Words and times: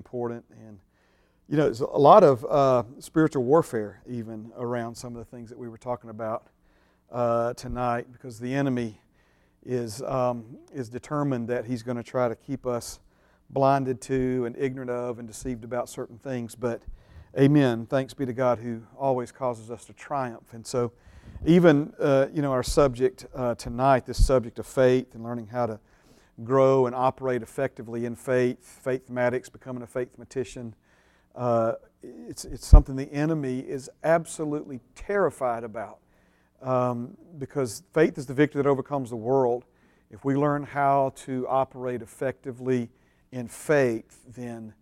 important. 0.00 0.42
And, 0.66 0.80
you 1.46 1.58
know, 1.58 1.64
there's 1.64 1.82
a 1.82 1.86
lot 1.86 2.24
of 2.24 2.46
uh, 2.48 2.84
spiritual 3.00 3.44
warfare 3.44 4.00
even 4.08 4.50
around 4.56 4.94
some 4.94 5.14
of 5.14 5.18
the 5.18 5.36
things 5.36 5.50
that 5.50 5.58
we 5.58 5.68
were 5.68 5.76
talking 5.76 6.08
about 6.08 6.46
uh, 7.12 7.52
tonight 7.52 8.06
because 8.10 8.40
the 8.40 8.54
enemy 8.54 8.98
is, 9.66 10.00
um, 10.02 10.56
is 10.72 10.88
determined 10.88 11.48
that 11.48 11.66
he's 11.66 11.82
going 11.82 11.98
to 11.98 12.02
try 12.02 12.28
to 12.30 12.34
keep 12.34 12.66
us 12.66 12.98
blinded 13.50 14.00
to 14.00 14.46
and 14.46 14.56
ignorant 14.56 14.90
of 14.90 15.18
and 15.18 15.28
deceived 15.28 15.64
about 15.64 15.90
certain 15.90 16.16
things. 16.16 16.54
But, 16.54 16.80
amen. 17.38 17.84
Thanks 17.84 18.14
be 18.14 18.24
to 18.24 18.32
God 18.32 18.58
who 18.58 18.82
always 18.98 19.30
causes 19.30 19.70
us 19.70 19.84
to 19.84 19.92
triumph. 19.92 20.54
And 20.54 20.66
so, 20.66 20.92
even, 21.44 21.92
uh, 22.00 22.28
you 22.32 22.40
know, 22.40 22.52
our 22.52 22.62
subject 22.62 23.26
uh, 23.34 23.54
tonight, 23.54 24.06
this 24.06 24.24
subject 24.24 24.58
of 24.58 24.66
faith 24.66 25.14
and 25.14 25.22
learning 25.22 25.48
how 25.48 25.66
to 25.66 25.78
grow 26.44 26.86
and 26.86 26.94
operate 26.94 27.42
effectively 27.42 28.04
in 28.04 28.16
faith, 28.16 28.80
faithmatics, 28.84 29.50
becoming 29.50 29.82
a 29.82 29.86
faithmatician. 29.86 30.72
Uh, 31.34 31.74
it's, 32.02 32.44
it's 32.44 32.66
something 32.66 32.96
the 32.96 33.12
enemy 33.12 33.60
is 33.60 33.90
absolutely 34.04 34.80
terrified 34.94 35.64
about 35.64 35.98
um, 36.62 37.16
because 37.38 37.82
faith 37.92 38.18
is 38.18 38.26
the 38.26 38.34
victory 38.34 38.62
that 38.62 38.68
overcomes 38.68 39.10
the 39.10 39.16
world. 39.16 39.64
If 40.10 40.24
we 40.24 40.34
learn 40.34 40.64
how 40.64 41.12
to 41.16 41.46
operate 41.48 42.02
effectively 42.02 42.90
in 43.32 43.48
faith, 43.48 44.24
then 44.34 44.74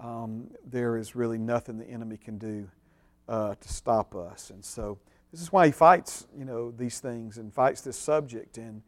um, 0.00 0.48
there 0.64 0.96
is 0.96 1.14
really 1.14 1.38
nothing 1.38 1.78
the 1.78 1.88
enemy 1.88 2.16
can 2.16 2.38
do 2.38 2.68
uh, 3.28 3.54
to 3.54 3.68
stop 3.68 4.14
us. 4.16 4.50
And 4.50 4.64
so 4.64 4.98
this 5.30 5.40
is 5.40 5.52
why 5.52 5.66
he 5.66 5.72
fights, 5.72 6.26
you 6.36 6.44
know, 6.44 6.72
these 6.72 7.00
things 7.00 7.38
and 7.38 7.52
fights 7.52 7.80
this 7.82 7.96
subject. 7.96 8.58
And 8.58 8.82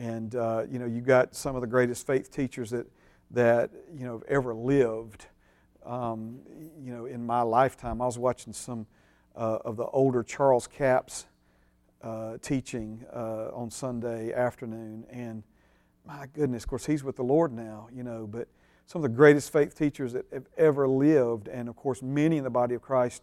and 0.00 0.34
uh, 0.34 0.64
you 0.70 0.78
know, 0.78 0.86
you 0.86 1.02
got 1.02 1.34
some 1.36 1.54
of 1.54 1.60
the 1.60 1.66
greatest 1.66 2.06
faith 2.06 2.32
teachers 2.32 2.70
that 2.70 2.86
that 3.32 3.70
you 3.94 4.06
know 4.06 4.14
have 4.14 4.22
ever 4.28 4.54
lived. 4.54 5.26
Um, 5.84 6.40
you 6.82 6.92
know, 6.92 7.04
in 7.04 7.24
my 7.24 7.42
lifetime, 7.42 8.00
I 8.00 8.06
was 8.06 8.18
watching 8.18 8.52
some 8.52 8.86
uh, 9.36 9.58
of 9.64 9.76
the 9.76 9.84
older 9.84 10.22
Charles 10.22 10.66
Capps 10.66 11.26
uh, 12.02 12.38
teaching 12.40 13.04
uh, 13.14 13.50
on 13.52 13.70
Sunday 13.70 14.32
afternoon, 14.32 15.04
and 15.10 15.42
my 16.06 16.26
goodness, 16.32 16.64
of 16.64 16.70
course, 16.70 16.86
he's 16.86 17.04
with 17.04 17.16
the 17.16 17.22
Lord 17.22 17.52
now. 17.52 17.88
You 17.92 18.02
know, 18.02 18.26
but 18.26 18.48
some 18.86 19.04
of 19.04 19.10
the 19.10 19.14
greatest 19.14 19.52
faith 19.52 19.76
teachers 19.76 20.14
that 20.14 20.24
have 20.32 20.46
ever 20.56 20.88
lived, 20.88 21.46
and 21.46 21.68
of 21.68 21.76
course, 21.76 22.00
many 22.00 22.38
in 22.38 22.44
the 22.44 22.50
body 22.50 22.74
of 22.74 22.80
Christ 22.80 23.22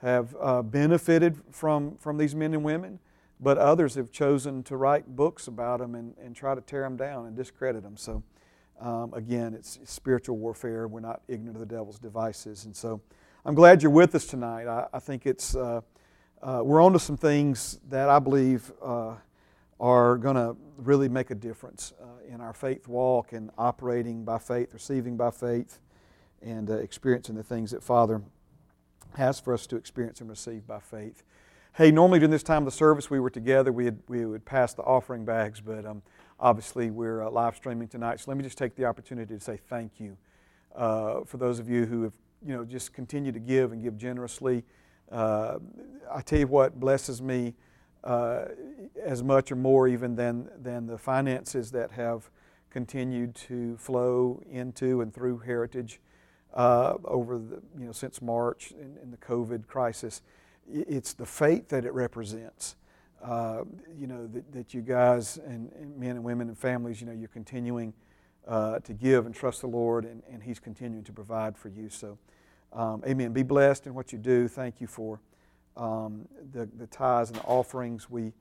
have 0.00 0.34
uh, 0.40 0.62
benefited 0.62 1.42
from 1.50 1.96
from 1.98 2.16
these 2.16 2.34
men 2.34 2.54
and 2.54 2.64
women. 2.64 3.00
But 3.38 3.58
others 3.58 3.94
have 3.96 4.10
chosen 4.10 4.62
to 4.64 4.76
write 4.76 5.14
books 5.14 5.46
about 5.46 5.80
them 5.80 5.94
and, 5.94 6.14
and 6.18 6.34
try 6.34 6.54
to 6.54 6.60
tear 6.60 6.82
them 6.82 6.96
down 6.96 7.26
and 7.26 7.36
discredit 7.36 7.82
them. 7.82 7.96
So, 7.96 8.22
um, 8.80 9.12
again, 9.14 9.54
it's 9.54 9.78
spiritual 9.84 10.38
warfare. 10.38 10.88
We're 10.88 11.00
not 11.00 11.22
ignorant 11.28 11.56
of 11.56 11.60
the 11.60 11.74
devil's 11.74 11.98
devices. 11.98 12.64
And 12.64 12.74
so, 12.74 13.00
I'm 13.46 13.54
glad 13.54 13.80
you're 13.80 13.92
with 13.92 14.14
us 14.16 14.26
tonight. 14.26 14.66
I, 14.66 14.86
I 14.92 14.98
think 14.98 15.24
it's, 15.24 15.54
uh, 15.54 15.80
uh, 16.42 16.62
we're 16.64 16.82
on 16.82 16.92
to 16.94 16.98
some 16.98 17.16
things 17.16 17.78
that 17.88 18.08
I 18.08 18.18
believe 18.18 18.72
uh, 18.82 19.14
are 19.78 20.16
going 20.16 20.34
to 20.34 20.56
really 20.78 21.08
make 21.08 21.30
a 21.30 21.34
difference 21.34 21.92
uh, 22.02 22.34
in 22.34 22.40
our 22.40 22.52
faith 22.52 22.88
walk 22.88 23.32
and 23.32 23.50
operating 23.56 24.24
by 24.24 24.38
faith, 24.38 24.72
receiving 24.72 25.16
by 25.16 25.30
faith, 25.30 25.78
and 26.42 26.70
uh, 26.70 26.74
experiencing 26.74 27.36
the 27.36 27.42
things 27.42 27.70
that 27.70 27.84
Father 27.84 28.20
has 29.16 29.38
for 29.38 29.54
us 29.54 29.66
to 29.68 29.76
experience 29.76 30.20
and 30.20 30.28
receive 30.28 30.66
by 30.66 30.80
faith. 30.80 31.22
Hey, 31.76 31.90
normally 31.90 32.20
during 32.20 32.30
this 32.30 32.42
time 32.42 32.62
of 32.62 32.64
the 32.64 32.70
service 32.70 33.10
we 33.10 33.20
were 33.20 33.28
together, 33.28 33.70
we, 33.70 33.84
had, 33.84 33.98
we 34.08 34.24
would 34.24 34.46
pass 34.46 34.72
the 34.72 34.80
offering 34.80 35.26
bags, 35.26 35.60
but 35.60 35.84
um, 35.84 36.00
obviously 36.40 36.90
we're 36.90 37.22
uh, 37.22 37.30
live 37.30 37.54
streaming 37.54 37.86
tonight. 37.86 38.18
So 38.18 38.30
let 38.30 38.38
me 38.38 38.44
just 38.44 38.56
take 38.56 38.76
the 38.76 38.86
opportunity 38.86 39.34
to 39.34 39.38
say 39.38 39.58
thank 39.68 40.00
you 40.00 40.16
uh, 40.74 41.20
for 41.26 41.36
those 41.36 41.58
of 41.58 41.68
you 41.68 41.84
who 41.84 42.04
have, 42.04 42.14
you 42.42 42.54
know, 42.54 42.64
just 42.64 42.94
continued 42.94 43.34
to 43.34 43.40
give 43.40 43.72
and 43.72 43.82
give 43.82 43.98
generously. 43.98 44.64
Uh, 45.12 45.58
I 46.10 46.22
tell 46.22 46.38
you 46.38 46.46
what 46.46 46.80
blesses 46.80 47.20
me 47.20 47.52
uh, 48.04 48.46
as 49.04 49.22
much 49.22 49.52
or 49.52 49.56
more 49.56 49.86
even 49.86 50.16
than, 50.16 50.48
than 50.58 50.86
the 50.86 50.96
finances 50.96 51.70
that 51.72 51.90
have 51.90 52.30
continued 52.70 53.34
to 53.34 53.76
flow 53.76 54.40
into 54.50 55.02
and 55.02 55.12
through 55.12 55.40
Heritage 55.40 56.00
uh, 56.54 56.94
over 57.04 57.36
the, 57.36 57.60
you 57.78 57.84
know, 57.84 57.92
since 57.92 58.22
March 58.22 58.70
in, 58.70 58.96
in 59.02 59.10
the 59.10 59.18
COVID 59.18 59.66
crisis 59.66 60.22
it's 60.72 61.14
the 61.14 61.26
faith 61.26 61.68
that 61.68 61.84
it 61.84 61.92
represents. 61.92 62.76
Uh, 63.22 63.64
you 63.98 64.06
know, 64.06 64.26
that, 64.26 64.52
that 64.52 64.74
you 64.74 64.82
guys 64.82 65.38
and, 65.38 65.72
and, 65.72 65.96
men 65.96 66.10
and 66.10 66.24
women 66.24 66.48
and 66.48 66.58
families, 66.58 67.00
you 67.00 67.06
know, 67.06 67.12
you're 67.12 67.28
continuing 67.28 67.92
uh, 68.46 68.78
to 68.80 68.92
give 68.92 69.26
and 69.26 69.34
trust 69.34 69.62
the 69.62 69.66
Lord, 69.66 70.04
and, 70.04 70.22
and 70.30 70.42
He's 70.42 70.60
continuing 70.60 71.02
to 71.04 71.12
provide 71.12 71.56
for 71.56 71.68
you. 71.68 71.88
So, 71.88 72.18
um, 72.72 73.02
amen. 73.06 73.32
Be 73.32 73.42
blessed 73.42 73.86
in 73.86 73.94
what 73.94 74.12
you 74.12 74.18
do. 74.18 74.48
Thank 74.48 74.80
you 74.80 74.86
for 74.86 75.20
um, 75.76 76.28
the, 76.52 76.68
the 76.76 76.86
tithes 76.86 77.30
and 77.30 77.38
the 77.38 77.44
offerings. 77.44 78.08
We 78.08 78.32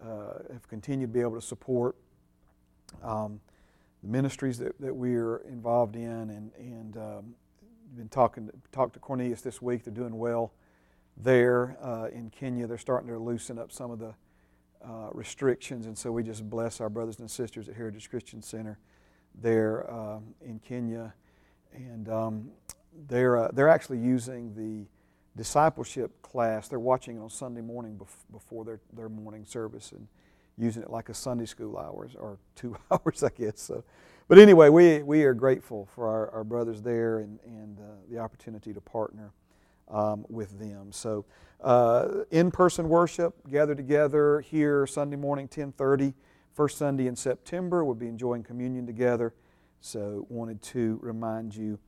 uh, 0.00 0.42
have 0.52 0.68
continued 0.68 1.08
to 1.08 1.12
be 1.12 1.20
able 1.20 1.34
to 1.34 1.42
support 1.42 1.96
um, 3.02 3.40
the 4.02 4.08
ministries 4.08 4.58
that, 4.58 4.78
that 4.80 4.94
we 4.94 5.16
are 5.16 5.38
involved 5.48 5.96
in, 5.96 6.30
and, 6.30 6.52
and 6.58 6.96
um, 6.96 7.34
been 7.96 8.08
talking 8.08 8.50
talked 8.70 8.92
to 8.94 9.00
Cornelius 9.00 9.40
this 9.40 9.60
week. 9.60 9.84
They're 9.84 9.94
doing 9.94 10.16
well 10.16 10.52
there 11.22 11.76
uh, 11.82 12.08
in 12.12 12.30
Kenya. 12.30 12.66
They're 12.66 12.78
starting 12.78 13.08
to 13.10 13.18
loosen 13.18 13.58
up 13.58 13.72
some 13.72 13.90
of 13.90 13.98
the 13.98 14.14
uh, 14.84 15.10
restrictions, 15.12 15.86
and 15.86 15.96
so 15.96 16.12
we 16.12 16.22
just 16.22 16.48
bless 16.48 16.80
our 16.80 16.88
brothers 16.88 17.18
and 17.18 17.30
sisters 17.30 17.68
at 17.68 17.74
Heritage 17.74 18.08
Christian 18.10 18.42
Center 18.42 18.78
there 19.34 19.90
uh, 19.90 20.20
in 20.40 20.58
Kenya. 20.60 21.14
And 21.74 22.08
um, 22.08 22.50
they're, 23.08 23.36
uh, 23.36 23.48
they're 23.52 23.68
actually 23.68 23.98
using 23.98 24.54
the 24.54 24.86
discipleship 25.36 26.22
class. 26.22 26.68
They're 26.68 26.78
watching 26.78 27.16
it 27.16 27.20
on 27.20 27.30
Sunday 27.30 27.60
morning 27.60 27.96
bef- 27.96 28.32
before 28.32 28.64
their, 28.64 28.80
their 28.92 29.08
morning 29.08 29.44
service 29.44 29.92
and 29.92 30.06
using 30.56 30.82
it 30.82 30.90
like 30.90 31.08
a 31.08 31.14
Sunday 31.14 31.46
school 31.46 31.78
hours 31.78 32.16
or 32.18 32.38
two 32.56 32.76
hours, 32.90 33.22
I 33.22 33.30
guess. 33.30 33.60
So, 33.60 33.84
but 34.26 34.38
anyway, 34.38 34.68
we, 34.68 35.02
we 35.02 35.24
are 35.24 35.34
grateful 35.34 35.88
for 35.94 36.08
our, 36.08 36.30
our 36.30 36.44
brothers 36.44 36.82
there 36.82 37.20
and, 37.20 37.38
and 37.44 37.78
uh, 37.78 37.82
the 38.10 38.18
opportunity 38.18 38.72
to 38.72 38.80
partner 38.80 39.32
um, 39.90 40.24
with 40.28 40.58
them. 40.58 40.92
So, 40.92 41.24
uh, 41.60 42.24
in-person 42.30 42.88
worship, 42.88 43.34
gather 43.50 43.74
together 43.74 44.40
here 44.40 44.86
Sunday 44.86 45.16
morning, 45.16 45.48
10:30. 45.48 46.14
First 46.52 46.78
Sunday 46.78 47.06
in 47.06 47.16
September, 47.16 47.84
we'll 47.84 47.94
be 47.94 48.08
enjoying 48.08 48.42
communion 48.42 48.86
together. 48.86 49.34
So, 49.80 50.26
wanted 50.28 50.62
to 50.62 50.98
remind 51.02 51.54
you 51.54 51.78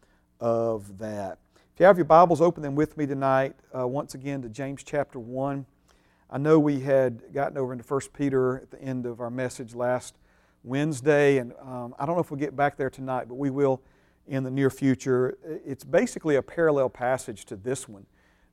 of 0.41 0.99
that. 0.99 1.39
If 1.75 1.81
you 1.81 1.87
have 1.87 1.99
your 1.99 2.05
Bibles, 2.05 2.41
open 2.41 2.63
them 2.63 2.75
with 2.75 2.97
me 2.97 3.07
tonight. 3.07 3.55
Uh, 3.77 3.87
once 3.87 4.15
again 4.15 4.43
to 4.43 4.49
James 4.49 4.83
chapter 4.83 5.19
one. 5.19 5.67
I 6.33 6.39
know 6.39 6.61
we 6.61 6.81
had 6.81 7.33
gotten 7.35 7.59
over 7.59 7.73
into 7.73 7.85
1 7.85 8.01
Peter 8.13 8.59
at 8.59 8.71
the 8.71 8.81
end 8.81 9.05
of 9.05 9.21
our 9.21 9.31
message 9.31 9.75
last 9.75 10.15
Wednesday, 10.63 11.39
and 11.39 11.53
um, 11.61 11.95
I 11.99 12.07
don't 12.07 12.15
know 12.15 12.21
if 12.21 12.31
we'll 12.31 12.39
get 12.39 12.55
back 12.55 12.77
there 12.77 12.91
tonight, 12.91 13.27
but 13.29 13.35
we 13.35 13.51
will 13.51 13.83
in 14.31 14.45
the 14.45 14.51
near 14.51 14.71
future. 14.71 15.37
It's 15.45 15.83
basically 15.83 16.37
a 16.37 16.43
parallel 16.43 16.89
passage 16.89 17.45
to 17.47 17.57
this 17.57 17.89
one, 17.89 18.07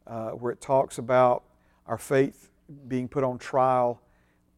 uh, 0.08 0.32
where 0.32 0.52
it 0.52 0.60
talks 0.60 0.98
about 0.98 1.44
our 1.86 2.00
faith 2.00 2.50
being 2.88 3.08
put 3.08 3.24
on 3.24 3.38
trial 3.38 4.02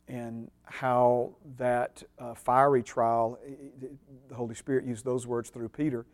and 0.07 0.49
how 0.63 1.35
that 1.57 2.01
uh, 2.17 2.33
fiery 2.33 2.81
trial, 2.81 3.37
the 4.29 4.35
Holy 4.35 4.55
Spirit 4.55 4.85
used 4.85 5.03
those 5.03 5.27
words 5.27 5.49
through 5.49 5.67
Peter, 5.67 6.05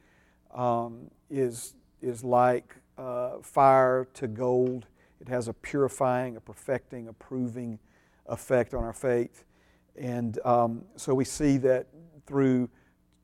um, 0.53 1.11
is, 1.29 1.75
is 2.01 2.23
like 2.23 2.75
uh, 2.97 3.37
fire 3.43 4.07
to 4.15 4.27
gold. 4.27 4.87
It 5.21 5.29
has 5.29 5.47
a 5.47 5.53
purifying, 5.53 6.35
a 6.35 6.41
perfecting, 6.41 7.07
a 7.09 7.13
proving 7.13 7.77
effect 8.25 8.73
on 8.73 8.83
our 8.83 8.91
faith. 8.91 9.45
And 9.95 10.39
um, 10.43 10.83
so 10.95 11.13
we 11.13 11.25
see 11.25 11.57
that 11.57 11.87
through 12.25 12.69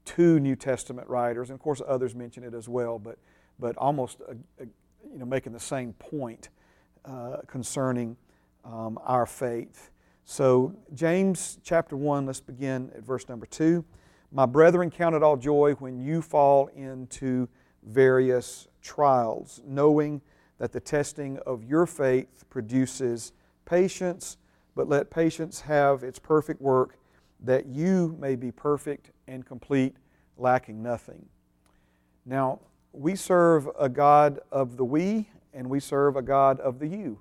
two 0.06 0.40
New 0.40 0.56
Testament 0.56 1.08
writers, 1.08 1.50
and 1.50 1.56
of 1.56 1.62
course 1.62 1.82
others 1.88 2.16
mention 2.16 2.44
it 2.44 2.54
as 2.54 2.68
well, 2.68 3.00
but, 3.00 3.18
but 3.60 3.78
almost 3.78 4.20
a, 4.22 4.34
a, 4.64 4.66
you 5.12 5.20
know, 5.20 5.26
making 5.26 5.54
the 5.54 5.60
same 5.60 5.94
point 5.94 6.50
uh, 7.06 7.38
concerning 7.48 8.16
um, 8.64 9.00
our 9.04 9.26
faith. 9.26 9.92
So, 10.24 10.76
James 10.94 11.58
chapter 11.64 11.98
1, 11.98 12.26
let's 12.26 12.40
begin 12.40 12.92
at 12.96 13.04
verse 13.04 13.28
number 13.28 13.46
2. 13.46 13.84
My 14.32 14.46
brethren, 14.46 14.90
count 14.90 15.16
it 15.16 15.24
all 15.24 15.36
joy 15.36 15.74
when 15.80 16.00
you 16.00 16.22
fall 16.22 16.68
into 16.68 17.50
various 17.84 18.68
trials, 18.82 19.62
knowing 19.66 20.22
that 20.58 20.72
the 20.72 20.80
testing 20.80 21.38
of 21.40 21.64
your 21.64 21.86
faith 21.86 22.46
produces 22.50 23.34
patience, 23.66 24.38
but 24.76 24.88
let 24.88 25.10
patience 25.10 25.62
have 25.62 26.04
its 26.04 26.20
perfect 26.20 26.62
work, 26.62 26.98
that 27.42 27.66
you 27.66 28.16
may 28.20 28.36
be 28.36 28.52
perfect 28.52 29.12
and 29.28 29.46
complete, 29.46 29.96
lacking 30.38 30.82
nothing. 30.84 31.26
Now, 32.26 32.60
we 32.94 33.16
serve 33.16 33.68
a 33.80 33.90
God 33.90 34.40
of 34.52 34.78
the 34.78 34.86
we 34.86 35.30
and 35.54 35.70
we 35.70 35.80
serve 35.80 36.16
a 36.16 36.22
God 36.22 36.60
of 36.60 36.80
the 36.80 36.88
you. 36.88 37.20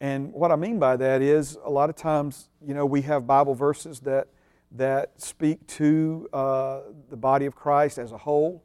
And 0.00 0.32
what 0.32 0.50
I 0.50 0.56
mean 0.56 0.78
by 0.78 0.96
that 0.96 1.22
is 1.22 1.56
a 1.64 1.70
lot 1.70 1.88
of 1.88 1.96
times, 1.96 2.48
you 2.60 2.74
know, 2.74 2.84
we 2.84 3.02
have 3.02 3.26
Bible 3.26 3.54
verses 3.54 4.00
that, 4.00 4.28
that 4.72 5.20
speak 5.20 5.66
to 5.68 6.28
uh, 6.32 6.80
the 7.08 7.16
body 7.16 7.46
of 7.46 7.54
Christ 7.54 7.98
as 7.98 8.12
a 8.12 8.18
whole. 8.18 8.62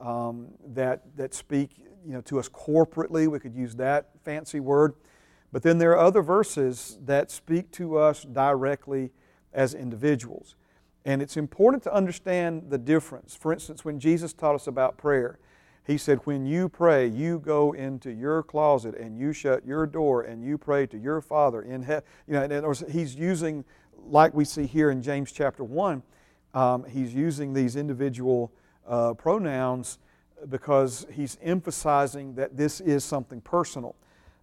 um, 0.00 0.48
that, 0.74 1.02
that 1.16 1.34
speak 1.34 1.70
you 2.06 2.12
know, 2.12 2.20
to 2.22 2.38
us 2.38 2.48
corporately. 2.48 3.28
We 3.28 3.38
could 3.38 3.54
use 3.54 3.74
that 3.76 4.10
fancy 4.24 4.60
word. 4.60 4.94
But 5.52 5.62
then 5.62 5.78
there 5.78 5.92
are 5.92 5.98
other 5.98 6.22
verses 6.22 6.98
that 7.04 7.30
speak 7.30 7.70
to 7.72 7.96
us 7.98 8.22
directly 8.22 9.10
as 9.58 9.74
individuals. 9.74 10.54
And 11.04 11.20
it's 11.20 11.36
important 11.36 11.82
to 11.82 11.92
understand 11.92 12.70
the 12.70 12.78
difference. 12.78 13.34
For 13.34 13.52
instance, 13.52 13.84
when 13.84 13.98
Jesus 13.98 14.32
taught 14.32 14.54
us 14.54 14.68
about 14.68 14.96
prayer, 14.96 15.40
he 15.84 15.98
said, 15.98 16.20
When 16.24 16.46
you 16.46 16.68
pray, 16.68 17.08
you 17.08 17.40
go 17.40 17.72
into 17.72 18.12
your 18.12 18.44
closet 18.44 18.94
and 18.94 19.18
you 19.18 19.32
shut 19.32 19.66
your 19.66 19.84
door 19.86 20.22
and 20.22 20.44
you 20.44 20.58
pray 20.58 20.86
to 20.86 20.96
your 20.96 21.20
Father 21.20 21.62
in 21.62 21.82
heaven. 21.82 22.04
You 22.28 22.34
know, 22.34 22.72
he's 22.88 23.16
using, 23.16 23.64
like 24.06 24.32
we 24.32 24.44
see 24.44 24.66
here 24.66 24.90
in 24.90 25.02
James 25.02 25.32
chapter 25.32 25.64
1, 25.64 26.02
um, 26.54 26.84
he's 26.84 27.12
using 27.12 27.52
these 27.52 27.74
individual 27.74 28.52
uh, 28.86 29.14
pronouns 29.14 29.98
because 30.48 31.04
he's 31.12 31.36
emphasizing 31.42 32.34
that 32.36 32.56
this 32.56 32.80
is 32.80 33.04
something 33.04 33.40
personal. 33.40 33.96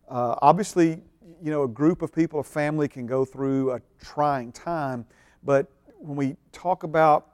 Uh, 0.09 0.35
obviously, 0.41 1.01
you 1.42 1.51
know, 1.51 1.63
a 1.63 1.68
group 1.68 2.01
of 2.01 2.13
people, 2.13 2.39
a 2.39 2.44
family 2.44 2.88
can 2.88 3.06
go 3.06 3.25
through 3.25 3.72
a 3.72 3.81
trying 4.04 4.51
time, 4.51 5.06
but 5.44 5.72
when 6.00 6.16
we 6.16 6.36
talk 6.51 6.83
about 6.83 7.27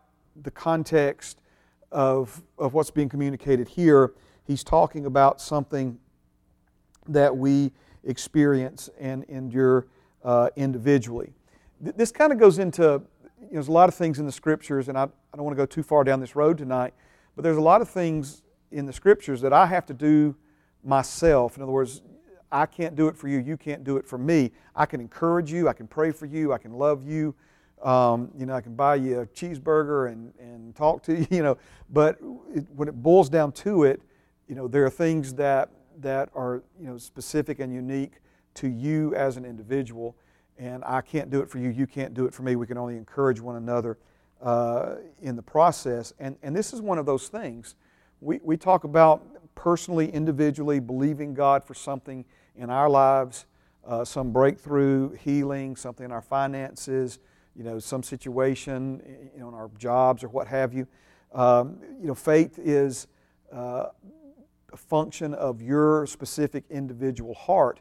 the 0.44 0.52
context 0.52 1.42
of, 1.92 2.42
of 2.58 2.74
what's 2.74 2.92
being 2.92 3.10
communicated 3.10 3.68
here, 3.68 4.14
he's 4.46 4.64
talking 4.64 5.06
about 5.06 5.42
something 5.42 5.98
that 7.08 7.36
we 7.36 7.72
experience 8.04 8.90
and 9.00 9.24
endure 9.26 9.88
uh, 10.24 10.50
individually. 10.56 11.34
Th- 11.84 11.96
this 11.96 12.12
kind 12.12 12.32
of 12.32 12.40
goes 12.40 12.60
into, 12.60 12.84
you 12.84 12.90
know, 12.92 13.50
there's 13.52 13.68
a 13.68 13.72
lot 13.72 13.90
of 13.90 13.96
things 13.96 14.20
in 14.20 14.26
the 14.26 14.32
scriptures, 14.32 14.88
and 14.88 14.98
I, 14.98 15.04
I 15.04 15.36
don't 15.36 15.44
want 15.44 15.58
to 15.58 15.62
go 15.62 15.66
too 15.66 15.84
far 15.84 16.04
down 16.04 16.20
this 16.20 16.36
road 16.36 16.58
tonight, 16.58 16.94
but 17.36 17.44
there's 17.44 17.58
a 17.58 17.62
lot 17.62 17.82
of 17.82 17.90
things 17.90 18.42
in 18.72 18.86
the 18.86 18.94
scriptures 18.94 19.42
that 19.42 19.52
I 19.52 19.66
have 19.66 19.86
to 19.88 19.94
do 19.94 20.36
myself. 20.84 21.58
In 21.58 21.64
other 21.64 21.72
words, 21.72 22.02
I 22.52 22.66
can't 22.66 22.96
do 22.96 23.08
it 23.08 23.16
for 23.16 23.28
you, 23.28 23.40
you 23.40 23.58
can't 23.58 23.84
do 23.84 23.98
it 23.98 24.06
for 24.06 24.18
me. 24.18 24.52
I 24.76 24.86
can 24.86 25.00
encourage 25.00 25.52
you, 25.52 25.68
I 25.68 25.74
can 25.74 25.88
pray 25.88 26.12
for 26.12 26.26
you, 26.26 26.54
I 26.54 26.58
can 26.58 26.74
love 26.74 27.04
you. 27.04 27.36
Um, 27.82 28.30
you 28.38 28.46
know, 28.46 28.54
I 28.54 28.62
can 28.62 28.76
buy 28.76 28.96
you 28.96 29.22
a 29.22 29.26
cheeseburger 29.26 30.12
and, 30.12 30.34
and 30.40 30.76
talk 30.76 31.02
to 31.04 31.16
you, 31.20 31.28
you 31.32 31.44
know, 31.44 31.58
but 31.90 32.20
it, 32.54 32.66
when 32.76 32.88
it 32.88 33.02
boils 33.02 33.30
down 33.30 33.52
to 33.54 33.84
it, 33.86 34.02
you 34.48 34.56
know, 34.56 34.68
there 34.68 34.86
are 34.86 34.90
things 34.90 35.34
that, 35.36 35.70
that 36.00 36.30
are, 36.36 36.64
you 36.80 36.88
know, 36.88 36.98
specific 36.98 37.60
and 37.60 37.74
unique 37.74 38.14
to 38.56 38.68
you 38.68 39.16
as 39.16 39.38
an 39.38 39.46
individual, 39.46 40.16
and 40.58 40.84
I 40.86 41.02
can't 41.02 41.30
do 41.30 41.40
it 41.40 41.50
for 41.50 41.58
you, 41.58 41.70
you 41.70 41.88
can't 41.88 42.14
do 42.14 42.26
it 42.26 42.34
for 42.34 42.44
me. 42.44 42.56
We 42.56 42.68
can 42.68 42.78
only 42.78 42.98
encourage 42.98 43.40
one 43.40 43.56
another 43.56 43.98
uh, 44.42 44.96
in 45.22 45.36
the 45.36 45.42
process. 45.42 46.14
And, 46.20 46.36
and 46.44 46.56
this 46.56 46.74
is 46.74 46.82
one 46.82 46.98
of 46.98 47.06
those 47.06 47.30
things. 47.30 47.76
We, 48.20 48.40
we 48.44 48.58
talk 48.58 48.84
about 48.84 49.24
personally, 49.56 50.12
individually, 50.12 50.80
believing 50.80 51.34
God 51.34 51.64
for 51.64 51.74
something 51.74 52.26
in 52.56 52.70
our 52.70 52.90
lives, 52.90 53.46
uh, 53.86 54.06
some 54.06 54.32
breakthrough, 54.32 55.12
healing, 55.14 55.76
something 55.76 56.06
in 56.06 56.12
our 56.12 56.22
finances, 56.22 57.20
you 57.56 57.64
know, 57.64 57.80
some 57.80 58.04
situation, 58.04 59.02
you 59.34 59.40
know, 59.40 59.50
in 59.50 59.54
our 59.54 59.70
jobs 59.78 60.24
or 60.24 60.30
what 60.30 60.48
have 60.48 60.74
you. 60.74 60.88
Um, 61.34 61.78
you 62.00 62.08
know, 62.08 62.16
faith 62.16 62.60
is 62.60 63.08
uh, 63.52 63.86
a 64.72 64.78
function 64.78 65.34
of 65.34 65.62
your 65.62 66.06
specific 66.06 66.64
individual 66.70 67.34
heart. 67.34 67.80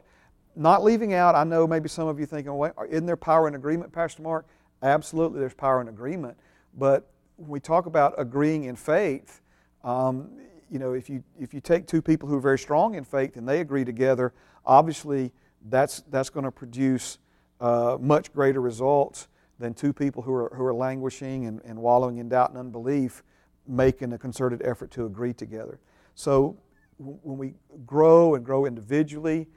Not 0.55 0.83
leaving 0.83 1.13
out, 1.13 1.35
I 1.35 1.43
know 1.43 1.65
maybe 1.65 1.87
some 1.87 2.07
of 2.07 2.19
you 2.19 2.25
thinking, 2.25 2.53
well, 2.53 2.73
isn't 2.89 3.05
there 3.05 3.15
power 3.15 3.47
in 3.47 3.55
agreement, 3.55 3.93
Pastor 3.93 4.21
Mark? 4.21 4.47
Absolutely, 4.83 5.39
there's 5.39 5.53
power 5.53 5.79
in 5.79 5.87
agreement. 5.87 6.37
But 6.77 7.07
when 7.37 7.49
we 7.49 7.59
talk 7.59 7.85
about 7.85 8.13
agreeing 8.17 8.65
in 8.65 8.75
faith, 8.75 9.41
um, 9.83 10.31
you 10.69 10.79
know, 10.79 10.93
if 10.93 11.09
you, 11.09 11.23
if 11.39 11.53
you 11.53 11.59
take 11.59 11.87
two 11.87 12.01
people 12.01 12.27
who 12.27 12.35
are 12.35 12.41
very 12.41 12.59
strong 12.59 12.95
in 12.95 13.03
faith 13.03 13.35
and 13.35 13.47
they 13.47 13.59
agree 13.59 13.85
together, 13.85 14.33
obviously 14.65 15.31
that's, 15.69 16.01
that's 16.09 16.29
going 16.29 16.43
to 16.43 16.51
produce 16.51 17.17
uh, 17.59 17.97
much 17.99 18.33
greater 18.33 18.61
results 18.61 19.27
than 19.59 19.73
two 19.73 19.93
people 19.93 20.23
who 20.23 20.33
are, 20.33 20.51
who 20.55 20.65
are 20.65 20.73
languishing 20.73 21.45
and, 21.45 21.61
and 21.63 21.79
wallowing 21.79 22.17
in 22.17 22.29
doubt 22.29 22.49
and 22.49 22.57
unbelief 22.57 23.23
making 23.67 24.11
a 24.13 24.17
concerted 24.17 24.61
effort 24.65 24.91
to 24.91 25.05
agree 25.05 25.33
together. 25.33 25.79
So 26.15 26.57
when 26.97 27.37
we 27.37 27.53
grow 27.85 28.35
and 28.35 28.43
grow 28.43 28.65
individually, 28.65 29.47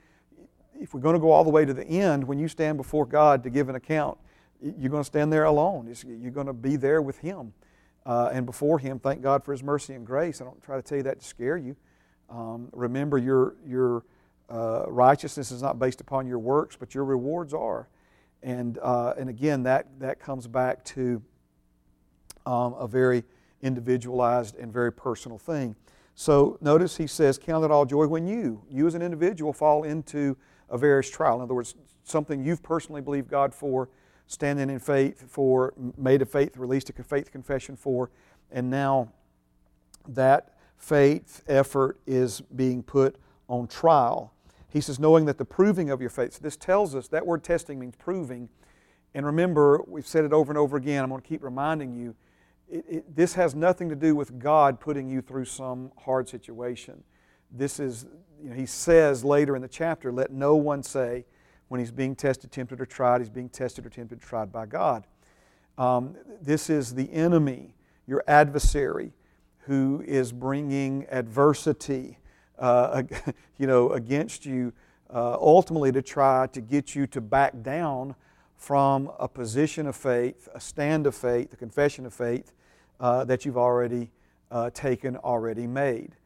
if 0.79 0.93
we're 0.95 1.01
going 1.01 1.15
to 1.15 1.21
go 1.21 1.31
all 1.31 1.45
the 1.45 1.51
way 1.51 1.65
to 1.65 1.75
the 1.75 1.85
end, 1.85 2.25
when 2.25 2.39
you 2.39 2.49
stand 2.49 2.77
before 2.77 3.06
God 3.06 3.43
to 3.45 3.51
give 3.51 3.69
an 3.69 3.75
account, 3.75 4.19
you're 4.61 4.91
going 4.91 5.03
to 5.03 5.06
stand 5.06 5.33
there 5.33 5.45
alone. 5.45 5.95
You're 6.06 6.31
going 6.31 6.47
to 6.47 6.53
be 6.53 6.77
there 6.77 7.03
with 7.03 7.19
Him 7.19 7.53
uh, 8.06 8.31
and 8.33 8.47
before 8.47 8.79
Him. 8.79 8.99
Thank 8.99 9.23
God 9.23 9.45
for 9.45 9.53
His 9.53 9.62
mercy 9.62 9.95
and 9.95 10.06
grace. 10.06 10.41
I 10.41 10.45
don't 10.45 10.62
try 10.62 10.77
to 10.77 10.83
tell 10.83 10.97
you 10.97 11.05
that 11.05 11.21
to 11.21 11.25
scare 11.25 11.56
you. 11.56 11.77
Um, 12.31 12.69
remember, 12.73 13.19
your, 13.19 13.56
your 13.67 14.05
uh, 14.50 14.85
righteousness 14.88 15.50
is 15.50 15.62
not 15.62 15.79
based 15.79 16.00
upon 16.00 16.26
your 16.26 16.38
works, 16.38 16.76
but 16.76 16.94
your 16.94 17.05
rewards 17.05 17.55
are. 17.55 17.88
And, 18.43 18.79
uh, 18.82 19.14
and 19.19 19.31
again, 19.31 19.62
that, 19.62 19.87
that 20.00 20.20
comes 20.20 20.46
back 20.46 20.85
to 20.87 21.23
um, 22.44 22.75
a 22.75 22.87
very 22.87 23.25
individualized 23.62 24.56
and 24.56 24.73
very 24.73 24.93
personal 24.93 25.38
thing. 25.38 25.75
So 26.14 26.58
notice 26.61 26.96
he 26.96 27.06
says, 27.06 27.38
Count 27.38 27.64
it 27.64 27.70
all 27.70 27.87
joy 27.87 28.06
when 28.06 28.26
you, 28.26 28.62
you 28.70 28.87
as 28.87 28.94
an 28.94 29.02
individual, 29.02 29.52
fall 29.52 29.85
into 29.85 30.37
a 30.69 30.76
various 30.76 31.11
trial. 31.11 31.37
In 31.37 31.43
other 31.43 31.55
words, 31.55 31.75
something 32.05 32.44
you've 32.44 32.62
personally 32.62 33.00
believed 33.00 33.29
God 33.29 33.55
for, 33.55 33.88
standing 34.26 34.69
in 34.69 34.79
faith 34.79 35.25
for, 35.29 35.73
made 35.96 36.20
a 36.23 36.26
faith, 36.26 36.56
released 36.56 36.91
a 36.91 37.02
faith 37.02 37.32
confession 37.32 37.76
for, 37.76 38.11
and 38.50 38.70
now 38.70 39.11
that 40.06 40.50
faith 40.76 41.43
effort 41.49 41.99
is 42.06 42.43
being 42.55 42.82
put 42.82 43.17
on 43.49 43.67
trial 43.67 44.34
he 44.75 44.81
says, 44.81 44.99
knowing 44.99 45.25
that 45.26 45.38
the 45.38 45.44
proving 45.44 45.88
of 45.88 46.00
your 46.00 46.11
faith. 46.11 46.32
So 46.32 46.41
this 46.43 46.56
tells 46.56 46.97
us 46.97 47.06
that 47.09 47.25
word 47.25 47.44
testing 47.44 47.79
means 47.79 47.94
proving. 47.94 48.49
And 49.15 49.25
remember, 49.25 49.81
we've 49.87 50.06
said 50.06 50.25
it 50.25 50.32
over 50.32 50.50
and 50.50 50.59
over 50.59 50.76
again. 50.76 51.05
I'm 51.05 51.11
going 51.11 51.23
to 51.23 51.26
keep 51.26 51.44
reminding 51.44 51.94
you. 51.94 52.17
It, 52.69 52.85
it, 52.88 53.17
this 53.17 53.35
has 53.35 53.55
nothing 53.55 53.88
to 53.91 53.94
do 53.94 54.17
with 54.17 54.41
God 54.41 54.81
putting 54.81 55.09
you 55.09 55.23
through 55.23 55.44
some 55.44 55.93
hard 55.97 56.29
situation. 56.29 57.05
This 57.53 57.79
is, 57.79 58.06
you 58.43 58.50
know, 58.50 58.56
he 58.56 58.67
says 58.67 59.25
later 59.25 59.55
in 59.55 59.62
the 59.62 59.69
chapter, 59.69 60.11
let 60.11 60.32
no 60.32 60.56
one 60.56 60.82
say 60.82 61.25
when 61.69 61.79
he's 61.79 61.93
being 61.93 62.17
tested, 62.17 62.50
tempted, 62.50 62.81
or 62.81 62.87
tried, 62.87 63.20
he's 63.20 63.31
being 63.31 63.49
tested 63.49 63.87
or 63.87 63.91
tempted, 63.91 64.20
tried 64.20 64.50
by 64.50 64.67
God. 64.67 65.06
Um, 65.79 66.17
this 66.43 66.69
is 66.69 66.94
the 66.94 67.12
enemy, 67.12 67.77
your 68.09 68.25
adversary, 68.27 69.12
who 69.67 70.03
is 70.05 70.32
bringing 70.32 71.06
adversity 71.11 72.19
uh, 72.59 73.03
you 73.59 73.67
know, 73.67 73.93
against 73.93 74.46
you, 74.46 74.73
uh, 75.11 75.37
ultimately 75.41 75.93
to 75.93 76.03
try 76.03 76.46
to 76.49 76.61
get 76.61 76.94
you 76.94 77.06
to 77.08 77.20
back 77.20 77.63
down 77.63 78.15
from 78.56 79.11
a 79.19 79.29
position 79.29 79.87
of 79.87 79.96
faith, 79.96 80.49
a 80.55 80.61
stand 80.61 81.06
of 81.06 81.15
faith, 81.15 81.53
a 81.53 81.56
confession 81.56 82.06
of 82.06 82.15
faith 82.15 82.53
uh, 83.01 83.25
that 83.25 83.44
you've 83.44 83.58
already 83.58 84.11
uh, 84.51 84.70
taken, 84.70 85.17
already 85.19 85.67
made. 85.67 86.17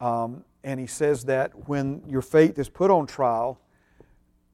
Um, 0.00 0.44
and 0.64 0.78
he 0.78 0.86
says 0.86 1.24
that 1.24 1.68
when 1.68 2.02
your 2.06 2.22
faith 2.22 2.58
is 2.58 2.68
put 2.68 2.90
on 2.90 3.06
trial, 3.06 3.60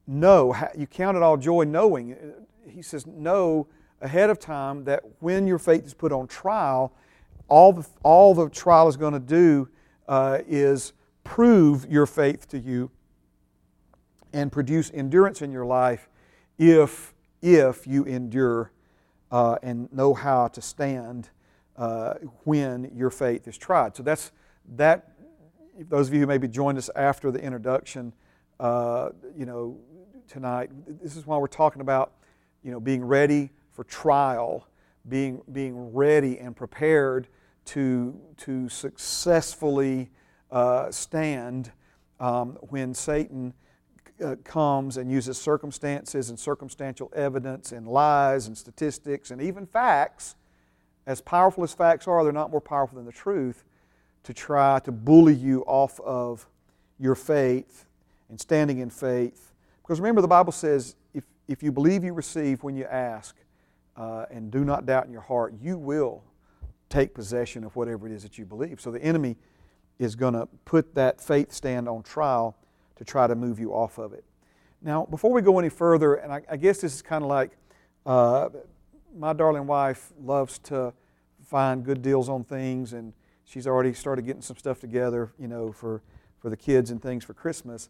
know, 0.06 0.54
you 0.76 0.86
count 0.86 1.16
it 1.16 1.22
all 1.22 1.36
joy 1.36 1.64
knowing. 1.64 2.16
He 2.68 2.82
says, 2.82 3.06
know 3.06 3.66
ahead 4.00 4.30
of 4.30 4.38
time 4.38 4.84
that 4.84 5.02
when 5.20 5.46
your 5.46 5.58
faith 5.58 5.84
is 5.86 5.94
put 5.94 6.12
on 6.12 6.26
trial, 6.26 6.92
all 7.48 7.72
the, 7.72 7.86
all 8.02 8.34
the 8.34 8.48
trial 8.48 8.88
is 8.88 8.96
going 8.96 9.14
to 9.14 9.20
do 9.20 9.68
uh, 10.08 10.38
is 10.46 10.92
prove 11.24 11.86
your 11.90 12.06
faith 12.06 12.46
to 12.48 12.58
you 12.58 12.90
and 14.32 14.52
produce 14.52 14.90
endurance 14.92 15.42
in 15.42 15.50
your 15.50 15.64
life 15.64 16.08
if, 16.58 17.14
if 17.42 17.86
you 17.86 18.04
endure 18.04 18.70
uh, 19.30 19.56
and 19.62 19.92
know 19.92 20.14
how 20.14 20.48
to 20.48 20.62
stand 20.62 21.30
uh, 21.76 22.14
when 22.44 22.90
your 22.94 23.10
faith 23.10 23.48
is 23.48 23.58
tried. 23.58 23.96
So 23.96 24.02
that's 24.02 24.30
that. 24.76 25.10
Those 25.88 26.06
of 26.06 26.14
you 26.14 26.20
who 26.20 26.26
maybe 26.26 26.46
joined 26.46 26.78
us 26.78 26.88
after 26.94 27.32
the 27.32 27.40
introduction, 27.40 28.12
uh, 28.60 29.08
you 29.36 29.44
know, 29.44 29.76
tonight, 30.28 30.70
this 31.02 31.16
is 31.16 31.26
why 31.26 31.36
we're 31.36 31.48
talking 31.48 31.80
about, 31.80 32.12
you 32.62 32.70
know, 32.70 32.78
being 32.78 33.04
ready 33.04 33.50
for 33.72 33.82
trial, 33.82 34.68
being 35.08 35.42
being 35.52 35.92
ready 35.92 36.38
and 36.38 36.54
prepared 36.54 37.26
to 37.64 38.18
to 38.36 38.68
successfully 38.68 40.10
uh, 40.54 40.88
stand 40.90 41.72
um, 42.20 42.56
when 42.62 42.94
Satan 42.94 43.52
uh, 44.24 44.36
comes 44.44 44.96
and 44.96 45.10
uses 45.10 45.36
circumstances 45.36 46.30
and 46.30 46.38
circumstantial 46.38 47.12
evidence 47.14 47.72
and 47.72 47.88
lies 47.88 48.46
and 48.46 48.56
statistics 48.56 49.32
and 49.32 49.42
even 49.42 49.66
facts, 49.66 50.36
as 51.06 51.20
powerful 51.20 51.64
as 51.64 51.74
facts 51.74 52.06
are, 52.06 52.22
they're 52.22 52.32
not 52.32 52.52
more 52.52 52.60
powerful 52.60 52.96
than 52.96 53.04
the 53.04 53.12
truth, 53.12 53.64
to 54.22 54.32
try 54.32 54.78
to 54.78 54.92
bully 54.92 55.34
you 55.34 55.62
off 55.66 55.98
of 56.00 56.46
your 57.00 57.16
faith 57.16 57.84
and 58.30 58.40
standing 58.40 58.78
in 58.78 58.88
faith. 58.88 59.52
Because 59.82 60.00
remember, 60.00 60.22
the 60.22 60.28
Bible 60.28 60.52
says 60.52 60.94
if, 61.12 61.24
if 61.48 61.64
you 61.64 61.72
believe 61.72 62.04
you 62.04 62.14
receive 62.14 62.62
when 62.62 62.76
you 62.76 62.84
ask 62.84 63.34
uh, 63.96 64.26
and 64.30 64.52
do 64.52 64.64
not 64.64 64.86
doubt 64.86 65.04
in 65.04 65.12
your 65.12 65.20
heart, 65.20 65.52
you 65.60 65.76
will 65.76 66.22
take 66.88 67.12
possession 67.12 67.64
of 67.64 67.74
whatever 67.74 68.06
it 68.06 68.12
is 68.12 68.22
that 68.22 68.38
you 68.38 68.44
believe. 68.44 68.80
So 68.80 68.92
the 68.92 69.02
enemy 69.02 69.36
is 69.98 70.16
going 70.16 70.34
to 70.34 70.48
put 70.64 70.94
that 70.94 71.20
faith 71.20 71.52
stand 71.52 71.88
on 71.88 72.02
trial 72.02 72.56
to 72.96 73.04
try 73.04 73.26
to 73.26 73.34
move 73.34 73.58
you 73.58 73.72
off 73.72 73.98
of 73.98 74.12
it. 74.12 74.24
Now, 74.82 75.06
before 75.06 75.32
we 75.32 75.40
go 75.40 75.58
any 75.58 75.68
further, 75.68 76.14
and 76.14 76.32
I, 76.32 76.42
I 76.50 76.56
guess 76.56 76.80
this 76.80 76.94
is 76.94 77.02
kind 77.02 77.24
of 77.24 77.30
like 77.30 77.52
uh, 78.04 78.50
my 79.16 79.32
darling 79.32 79.66
wife 79.66 80.12
loves 80.20 80.58
to 80.60 80.92
find 81.46 81.84
good 81.84 82.02
deals 82.02 82.28
on 82.28 82.44
things, 82.44 82.92
and 82.92 83.12
she's 83.44 83.66
already 83.66 83.94
started 83.94 84.26
getting 84.26 84.42
some 84.42 84.56
stuff 84.56 84.80
together, 84.80 85.32
you 85.38 85.48
know, 85.48 85.72
for, 85.72 86.02
for 86.38 86.50
the 86.50 86.56
kids 86.56 86.90
and 86.90 87.00
things 87.00 87.24
for 87.24 87.34
Christmas. 87.34 87.88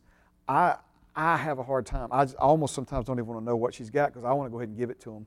I, 0.49 0.77
I 1.17 1.37
have 1.37 1.59
a 1.59 1.63
hard 1.63 1.87
time. 1.87 2.09
I, 2.13 2.27
almost 2.39 2.75
sometimes 2.75 3.07
don't 3.07 3.19
even 3.19 3.27
want 3.27 3.41
to 3.41 3.45
know 3.45 3.57
what 3.57 3.75
she's 3.75 3.91
got 3.91 4.13
because 4.13 4.25
I 4.25 4.33
want 4.33 4.49
to 4.49 4.51
go 4.51 4.59
ahead 4.59 4.69
and 4.69 4.79
give 4.79 4.91
it 4.91 5.01
to 5.01 5.15
him. 5.15 5.27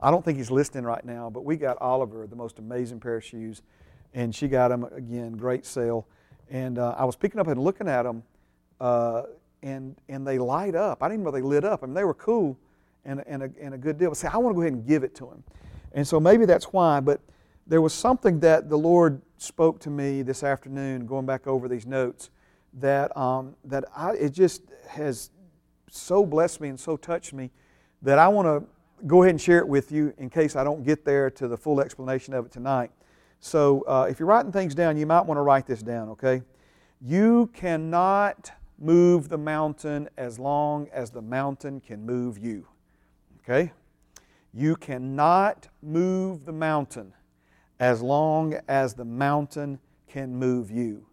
I 0.00 0.10
don't 0.10 0.24
think 0.24 0.38
he's 0.38 0.50
listening 0.50 0.84
right 0.84 1.04
now, 1.04 1.30
but 1.30 1.44
we 1.44 1.56
got 1.56 1.76
Oliver 1.80 2.26
the 2.26 2.36
most 2.36 2.58
amazing 2.58 3.00
pair 3.00 3.16
of 3.16 3.24
shoes, 3.24 3.62
and 4.14 4.32
she 4.34 4.46
got 4.46 4.68
them 4.68 4.84
again, 4.84 5.32
great 5.32 5.66
sale. 5.66 6.06
And 6.50 6.78
uh, 6.78 6.94
I 6.96 7.04
was 7.04 7.16
picking 7.16 7.40
up 7.40 7.46
and 7.46 7.60
looking 7.60 7.88
at 7.88 8.02
them, 8.02 8.22
uh, 8.80 9.24
and 9.62 9.96
and 10.08 10.26
they 10.26 10.38
light 10.38 10.74
up. 10.74 11.02
I 11.02 11.08
didn't 11.08 11.24
know 11.24 11.30
they 11.30 11.42
lit 11.42 11.64
up. 11.64 11.82
I 11.82 11.86
mean, 11.86 11.94
they 11.94 12.04
were 12.04 12.14
cool, 12.14 12.56
and 13.04 13.22
and 13.26 13.42
a, 13.42 13.50
and 13.60 13.74
a 13.74 13.78
good 13.78 13.98
deal. 13.98 14.10
But 14.10 14.16
say, 14.16 14.28
I 14.28 14.36
want 14.38 14.54
to 14.54 14.56
go 14.56 14.62
ahead 14.62 14.72
and 14.72 14.86
give 14.86 15.04
it 15.04 15.14
to 15.16 15.26
him, 15.26 15.42
and 15.92 16.06
so 16.06 16.18
maybe 16.18 16.46
that's 16.46 16.66
why. 16.66 17.00
But 17.00 17.20
there 17.66 17.82
was 17.82 17.92
something 17.92 18.40
that 18.40 18.70
the 18.70 18.78
Lord 18.78 19.20
spoke 19.36 19.78
to 19.80 19.90
me 19.90 20.22
this 20.22 20.42
afternoon, 20.42 21.06
going 21.06 21.26
back 21.26 21.46
over 21.46 21.68
these 21.68 21.86
notes, 21.86 22.30
that 22.74 23.14
um, 23.16 23.54
that 23.64 23.84
I 23.94 24.12
it 24.12 24.30
just 24.30 24.62
has 24.88 25.30
so 25.90 26.24
blessed 26.24 26.60
me 26.60 26.68
and 26.68 26.80
so 26.80 26.96
touched 26.96 27.32
me 27.32 27.50
that 28.02 28.18
I 28.18 28.28
want 28.28 28.46
to 28.46 29.06
go 29.06 29.22
ahead 29.22 29.30
and 29.30 29.40
share 29.40 29.58
it 29.58 29.68
with 29.68 29.92
you 29.92 30.12
in 30.18 30.30
case 30.30 30.56
I 30.56 30.64
don't 30.64 30.84
get 30.84 31.04
there 31.04 31.30
to 31.30 31.48
the 31.48 31.56
full 31.56 31.80
explanation 31.80 32.34
of 32.34 32.46
it 32.46 32.52
tonight. 32.52 32.90
So 33.40 33.82
uh, 33.82 34.06
if 34.10 34.18
you're 34.18 34.28
writing 34.28 34.52
things 34.52 34.74
down, 34.74 34.96
you 34.96 35.06
might 35.06 35.26
want 35.26 35.38
to 35.38 35.42
write 35.42 35.66
this 35.66 35.82
down, 35.82 36.08
okay? 36.10 36.42
You 37.00 37.50
cannot 37.54 38.50
move 38.78 39.28
the 39.28 39.38
mountain 39.38 40.08
as 40.16 40.38
long 40.38 40.88
as 40.92 41.10
the 41.10 41.22
mountain 41.22 41.80
can 41.80 42.04
move 42.04 42.38
you, 42.38 42.66
okay? 43.42 43.72
You 44.52 44.76
cannot 44.76 45.68
move 45.82 46.44
the 46.44 46.52
mountain 46.52 47.12
as 47.78 48.02
long 48.02 48.58
as 48.66 48.94
the 48.94 49.04
mountain 49.04 49.78
can 50.08 50.34
move 50.34 50.70
you. 50.70 51.06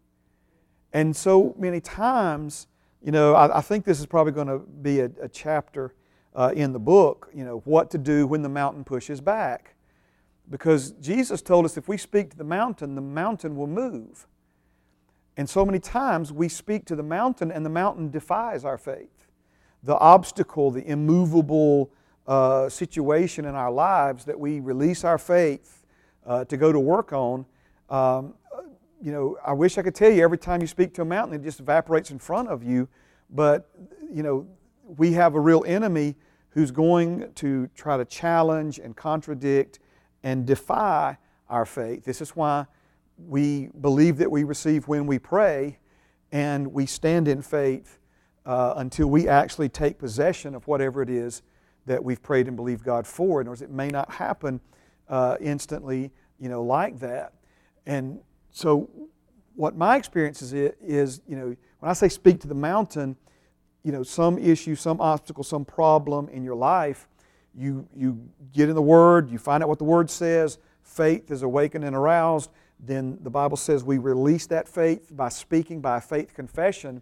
And 0.94 1.16
so 1.16 1.54
many 1.58 1.80
times, 1.80 2.68
you 3.04 3.12
know, 3.12 3.36
I, 3.36 3.60
I 3.60 3.62
think 3.62 3.86
this 3.86 4.00
is 4.00 4.06
probably 4.06 4.34
going 4.34 4.48
to 4.48 4.60
be 4.60 5.02
a, 5.02 5.12
a 5.22 5.30
chapter 5.30 5.94
uh, 6.34 6.52
in 6.56 6.74
the 6.74 6.80
book, 6.80 7.30
you 7.34 7.46
know, 7.46 7.62
what 7.66 7.92
to 7.92 7.98
do 7.98 8.26
when 8.26 8.42
the 8.42 8.50
mountain 8.50 8.84
pushes 8.84 9.22
back. 9.22 9.75
Because 10.50 10.92
Jesus 11.02 11.42
told 11.42 11.66
us 11.66 11.78
if 11.78 11.88
we 11.88 11.98
speak 11.98 12.32
to 12.32 12.38
the 12.38 12.44
mountain, 12.44 12.96
the 12.96 13.02
mountain 13.02 13.56
will 13.56 13.68
move. 13.68 14.28
And 15.38 15.50
so 15.50 15.66
many 15.66 15.80
times 15.80 16.32
we 16.32 16.48
speak 16.48 16.86
to 16.86 16.96
the 16.96 17.04
mountain 17.04 17.52
and 17.52 17.66
the 17.66 17.70
mountain 17.70 18.10
defies 18.10 18.64
our 18.64 18.78
faith. 18.78 19.28
The 19.84 19.98
obstacle, 19.98 20.72
the 20.72 20.88
immovable 20.88 21.92
uh, 22.28 22.70
situation 22.70 23.46
in 23.46 23.56
our 23.56 23.72
lives 23.72 24.26
that 24.26 24.40
we 24.40 24.60
release 24.60 25.04
our 25.04 25.18
faith 25.18 25.86
uh, 26.26 26.46
to 26.46 26.58
go 26.58 26.72
to 26.72 26.80
work 26.80 27.12
on, 27.12 27.46
um, 27.90 28.34
you 29.02 29.12
know, 29.12 29.38
I 29.46 29.54
wish 29.54 29.78
I 29.78 29.82
could 29.84 29.94
tell 29.94 30.12
you 30.12 30.24
every 30.24 30.38
time 30.38 30.62
you 30.62 30.68
speak 30.68 30.94
to 30.96 31.02
a 31.02 31.06
mountain, 31.06 31.40
it 31.40 31.44
just 31.44 31.60
evaporates 31.60 32.12
in 32.12 32.18
front 32.18 32.48
of 32.48 32.64
you. 32.64 32.88
But, 33.30 33.70
you 34.12 34.24
know, 34.24 34.48
we 34.98 35.12
have 35.14 35.36
a 35.36 35.40
real 35.40 35.64
enemy 35.68 36.16
who's 36.50 36.72
going 36.72 37.32
to 37.36 37.70
try 37.76 37.98
to 37.98 38.06
challenge 38.06 38.80
and 38.80 38.96
contradict 38.96 39.80
and 40.26 40.46
defy 40.46 41.18
our 41.50 41.66
faith. 41.66 42.04
This 42.04 42.20
is 42.20 42.32
why 42.32 42.66
we 43.18 43.70
believe 43.80 44.18
that 44.18 44.30
we 44.30 44.44
receive 44.44 44.88
when 44.88 45.06
we 45.06 45.20
pray, 45.20 45.78
and 46.32 46.74
we 46.74 46.88
stand 46.88 47.28
in 47.28 47.44
faith 47.44 48.00
uh, 48.46 48.74
until 48.78 49.08
we 49.08 49.28
actually 49.28 49.70
take 49.70 50.00
possession 50.00 50.56
of 50.56 50.68
whatever 50.68 51.02
it 51.04 51.10
is 51.10 51.44
that 51.86 52.04
we've 52.04 52.22
prayed 52.22 52.48
and 52.48 52.58
believed 52.58 52.84
God 52.84 53.06
for. 53.06 53.40
In 53.40 53.46
other 53.46 53.52
words, 53.52 53.62
it 53.62 53.70
may 53.70 53.88
not 53.88 54.12
happen 54.12 54.60
uh, 55.08 55.38
instantly, 55.40 56.12
you 56.40 56.50
know, 56.50 56.64
like 56.64 57.00
that. 57.00 57.34
And 57.86 58.20
so, 58.50 58.90
what 59.54 59.78
my 59.78 59.96
experience 59.96 60.42
is, 60.42 60.54
is, 60.54 61.22
you 61.28 61.36
know, 61.38 61.56
when 61.80 61.90
I 61.90 61.94
say 61.94 62.10
speak 62.10 62.42
to 62.42 62.48
the 62.48 62.56
mountain, 62.56 63.16
you 63.84 63.92
know, 63.92 64.02
some 64.02 64.40
issue, 64.40 64.74
some 64.76 65.00
obstacle, 65.00 65.44
some 65.44 65.64
problem 65.64 66.28
in 66.30 66.44
your 66.44 66.56
life, 66.56 67.08
you, 67.58 67.88
you 67.96 68.20
get 68.54 68.70
in 68.70 68.76
the 68.76 68.82
Word, 68.82 69.30
you 69.30 69.38
find 69.38 69.64
out 69.64 69.70
what 69.70 69.80
the 69.80 69.86
Word 69.86 70.10
says, 70.10 70.58
faith 70.84 71.32
is 71.32 71.44
awakened 71.44 71.84
and 71.84 71.96
aroused, 71.96 72.52
then 72.80 73.18
the 73.22 73.30
Bible 73.30 73.58
says 73.58 73.84
we 73.84 73.98
release 73.98 74.48
that 74.48 74.68
faith 74.68 75.16
by 75.16 75.30
speaking, 75.30 75.82
by 75.82 76.00
faith 76.00 76.34
confession. 76.34 77.02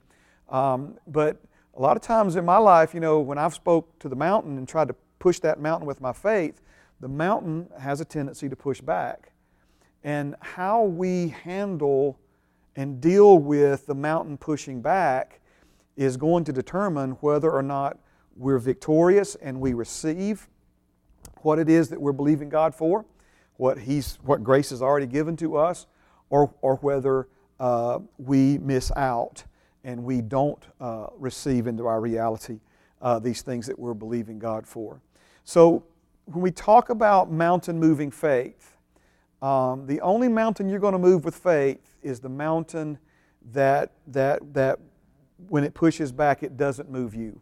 Um, 0.50 0.98
but 1.08 1.42
a 1.76 1.82
lot 1.82 1.98
of 1.98 2.04
times 2.04 2.36
in 2.36 2.46
my 2.46 2.58
life, 2.58 2.94
you 2.94 3.00
know, 3.00 3.20
when 3.20 3.38
I've 3.38 3.54
spoke 3.54 3.98
to 4.00 4.10
the 4.10 4.16
mountain 4.16 4.58
and 4.58 4.68
tried 4.68 4.90
to 4.90 4.96
push 5.20 5.40
that 5.40 5.60
mountain 5.60 5.88
with 5.88 6.02
my 6.02 6.14
faith, 6.14 6.62
the 7.00 7.08
mountain 7.08 7.68
has 7.80 8.02
a 8.02 8.06
tendency 8.06 8.48
to 8.48 8.56
push 8.56 8.82
back. 8.82 9.32
And 10.04 10.36
how 10.42 10.84
we 10.84 11.30
handle 11.30 12.20
and 12.76 13.02
deal 13.02 13.40
with 13.40 13.86
the 13.86 13.96
mountain 13.96 14.38
pushing 14.38 14.82
back 14.82 15.40
is 15.96 16.18
going 16.18 16.44
to 16.44 16.54
determine 16.54 17.12
whether 17.22 17.52
or 17.52 17.64
not 17.64 17.98
we're 18.36 18.60
victorious 18.60 19.36
and 19.36 19.60
we 19.60 19.74
receive 19.74 20.48
what 21.42 21.60
it 21.60 21.70
is 21.70 21.90
that 21.90 22.02
we're 22.02 22.12
believing 22.12 22.50
God 22.50 22.74
for, 22.74 23.06
what, 23.58 23.80
he's, 23.80 24.18
what 24.24 24.44
grace 24.44 24.70
has 24.72 24.82
already 24.82 25.06
given 25.06 25.36
to 25.38 25.58
us, 25.58 25.88
or, 26.30 26.54
or 26.62 26.78
whether 26.78 27.28
uh, 27.60 28.00
we 28.18 28.58
miss 28.58 28.92
out 28.96 29.44
and 29.84 30.04
we 30.04 30.22
don't 30.22 30.66
uh, 30.80 31.08
receive 31.18 31.68
into 31.68 31.86
our 31.86 32.00
reality 32.00 32.60
uh, 33.02 33.20
these 33.20 33.42
things 33.42 33.68
that 33.68 33.78
we're 33.78 33.94
believing 33.94 34.40
God 34.40 34.66
for. 34.66 35.02
So, 35.44 35.84
when 36.26 36.42
we 36.42 36.52
talk 36.52 36.90
about 36.90 37.30
mountain 37.30 37.78
moving 37.78 38.10
faith, 38.10 38.78
um, 39.42 39.86
the 39.86 40.00
only 40.00 40.30
mountain 40.30 40.70
you're 40.70 40.80
going 40.80 40.94
to 40.94 41.00
move 41.00 41.26
with 41.26 41.36
faith 41.36 41.98
is 42.02 42.22
the 42.22 42.30
mountain 42.30 42.98
that, 43.52 43.92
that, 44.08 44.54
that 44.54 44.80
when 45.50 45.66
it 45.66 45.74
pushes 45.74 46.14
back, 46.14 46.44
it 46.44 46.56
doesn't 46.56 46.90
move 46.90 47.14
you. 47.14 47.42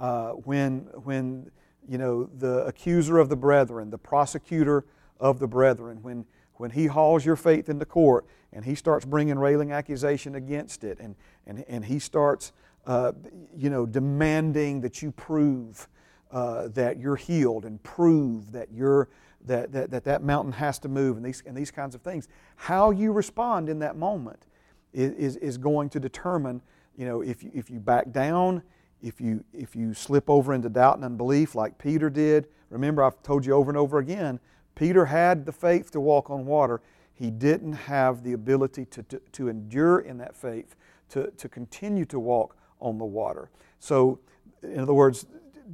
Uh, 0.00 0.30
when, 0.30 0.78
when 1.04 1.50
you 1.86 1.98
know, 1.98 2.24
the 2.38 2.64
accuser 2.64 3.18
of 3.18 3.28
the 3.28 3.36
brethren, 3.36 3.90
the 3.90 3.98
prosecutor 3.98 4.86
of 5.20 5.38
the 5.38 5.46
brethren, 5.46 5.98
when, 6.00 6.24
when 6.54 6.70
he 6.70 6.86
hauls 6.86 7.22
your 7.22 7.36
faith 7.36 7.68
into 7.68 7.84
court 7.84 8.24
and 8.54 8.64
he 8.64 8.74
starts 8.74 9.04
bringing 9.04 9.38
railing 9.38 9.72
accusation 9.72 10.36
against 10.36 10.84
it 10.84 10.98
and, 11.00 11.14
and, 11.46 11.66
and 11.68 11.84
he 11.84 11.98
starts, 11.98 12.52
uh, 12.86 13.12
you 13.54 13.68
know, 13.68 13.84
demanding 13.84 14.80
that 14.80 15.02
you 15.02 15.12
prove 15.12 15.86
uh, 16.32 16.68
that 16.68 16.98
you're 16.98 17.16
healed 17.16 17.66
and 17.66 17.82
prove 17.82 18.52
that 18.52 18.72
you're, 18.72 19.10
that, 19.44 19.70
that, 19.70 19.90
that 19.90 20.04
that 20.04 20.22
mountain 20.22 20.52
has 20.52 20.78
to 20.78 20.88
move 20.88 21.18
and 21.18 21.26
these, 21.26 21.42
and 21.44 21.54
these 21.54 21.70
kinds 21.70 21.94
of 21.94 22.00
things. 22.00 22.26
How 22.56 22.90
you 22.90 23.12
respond 23.12 23.68
in 23.68 23.80
that 23.80 23.96
moment 23.96 24.46
is, 24.94 25.36
is 25.36 25.58
going 25.58 25.90
to 25.90 26.00
determine 26.00 26.62
you 26.96 27.04
know, 27.04 27.20
if 27.20 27.42
you, 27.42 27.50
if 27.52 27.68
you 27.68 27.80
back 27.80 28.12
down, 28.12 28.62
if 29.02 29.20
you, 29.20 29.44
if 29.52 29.74
you 29.74 29.94
slip 29.94 30.28
over 30.28 30.52
into 30.52 30.68
doubt 30.68 30.96
and 30.96 31.04
unbelief 31.04 31.54
like 31.54 31.78
Peter 31.78 32.10
did, 32.10 32.48
remember 32.68 33.02
I've 33.02 33.22
told 33.22 33.46
you 33.46 33.52
over 33.52 33.70
and 33.70 33.78
over 33.78 33.98
again, 33.98 34.40
Peter 34.74 35.06
had 35.06 35.46
the 35.46 35.52
faith 35.52 35.90
to 35.92 36.00
walk 36.00 36.30
on 36.30 36.46
water. 36.46 36.80
He 37.12 37.30
didn't 37.30 37.72
have 37.72 38.22
the 38.22 38.32
ability 38.32 38.86
to, 38.86 39.02
to, 39.04 39.20
to 39.32 39.48
endure 39.48 40.00
in 40.00 40.18
that 40.18 40.36
faith, 40.36 40.76
to, 41.10 41.30
to 41.36 41.48
continue 41.48 42.04
to 42.06 42.18
walk 42.18 42.56
on 42.80 42.98
the 42.98 43.04
water. 43.04 43.50
So, 43.78 44.20
in 44.62 44.80
other 44.80 44.94
words, 44.94 45.26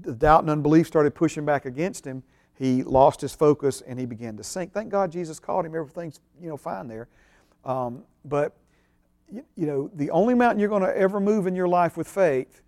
the 0.03 0.15
doubt 0.15 0.43
and 0.43 0.51
unbelief 0.51 0.87
started 0.87 1.15
pushing 1.15 1.45
back 1.45 1.65
against 1.65 2.05
him. 2.05 2.23
He 2.55 2.83
lost 2.83 3.21
his 3.21 3.35
focus 3.35 3.83
and 3.87 3.99
he 3.99 4.07
began 4.07 4.37
to 4.37 4.45
sink. 4.45 4.73
Thank 4.73 4.89
God 4.89 5.13
Jesus 5.13 5.39
called 5.39 5.67
him. 5.67 5.75
Everything's 5.75 6.21
you 6.41 6.49
know 6.49 6.57
fine 6.57 6.89
there. 6.89 7.09
Um, 7.65 8.05
but 8.25 8.57
you, 9.31 9.67
know, 9.67 9.91
the 9.95 10.11
only 10.11 10.35
mountain 10.35 10.61
you're 10.61 10.69
going 10.69 10.83
to 10.83 10.97
ever 10.97 11.19
move 11.19 11.47
in 11.47 11.57
your 11.57 11.69
life 11.69 11.97
with 11.97 12.07
faith 12.07 12.63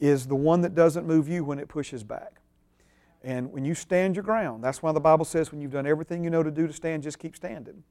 is 0.00 0.26
the 0.26 0.36
one 0.36 0.60
that 0.62 0.74
doesn't 0.74 1.06
move 1.06 1.28
you 1.28 1.44
when 1.44 1.58
it 1.58 1.68
pushes 1.68 2.04
back. 2.04 2.40
And 3.22 3.50
when 3.52 3.64
you 3.64 3.74
stand 3.74 4.14
your 4.14 4.22
ground, 4.22 4.62
that's 4.62 4.82
why 4.82 4.92
the 4.92 5.00
Bible 5.00 5.24
says 5.24 5.50
when 5.50 5.60
you've 5.60 5.72
done 5.72 5.86
everything 5.86 6.22
you 6.22 6.30
know 6.30 6.42
to 6.42 6.50
do 6.50 6.66
to 6.66 6.72
stand, 6.72 7.02
just 7.02 7.18
keep 7.18 7.34
standing. 7.34 7.82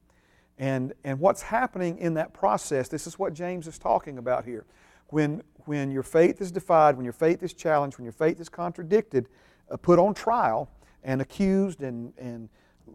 And, 0.58 0.94
and 1.04 1.20
what's 1.20 1.42
happening 1.42 1.98
in 1.98 2.14
that 2.14 2.32
process, 2.32 2.88
this 2.88 3.06
is 3.06 3.18
what 3.18 3.34
James 3.34 3.66
is 3.66 3.78
talking 3.78 4.18
about 4.18 4.44
here. 4.44 4.64
When, 5.08 5.42
when 5.66 5.90
your 5.90 6.02
faith 6.02 6.40
is 6.40 6.50
defied, 6.50 6.96
when 6.96 7.04
your 7.04 7.12
faith 7.12 7.42
is 7.42 7.52
challenged, 7.52 7.98
when 7.98 8.04
your 8.04 8.12
faith 8.12 8.40
is 8.40 8.48
contradicted, 8.48 9.28
uh, 9.70 9.76
put 9.76 9.98
on 9.98 10.14
trial, 10.14 10.70
and 11.06 11.20
accused 11.20 11.82
and, 11.82 12.12
and 12.18 12.48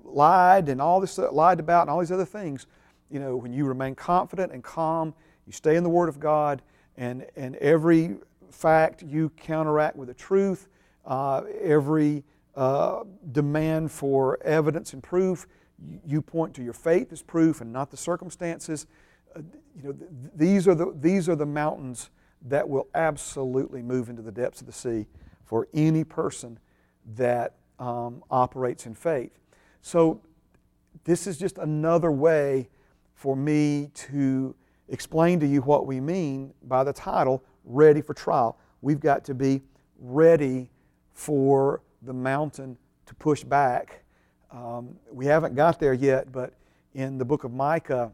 lied 0.04 0.70
and 0.70 0.82
all 0.82 1.00
this, 1.00 1.18
uh, 1.18 1.32
lied 1.32 1.60
about 1.60 1.84
and 1.84 1.90
all 1.90 2.00
these 2.00 2.12
other 2.12 2.26
things, 2.26 2.68
you 3.10 3.20
know, 3.20 3.36
when 3.36 3.54
you 3.54 3.66
remain 3.66 3.96
confident 3.96 4.52
and 4.52 4.64
calm, 4.64 5.14
you 5.46 5.54
stay 5.54 5.76
in 5.76 5.84
the 5.84 5.90
Word 5.90 6.10
of 6.10 6.20
God, 6.20 6.62
and, 6.98 7.26
and 7.36 7.56
every 7.58 8.18
fact 8.52 9.04
you 9.04 9.30
counteract 9.38 9.96
with 9.96 10.08
the 10.08 10.14
truth, 10.14 10.68
uh, 11.06 11.42
every 11.62 12.24
uh, 12.56 13.04
demand 13.32 13.92
for 13.92 14.42
evidence 14.44 14.94
and 14.94 15.02
proof, 15.02 15.48
you, 16.06 16.22
point 16.22 16.54
to 16.54 16.64
your 16.64 16.74
faith 16.74 17.12
as 17.12 17.22
proof 17.22 17.62
and 17.62 17.72
not 17.72 17.90
the 17.90 17.98
circumstances. 17.98 18.88
uh, 19.36 19.42
you 19.76 19.88
know, 19.88 19.94
th- 19.94 20.10
these, 20.36 20.68
are 20.68 20.76
the, 20.76 20.94
these 21.00 21.28
are 21.28 21.36
the 21.36 21.46
mountains 21.46 22.10
that 22.44 22.68
will 22.68 22.88
absolutely 22.94 23.82
move 23.82 24.10
into 24.10 24.22
the 24.22 24.32
depths 24.32 24.62
of 24.62 24.68
the 24.68 24.74
sea 24.74 25.06
for 25.46 25.68
any 25.74 26.04
person 26.04 26.60
that 27.16 27.56
um, 27.80 28.24
operates 28.30 28.86
in 28.86 28.94
faith. 28.94 29.40
So, 29.82 30.22
this 31.04 31.26
is 31.26 31.38
just 31.38 31.58
another 31.58 32.12
way 32.12 32.70
for 33.16 33.36
me 33.36 33.90
to 33.94 34.54
explain 34.90 35.40
to 35.40 35.48
you 35.48 35.62
what 35.62 35.88
we 35.88 36.00
mean 36.00 36.54
by 36.64 36.84
the 36.84 36.94
title, 36.94 37.44
Ready 37.64 38.02
for 38.02 38.14
Trial. 38.14 38.58
We've 38.82 39.00
got 39.00 39.26
to 39.26 39.34
be 39.34 39.62
ready 40.00 40.70
for 41.14 41.82
the 42.02 42.14
mountain 42.14 42.78
to 43.06 43.16
push 43.16 43.44
back. 43.44 44.04
Um, 44.52 44.96
we 45.12 45.26
haven't 45.26 45.56
got 45.56 45.80
there 45.80 45.94
yet, 45.94 46.32
but 46.32 46.54
in 46.94 47.18
the 47.18 47.26
book 47.26 47.44
of 47.44 47.54
Micah, 47.54 48.12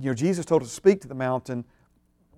you 0.00 0.10
know, 0.10 0.14
Jesus 0.14 0.44
told 0.44 0.62
us 0.62 0.68
to 0.68 0.74
speak 0.74 1.00
to 1.00 1.08
the 1.08 1.14
mountain. 1.14 1.64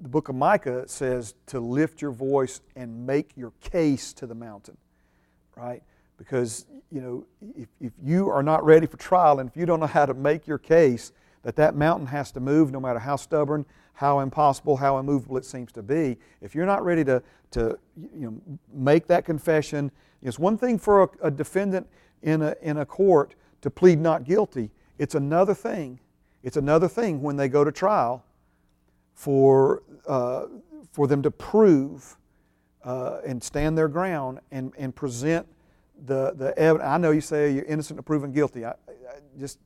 The 0.00 0.09
book 0.09 0.29
of 0.31 0.35
Micah 0.35 0.88
says 0.88 1.35
to 1.47 1.61
lift 1.61 2.00
your 2.00 2.11
voice 2.11 2.62
and 2.75 3.07
make 3.07 3.33
your 3.37 3.52
case 3.61 4.14
to 4.14 4.26
the 4.26 4.35
mountain, 4.35 4.79
right? 5.57 5.83
Because, 6.17 6.64
you 6.90 7.02
know, 7.02 7.26
if, 7.55 7.69
if 7.81 7.93
you 8.02 8.31
are 8.31 8.43
not 8.43 8.64
ready 8.64 8.87
for 8.87 8.97
trial 8.97 9.40
and 9.40 9.49
if 9.50 9.57
you 9.57 9.67
don't 9.67 9.81
know 9.81 9.87
how 9.87 10.07
to 10.07 10.14
make 10.14 10.47
your 10.47 10.59
case 10.59 11.12
that 11.43 11.57
that 11.57 11.75
mountain 11.75 12.07
has 12.07 12.33
to 12.33 12.40
move 12.40 12.73
no 12.73 12.81
matter 12.81 12.99
how 12.99 13.17
stubborn, 13.17 13.67
how 14.00 14.21
impossible, 14.21 14.76
how 14.76 14.99
immovable 14.99 15.37
it 15.37 15.45
seems 15.45 15.71
to 15.73 15.83
be, 15.83 16.16
if 16.40 16.54
you're 16.54 16.66
not 16.66 16.83
ready 16.85 17.04
to, 17.04 17.23
to 17.50 17.78
you 17.97 18.30
know, 18.30 18.59
make 18.73 19.07
that 19.07 19.25
confession, 19.25 19.90
it's 20.23 20.38
one 20.38 20.57
thing 20.57 20.78
for 20.78 21.02
a, 21.02 21.09
a 21.25 21.30
defendant 21.30 21.87
in 22.23 22.40
a, 22.42 22.54
in 22.62 22.78
a 22.78 22.87
court 22.87 23.35
to 23.61 23.71
plead 23.71 23.99
not 23.99 24.25
guilty. 24.25 24.71
It's 24.99 25.14
another 25.14 25.54
thing 25.54 26.00
it's 26.42 26.57
another 26.57 26.88
thing 26.88 27.23
when 27.23 27.37
they 27.37 27.49
go 27.49 27.64
to 27.64 27.73
trial 27.73 28.25
for, 29.14 29.83
uh, 30.07 30.47
for 30.92 31.07
them 31.07 31.23
to 31.23 31.30
prove 31.30 32.16
uh, 32.85 33.19
and 33.26 33.42
stand 33.42 33.76
their 33.76 33.88
ground 33.88 34.40
and, 34.50 34.73
and 34.78 34.95
present 34.95 35.47
the, 36.07 36.33
the 36.33 36.59
evidence. 36.59 36.88
I 36.88 36.97
know 36.97 37.11
you 37.11 37.21
say 37.21 37.52
you're 37.52 37.64
innocent 37.64 37.99
or 37.99 38.02
proven 38.02 38.33
guilty. 38.33 38.64
I, 38.64 38.71
I 38.71 38.75
just 39.38 39.59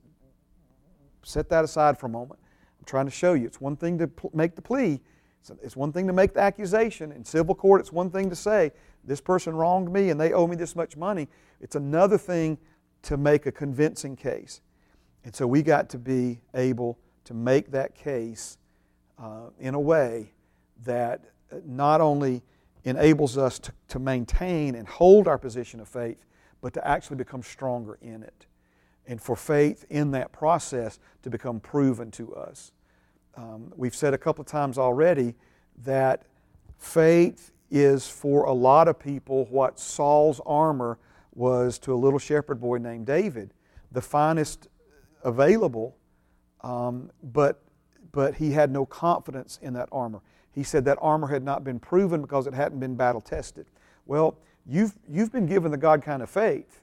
set 1.23 1.49
that 1.51 1.65
aside 1.65 1.99
for 1.99 2.07
a 2.07 2.11
moment. 2.11 2.41
I'm 2.85 2.87
trying 2.87 3.07
to 3.07 3.11
show 3.11 3.33
you. 3.33 3.47
It's 3.47 3.63
one 3.63 3.77
thing 3.77 3.97
to 3.97 4.09
pl- 4.09 4.31
make 4.35 4.55
the 4.55 4.61
plea, 4.61 5.01
it's, 5.41 5.51
it's 5.63 5.75
one 5.75 5.91
thing 5.91 6.07
to 6.07 6.13
make 6.13 6.35
the 6.35 6.41
accusation. 6.41 7.13
In 7.13 7.25
civil 7.25 7.55
court, 7.55 7.81
it's 7.81 7.91
one 7.91 8.11
thing 8.11 8.29
to 8.29 8.37
say, 8.37 8.73
this 9.05 9.23
person 9.23 9.57
wronged 9.57 9.91
me 9.91 10.11
and 10.11 10.21
they 10.21 10.35
owe 10.35 10.47
me 10.47 10.55
this 10.55 10.77
much 10.77 10.95
money. 10.95 11.29
It's 11.63 11.77
another 11.77 12.19
thing 12.19 12.59
to 13.05 13.17
make 13.17 13.47
a 13.47 13.53
convincing 13.53 14.17
case. 14.17 14.61
And 15.25 15.35
so 15.35 15.47
we 15.47 15.63
got 15.63 15.89
to 15.91 15.99
be 15.99 16.41
able 16.53 16.99
to 17.25 17.33
make 17.33 17.71
that 17.71 17.95
case 17.95 18.59
uh, 19.19 19.49
in 19.59 19.73
a 19.75 19.81
way 19.81 20.35
that 20.85 21.25
not 21.65 22.03
only 22.03 22.43
enables 22.85 23.39
us 23.39 23.59
to, 23.61 23.73
to 23.89 23.99
maintain 23.99 24.75
and 24.75 24.87
hold 24.87 25.27
our 25.27 25.39
position 25.39 25.81
of 25.81 25.89
faith, 25.89 26.23
but 26.61 26.75
to 26.75 26.87
actually 26.87 27.17
become 27.17 27.43
stronger 27.43 27.97
in 28.03 28.23
it. 28.23 28.47
And 29.07 29.21
for 29.21 29.37
faith 29.37 29.87
in 29.89 30.11
that 30.11 30.33
process 30.33 30.99
to 31.23 31.31
become 31.31 31.61
proven 31.61 32.11
to 32.13 32.35
us. 32.35 32.73
Um, 33.37 33.73
we've 33.77 33.95
said 33.95 34.15
a 34.15 34.19
couple 34.19 34.43
of 34.43 34.49
times 34.49 34.79
already 34.79 35.35
that 35.85 36.23
faith 36.79 37.51
is 37.71 38.07
for 38.07 38.45
a 38.45 38.53
lot 38.53 38.89
of 38.89 38.99
people 38.99 39.47
what 39.47 39.79
Saul's 39.79 40.41
armor 40.47 40.99
was 41.35 41.79
to 41.81 41.93
a 41.93 41.97
little 41.97 42.19
shepherd 42.19 42.61
boy 42.61 42.79
named 42.79 43.07
David. 43.07 43.53
The 43.91 44.01
finest 44.01 44.69
available, 45.25 45.97
um, 46.61 47.11
but, 47.23 47.63
but 48.13 48.37
he 48.37 48.53
had 48.53 48.71
no 48.71 48.87
confidence 48.87 49.59
in 49.61 49.73
that 49.75 49.89
armor. 49.91 50.21
He 50.53 50.63
said 50.63 50.85
that 50.85 50.99
armor 51.01 51.27
had 51.27 51.43
not 51.43 51.65
been 51.65 51.81
proven 51.81 52.23
because 52.23 52.47
it 52.47 52.55
hadn't 52.55 52.79
been 52.79 52.95
battle 52.95 53.21
tested. 53.21 53.67
Well, 54.07 54.39
you've, 54.67 54.95
you've 55.09 55.33
been 55.33 55.47
given 55.47 55.73
the 55.73 55.77
God 55.77 56.03
kind 56.03 56.23
of 56.23 56.31
faith. 56.31 56.83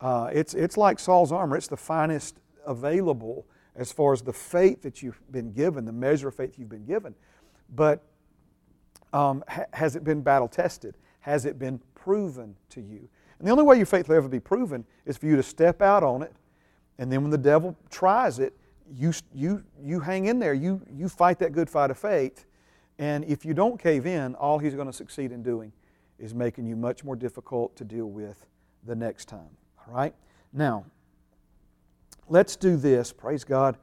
Uh, 0.00 0.30
it's, 0.32 0.54
it's 0.54 0.76
like 0.76 0.98
Saul's 0.98 1.30
armor, 1.30 1.56
it's 1.56 1.68
the 1.68 1.76
finest 1.76 2.40
available 2.66 3.46
as 3.76 3.92
far 3.92 4.12
as 4.12 4.22
the 4.22 4.32
faith 4.32 4.82
that 4.82 5.02
you've 5.02 5.20
been 5.30 5.52
given, 5.52 5.84
the 5.84 5.92
measure 5.92 6.28
of 6.28 6.34
faith 6.34 6.58
you've 6.58 6.68
been 6.68 6.84
given. 6.84 7.14
But 7.74 8.02
um, 9.12 9.42
ha- 9.48 9.66
has 9.72 9.96
it 9.96 10.04
been 10.04 10.22
battle 10.22 10.48
tested? 10.48 10.96
Has 11.20 11.44
it 11.44 11.58
been 11.58 11.80
proven 11.94 12.54
to 12.70 12.80
you? 12.80 13.08
And 13.38 13.48
the 13.48 13.50
only 13.50 13.64
way 13.64 13.76
your 13.76 13.86
faith 13.86 14.08
will 14.08 14.16
ever 14.16 14.28
be 14.28 14.40
proven 14.40 14.84
is 15.06 15.16
for 15.16 15.26
you 15.26 15.36
to 15.36 15.42
step 15.42 15.82
out 15.82 16.02
on 16.02 16.22
it 16.22 16.32
and 16.98 17.10
then 17.10 17.22
when 17.22 17.30
the 17.30 17.38
devil 17.38 17.76
tries 17.90 18.38
it, 18.38 18.56
you, 18.94 19.12
you, 19.34 19.64
you 19.82 20.00
hang 20.00 20.26
in 20.26 20.38
there. 20.38 20.54
You, 20.54 20.80
you 20.92 21.08
fight 21.08 21.38
that 21.40 21.52
good 21.52 21.68
fight 21.68 21.90
of 21.90 21.98
faith. 21.98 22.46
And 22.98 23.24
if 23.24 23.44
you 23.44 23.54
don't 23.54 23.80
cave 23.80 24.06
in, 24.06 24.34
all 24.36 24.58
he's 24.58 24.74
going 24.74 24.86
to 24.86 24.92
succeed 24.92 25.32
in 25.32 25.42
doing 25.42 25.72
is 26.18 26.34
making 26.34 26.66
you 26.66 26.76
much 26.76 27.02
more 27.02 27.16
difficult 27.16 27.74
to 27.76 27.84
deal 27.84 28.06
with 28.06 28.46
the 28.84 28.94
next 28.94 29.26
time. 29.26 29.56
All 29.86 29.94
right? 29.94 30.14
Now, 30.52 30.84
let's 32.28 32.56
do 32.56 32.76
this. 32.76 33.12
Praise 33.12 33.44
God. 33.44 33.76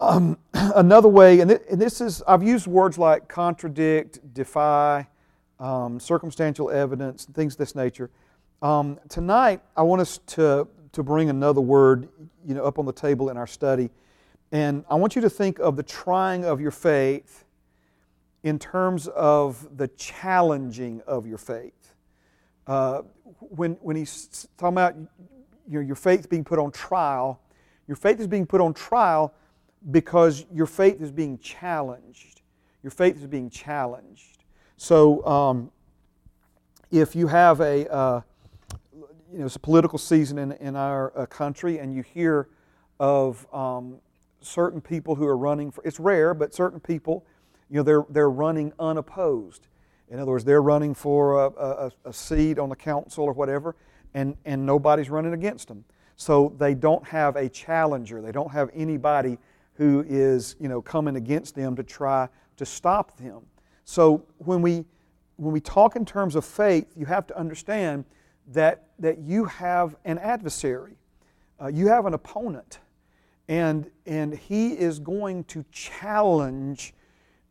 Um, 0.00 0.38
another 0.54 1.08
way, 1.08 1.40
and, 1.40 1.50
and, 1.50 1.80
this 1.80 2.00
is, 2.00 2.22
I've 2.26 2.42
used 2.42 2.66
words 2.66 2.98
like 2.98 3.28
contradict, 3.28 4.34
defy, 4.34 5.06
um, 5.60 6.00
circumstantial 6.00 6.70
evidence, 6.70 7.26
things 7.26 7.54
of 7.54 7.58
this 7.58 7.74
nature. 7.74 8.10
Um, 8.60 8.98
tonight, 9.08 9.60
I 9.76 9.82
want 9.82 10.02
us 10.02 10.18
to 10.28 10.66
to 10.92 11.02
bring 11.02 11.30
another 11.30 11.60
word 11.60 12.08
you 12.46 12.54
know, 12.54 12.64
up 12.64 12.78
on 12.78 12.84
the 12.86 12.92
table 12.92 13.30
in 13.30 13.36
our 13.36 13.46
study. 13.46 13.90
And 14.52 14.84
I 14.90 14.94
want 14.94 15.16
you 15.16 15.22
to 15.22 15.30
think 15.30 15.58
of 15.58 15.76
the 15.76 15.82
trying 15.82 16.44
of 16.44 16.60
your 16.60 16.70
faith 16.70 17.44
in 18.42 18.58
terms 18.58 19.08
of 19.08 19.78
the 19.78 19.88
challenging 19.88 21.00
of 21.06 21.26
your 21.26 21.38
faith. 21.38 21.94
Uh, 22.66 23.02
when, 23.38 23.72
when 23.80 23.96
he's 23.96 24.48
talking 24.58 24.74
about 24.74 24.96
you 25.68 25.80
know, 25.80 25.86
your 25.86 25.96
faith 25.96 26.20
is 26.20 26.26
being 26.26 26.44
put 26.44 26.58
on 26.58 26.70
trial, 26.70 27.40
your 27.86 27.96
faith 27.96 28.20
is 28.20 28.26
being 28.26 28.46
put 28.46 28.60
on 28.60 28.74
trial 28.74 29.34
because 29.90 30.46
your 30.52 30.66
faith 30.66 31.00
is 31.00 31.10
being 31.10 31.38
challenged. 31.38 32.42
Your 32.82 32.90
faith 32.90 33.16
is 33.16 33.26
being 33.26 33.50
challenged. 33.50 34.44
So, 34.76 35.24
um, 35.26 35.70
if 36.90 37.16
you 37.16 37.26
have 37.26 37.60
a, 37.60 37.90
uh, 37.92 38.20
you 39.32 39.38
know, 39.38 39.46
it's 39.46 39.56
a 39.56 39.60
political 39.60 39.98
season 39.98 40.38
in, 40.38 40.52
in 40.52 40.76
our 40.76 41.16
uh, 41.18 41.26
country, 41.26 41.78
and 41.78 41.94
you 41.94 42.02
hear 42.02 42.48
of 43.00 43.46
um, 43.52 43.98
certain 44.40 44.80
people 44.80 45.14
who 45.14 45.26
are 45.26 45.36
running 45.36 45.70
for, 45.70 45.82
it's 45.84 45.98
rare, 45.98 46.34
but 46.34 46.54
certain 46.54 46.80
people, 46.80 47.24
you 47.70 47.76
know, 47.76 47.82
they're, 47.82 48.04
they're 48.10 48.30
running 48.30 48.72
unopposed. 48.78 49.68
In 50.10 50.18
other 50.18 50.32
words, 50.32 50.44
they're 50.44 50.62
running 50.62 50.94
for 50.94 51.46
a, 51.46 51.50
a, 51.50 51.92
a 52.04 52.12
seat 52.12 52.58
on 52.58 52.68
the 52.68 52.76
council 52.76 53.24
or 53.24 53.32
whatever, 53.32 53.74
and, 54.14 54.36
and 54.44 54.64
nobody's 54.64 55.10
running 55.10 55.32
against 55.32 55.68
them. 55.68 55.84
So 56.16 56.54
they 56.58 56.74
don't 56.74 57.06
have 57.06 57.36
a 57.36 57.48
challenger. 57.48 58.20
They 58.20 58.32
don't 58.32 58.52
have 58.52 58.70
anybody 58.74 59.38
who 59.74 60.04
is, 60.06 60.56
you 60.60 60.68
know, 60.68 60.82
coming 60.82 61.16
against 61.16 61.54
them 61.54 61.74
to 61.76 61.82
try 61.82 62.28
to 62.56 62.66
stop 62.66 63.16
them. 63.16 63.42
So 63.84 64.24
when 64.38 64.62
we, 64.62 64.84
when 65.36 65.52
we 65.52 65.60
talk 65.60 65.96
in 65.96 66.04
terms 66.04 66.36
of 66.36 66.44
faith, 66.44 66.86
you 66.96 67.06
have 67.06 67.26
to 67.28 67.38
understand 67.38 68.04
that, 68.48 68.88
that 68.98 69.18
you 69.18 69.46
have 69.46 69.96
an 70.04 70.18
adversary, 70.18 70.96
uh, 71.60 71.68
you 71.68 71.88
have 71.88 72.06
an 72.06 72.14
opponent, 72.14 72.80
and, 73.48 73.90
and 74.06 74.34
he 74.34 74.72
is 74.72 74.98
going 74.98 75.44
to 75.44 75.64
challenge 75.72 76.94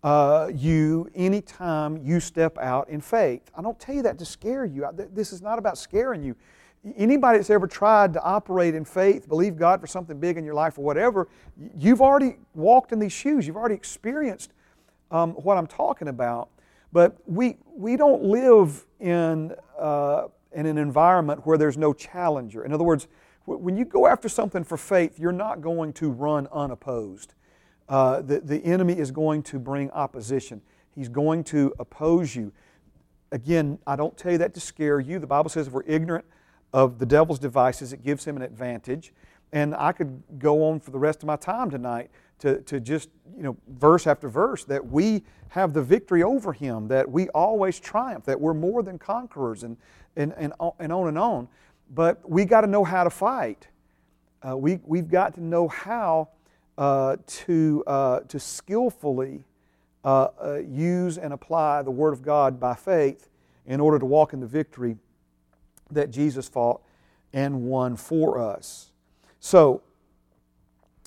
uh, 0.04 0.50
you 0.54 1.10
anytime 1.14 1.98
you 1.98 2.20
step 2.20 2.58
out 2.58 2.90
in 2.90 3.02
faith. 3.02 3.52
I 3.56 3.62
don't 3.62 3.80
tell 3.80 3.96
you 3.96 4.02
that 4.04 4.18
to 4.20 4.26
scare 4.26 4.66
you. 4.66 4.88
This 5.14 5.32
is 5.32 5.42
not 5.42 5.60
about 5.60 5.78
scaring 5.78 6.24
you. 6.24 6.36
Anybody 6.98 7.38
that's 7.38 7.52
ever 7.52 7.68
tried 7.68 8.14
to 8.14 8.24
operate 8.24 8.74
in 8.74 8.86
faith, 8.86 9.30
believe 9.30 9.56
God 9.56 9.80
for 9.80 9.88
something 9.88 10.20
big 10.20 10.38
in 10.38 10.44
your 10.44 10.56
life 10.56 10.80
or 10.80 10.84
whatever, 10.84 11.28
you've 11.78 12.02
already 12.02 12.38
walked 12.56 12.92
in 12.92 12.98
these 12.98 13.14
shoes. 13.14 13.46
You've 13.46 13.58
already 13.58 13.76
experienced 13.76 14.52
um, 15.12 15.34
what 15.34 15.58
I'm 15.58 15.68
talking 15.68 16.08
about. 16.08 16.50
But 16.92 17.18
we, 17.28 17.58
we 17.76 17.98
don't 17.98 18.24
live 18.24 18.86
in 19.00 19.54
uh, 19.78 20.28
in 20.54 20.66
an 20.66 20.78
environment 20.78 21.46
where 21.46 21.58
there's 21.58 21.78
no 21.78 21.94
challenger. 21.94 22.64
In 22.64 22.74
other 22.74 22.84
words, 22.84 23.08
when 23.46 23.76
you 23.76 23.86
go 23.86 24.08
after 24.08 24.30
something 24.30 24.64
for 24.64 24.78
faith, 24.78 25.20
you're 25.20 25.32
not 25.32 25.62
going 25.62 25.94
to 25.94 26.12
run 26.12 26.48
unopposed. 26.52 27.34
Uh, 27.92 28.22
the, 28.22 28.40
the 28.40 28.64
enemy 28.64 28.98
is 28.98 29.12
going 29.12 29.44
to 29.44 29.60
bring 29.60 29.92
opposition, 29.92 30.62
he's 30.96 31.10
going 31.10 31.44
to 31.44 31.74
oppose 31.78 32.34
you. 32.34 32.54
Again, 33.34 33.80
I 33.86 33.98
don't 33.98 34.18
tell 34.18 34.32
you 34.32 34.38
that 34.38 34.54
to 34.54 34.62
scare 34.62 35.02
you. 35.02 35.20
The 35.20 35.28
Bible 35.28 35.50
says 35.50 35.68
if 35.68 35.74
we're 35.74 35.84
ignorant 35.86 36.24
of 36.72 37.00
the 37.00 37.06
devil's 37.06 37.38
devices, 37.38 37.92
it 37.92 38.02
gives 38.02 38.24
him 38.24 38.38
an 38.38 38.44
advantage. 38.44 39.12
And 39.52 39.76
I 39.76 39.92
could 39.92 40.24
go 40.40 40.70
on 40.70 40.80
for 40.80 40.92
the 40.92 41.00
rest 41.00 41.22
of 41.22 41.28
my 41.28 41.36
time 41.36 41.70
tonight 41.70 42.10
to, 42.40 42.62
to 42.62 42.80
just, 42.80 43.10
you 43.36 43.44
know, 43.44 43.58
verse 43.68 44.08
after 44.08 44.30
verse, 44.30 44.64
that 44.66 44.86
we 44.86 45.26
have 45.50 45.74
the 45.74 45.82
victory 45.82 46.24
over 46.24 46.54
him, 46.54 46.88
that 46.88 47.12
we 47.12 47.28
always 47.30 47.78
triumph, 47.78 48.24
that 48.24 48.40
we're 48.40 48.54
more 48.54 48.84
than 48.84 48.98
conquerors, 49.00 49.64
and, 49.64 49.76
and, 50.16 50.34
and, 50.38 50.54
and 50.80 50.94
on 50.94 51.10
and 51.10 51.18
on. 51.18 51.50
But 51.94 52.30
we 52.30 52.46
got 52.46 52.62
to 52.62 52.68
know 52.68 52.86
how 52.86 53.04
to 53.04 53.10
fight. 53.10 53.68
Uh, 54.48 54.56
we, 54.56 54.80
we've 54.86 55.10
got 55.10 55.34
to 55.36 55.44
know 55.44 55.68
how 55.68 56.30
uh, 56.78 57.18
to, 57.28 57.84
uh, 57.88 58.20
to 58.22 58.40
skillfully 58.40 59.44
uh, 60.04 60.28
uh, 60.44 60.54
use 60.68 61.18
and 61.18 61.34
apply 61.34 61.82
the 61.82 61.92
Word 61.92 62.14
of 62.14 62.22
God 62.22 62.60
by 62.60 62.74
faith 62.74 63.30
in 63.66 63.80
order 63.80 64.00
to 64.00 64.06
walk 64.06 64.34
in 64.34 64.40
the 64.40 64.48
victory 64.48 64.98
that 65.92 66.10
Jesus 66.10 66.48
fought 66.48 66.82
and 67.34 67.64
won 67.64 67.96
for 67.96 68.40
us. 68.40 68.92
So, 69.40 69.82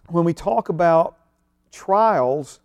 when 0.08 0.24
we 0.24 0.34
talk 0.34 0.68
about 0.68 1.16
trials, 1.72 2.60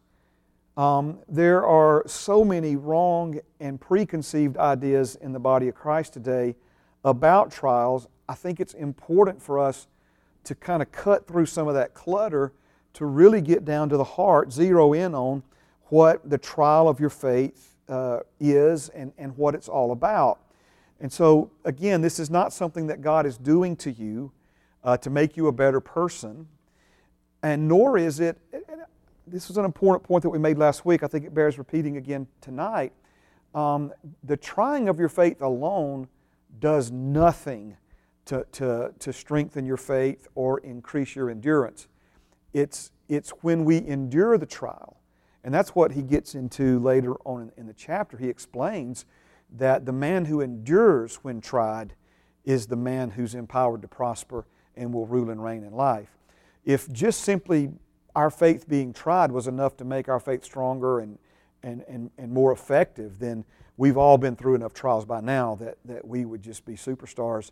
um, 0.77 1.19
there 1.27 1.65
are 1.65 2.03
so 2.05 2.43
many 2.43 2.75
wrong 2.75 3.39
and 3.59 3.79
preconceived 3.79 4.57
ideas 4.57 5.15
in 5.15 5.33
the 5.33 5.39
body 5.39 5.67
of 5.67 5.75
Christ 5.75 6.13
today 6.13 6.55
about 7.03 7.51
trials. 7.51 8.07
I 8.27 8.35
think 8.35 8.59
it's 8.59 8.73
important 8.73 9.41
for 9.41 9.57
us 9.59 9.87
to 10.43 10.55
kind 10.55 10.81
of 10.81 10.91
cut 10.91 11.27
through 11.27 11.47
some 11.47 11.67
of 11.67 11.73
that 11.73 11.93
clutter 11.93 12.53
to 12.93 13.05
really 13.05 13.41
get 13.41 13.65
down 13.65 13.89
to 13.89 13.97
the 13.97 14.03
heart, 14.03 14.51
zero 14.51 14.93
in 14.93 15.13
on 15.13 15.43
what 15.85 16.27
the 16.29 16.37
trial 16.37 16.87
of 16.87 16.99
your 16.99 17.09
faith 17.09 17.75
uh, 17.87 18.19
is 18.39 18.89
and, 18.89 19.11
and 19.17 19.35
what 19.37 19.55
it's 19.55 19.67
all 19.67 19.91
about. 19.91 20.39
And 20.99 21.11
so, 21.11 21.51
again, 21.65 22.01
this 22.01 22.19
is 22.19 22.29
not 22.29 22.51
something 22.51 22.87
that 22.87 23.01
God 23.01 23.25
is 23.25 23.37
doing 23.37 23.75
to 23.77 23.91
you 23.91 24.31
uh, 24.83 24.97
to 24.97 25.09
make 25.09 25.37
you 25.37 25.47
a 25.47 25.51
better 25.51 25.79
person, 25.79 26.47
and 27.41 27.67
nor 27.67 27.97
is 27.97 28.19
it, 28.19 28.37
this 29.25 29.47
was 29.47 29.57
an 29.57 29.65
important 29.65 30.03
point 30.03 30.23
that 30.23 30.29
we 30.29 30.39
made 30.39 30.57
last 30.57 30.85
week. 30.85 31.03
I 31.03 31.07
think 31.07 31.25
it 31.25 31.33
bears 31.33 31.57
repeating 31.57 31.97
again 31.97 32.27
tonight. 32.41 32.91
Um, 33.55 33.93
the 34.23 34.37
trying 34.37 34.89
of 34.89 34.99
your 34.99 35.09
faith 35.09 35.41
alone 35.41 36.07
does 36.59 36.91
nothing 36.91 37.77
to, 38.25 38.45
to, 38.53 38.93
to 38.99 39.13
strengthen 39.13 39.65
your 39.65 39.77
faith 39.77 40.27
or 40.35 40.59
increase 40.59 41.15
your 41.15 41.29
endurance. 41.29 41.87
It's, 42.53 42.91
it's 43.07 43.29
when 43.41 43.65
we 43.65 43.85
endure 43.85 44.37
the 44.37 44.45
trial, 44.45 44.97
and 45.43 45.53
that's 45.53 45.75
what 45.75 45.91
he 45.93 46.01
gets 46.01 46.35
into 46.35 46.79
later 46.79 47.15
on 47.25 47.51
in, 47.57 47.67
the 47.67 47.73
chapter. 47.73 48.17
He 48.17 48.27
explains 48.27 49.05
that 49.57 49.85
the 49.85 49.91
man 49.91 50.25
who 50.25 50.41
endures 50.41 51.17
when 51.17 51.41
tried 51.41 51.93
is 52.43 52.67
the 52.67 52.75
man 52.75 53.11
who's 53.11 53.35
empowered 53.35 53.81
to 53.81 53.87
prosper 53.87 54.45
and 54.75 54.93
will 54.93 55.05
rule 55.05 55.29
and 55.29 55.43
reign 55.43 55.63
in 55.63 55.73
life. 55.73 56.17
If 56.65 56.91
just 56.91 57.21
simply 57.21 57.71
our 58.15 58.29
faith 58.29 58.67
being 58.67 58.93
tried 58.93 59.31
was 59.31 59.47
enough 59.47 59.77
to 59.77 59.85
make 59.85 60.09
our 60.09 60.19
faith 60.19 60.43
stronger 60.43 60.99
and, 60.99 61.17
and, 61.63 61.83
and, 61.87 62.11
and 62.17 62.31
more 62.31 62.51
effective, 62.51 63.19
then 63.19 63.45
we've 63.77 63.97
all 63.97 64.17
been 64.17 64.35
through 64.35 64.55
enough 64.55 64.73
trials 64.73 65.05
by 65.05 65.21
now 65.21 65.55
that, 65.55 65.77
that 65.85 66.05
we 66.05 66.25
would 66.25 66.41
just 66.41 66.65
be 66.65 66.73
superstars 66.73 67.51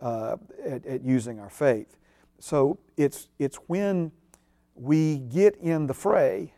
uh, 0.00 0.36
at, 0.64 0.84
at 0.86 1.02
using 1.02 1.40
our 1.40 1.50
faith. 1.50 1.96
So 2.38 2.78
it's, 2.96 3.28
it's 3.38 3.56
when 3.66 4.12
we 4.74 5.18
get 5.18 5.56
in 5.56 5.86
the 5.86 5.94
fray 5.94 6.52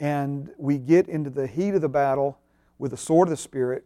and 0.00 0.50
we 0.58 0.78
get 0.78 1.08
into 1.08 1.30
the 1.30 1.46
heat 1.46 1.74
of 1.74 1.80
the 1.80 1.88
battle 1.88 2.38
with 2.78 2.90
the 2.92 2.96
sword 2.96 3.28
of 3.28 3.30
the 3.30 3.36
Spirit 3.36 3.84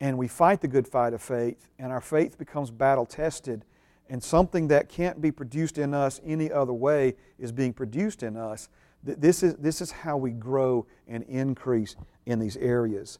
and 0.00 0.16
we 0.16 0.28
fight 0.28 0.60
the 0.60 0.68
good 0.68 0.88
fight 0.88 1.12
of 1.12 1.20
faith 1.20 1.68
and 1.78 1.92
our 1.92 2.00
faith 2.00 2.38
becomes 2.38 2.70
battle 2.70 3.04
tested 3.04 3.64
and 4.08 4.22
something 4.22 4.68
that 4.68 4.88
can't 4.88 5.20
be 5.20 5.30
produced 5.30 5.78
in 5.78 5.94
us 5.94 6.20
any 6.24 6.50
other 6.50 6.72
way 6.72 7.14
is 7.38 7.52
being 7.52 7.72
produced 7.72 8.22
in 8.22 8.36
us. 8.36 8.68
This 9.02 9.42
is, 9.42 9.54
this 9.54 9.80
is 9.80 9.90
how 9.90 10.16
we 10.16 10.32
grow 10.32 10.86
and 11.08 11.22
increase 11.24 11.96
in 12.26 12.38
these 12.38 12.56
areas. 12.56 13.18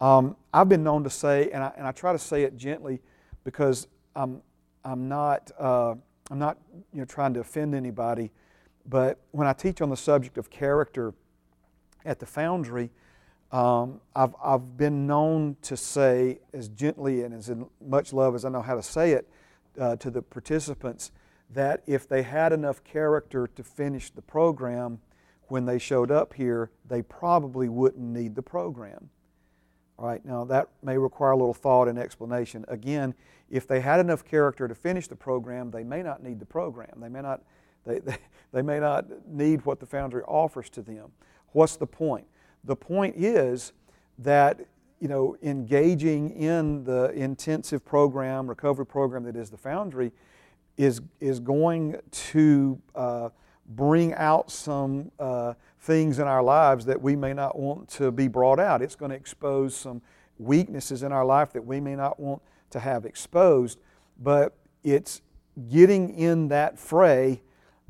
Um, 0.00 0.36
I've 0.52 0.68
been 0.68 0.84
known 0.84 1.04
to 1.04 1.10
say, 1.10 1.50
and 1.50 1.64
I, 1.64 1.72
and 1.76 1.86
I 1.86 1.92
try 1.92 2.12
to 2.12 2.18
say 2.18 2.42
it 2.42 2.56
gently 2.56 3.00
because 3.44 3.88
I'm, 4.14 4.42
I'm 4.84 5.08
not, 5.08 5.50
uh, 5.58 5.94
I'm 6.30 6.38
not 6.38 6.58
you 6.92 7.00
know, 7.00 7.06
trying 7.06 7.32
to 7.34 7.40
offend 7.40 7.74
anybody, 7.74 8.30
but 8.88 9.20
when 9.32 9.46
I 9.46 9.52
teach 9.52 9.80
on 9.80 9.90
the 9.90 9.96
subject 9.96 10.38
of 10.38 10.50
character 10.50 11.14
at 12.04 12.18
the 12.18 12.26
foundry, 12.26 12.90
um, 13.52 14.00
I've, 14.14 14.34
I've 14.42 14.76
been 14.76 15.06
known 15.06 15.56
to 15.62 15.76
say, 15.76 16.40
as 16.52 16.68
gently 16.68 17.22
and 17.22 17.34
as 17.34 17.50
much 17.84 18.12
love 18.12 18.34
as 18.34 18.44
I 18.44 18.48
know 18.48 18.62
how 18.62 18.74
to 18.74 18.82
say 18.82 19.12
it, 19.12 19.28
uh, 19.78 19.96
to 19.96 20.10
the 20.10 20.22
participants, 20.22 21.12
that 21.50 21.82
if 21.86 22.08
they 22.08 22.22
had 22.22 22.52
enough 22.52 22.82
character 22.82 23.46
to 23.46 23.62
finish 23.62 24.10
the 24.10 24.22
program 24.22 25.00
when 25.48 25.64
they 25.64 25.78
showed 25.78 26.10
up 26.10 26.34
here, 26.34 26.70
they 26.88 27.02
probably 27.02 27.68
wouldn't 27.68 28.02
need 28.02 28.34
the 28.34 28.42
program. 28.42 29.10
All 29.98 30.06
right, 30.06 30.24
now 30.24 30.44
that 30.44 30.68
may 30.82 30.98
require 30.98 31.30
a 31.30 31.36
little 31.36 31.54
thought 31.54 31.88
and 31.88 31.98
explanation. 31.98 32.64
Again, 32.68 33.14
if 33.48 33.66
they 33.66 33.80
had 33.80 34.00
enough 34.00 34.24
character 34.24 34.68
to 34.68 34.74
finish 34.74 35.06
the 35.06 35.16
program, 35.16 35.70
they 35.70 35.84
may 35.84 36.02
not 36.02 36.22
need 36.22 36.40
the 36.40 36.46
program. 36.46 36.98
They 37.00 37.08
may 37.08 37.22
not, 37.22 37.42
they, 37.86 37.98
they, 38.00 38.16
they 38.52 38.62
may 38.62 38.80
not 38.80 39.06
need 39.26 39.64
what 39.64 39.80
the 39.80 39.86
Foundry 39.86 40.22
offers 40.22 40.68
to 40.70 40.82
them. 40.82 41.12
What's 41.52 41.76
the 41.76 41.86
point? 41.86 42.26
The 42.64 42.76
point 42.76 43.16
is 43.16 43.72
that 44.18 44.60
you 45.00 45.08
know, 45.08 45.36
engaging 45.42 46.30
in 46.30 46.84
the 46.84 47.10
intensive 47.10 47.84
program, 47.84 48.48
recovery 48.48 48.86
program 48.86 49.24
that 49.24 49.36
is 49.36 49.50
the 49.50 49.56
Foundry, 49.58 50.10
is, 50.76 51.00
is 51.20 51.38
going 51.38 51.96
to 52.10 52.80
uh, 52.94 53.28
bring 53.68 54.14
out 54.14 54.50
some 54.50 55.10
uh, 55.18 55.54
things 55.80 56.18
in 56.18 56.26
our 56.26 56.42
lives 56.42 56.84
that 56.86 57.00
we 57.00 57.14
may 57.14 57.32
not 57.32 57.58
want 57.58 57.88
to 57.88 58.10
be 58.10 58.28
brought 58.28 58.58
out. 58.58 58.82
It's 58.82 58.96
going 58.96 59.10
to 59.10 59.16
expose 59.16 59.74
some 59.74 60.00
weaknesses 60.38 61.02
in 61.02 61.12
our 61.12 61.24
life 61.24 61.52
that 61.52 61.64
we 61.64 61.80
may 61.80 61.94
not 61.94 62.18
want 62.18 62.42
to 62.70 62.80
have 62.80 63.04
exposed, 63.04 63.78
but 64.18 64.56
it's 64.82 65.22
getting 65.70 66.14
in 66.14 66.48
that 66.48 66.78
fray, 66.78 67.42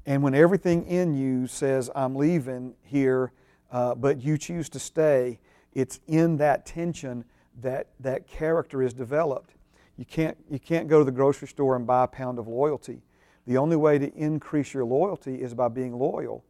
and 0.06 0.22
when 0.22 0.34
everything 0.34 0.86
in 0.86 1.14
you 1.14 1.48
says, 1.48 1.90
I'm 1.94 2.14
leaving 2.14 2.74
here, 2.84 3.32
uh, 3.72 3.94
but 3.96 4.22
you 4.22 4.38
choose 4.38 4.68
to 4.70 4.78
stay, 4.78 5.40
it's 5.74 5.98
in 6.06 6.36
that 6.36 6.64
tension 6.64 7.24
that 7.60 7.88
that 8.00 8.28
character 8.28 8.82
is 8.82 8.94
developed. 8.94 9.54
You 9.96 10.04
can't, 10.04 10.36
you 10.48 10.60
can't 10.60 10.88
go 10.88 11.00
to 11.00 11.04
the 11.04 11.10
grocery 11.12 11.48
store 11.48 11.74
and 11.74 11.86
buy 11.86 12.04
a 12.04 12.06
pound 12.06 12.38
of 12.38 12.46
loyalty. 12.46 13.02
The 13.46 13.56
only 13.56 13.76
way 13.76 13.98
to 13.98 14.12
increase 14.14 14.72
your 14.72 14.84
loyalty 14.84 15.36
is 15.36 15.54
by 15.54 15.68
being 15.68 15.98
loyal. 15.98 16.44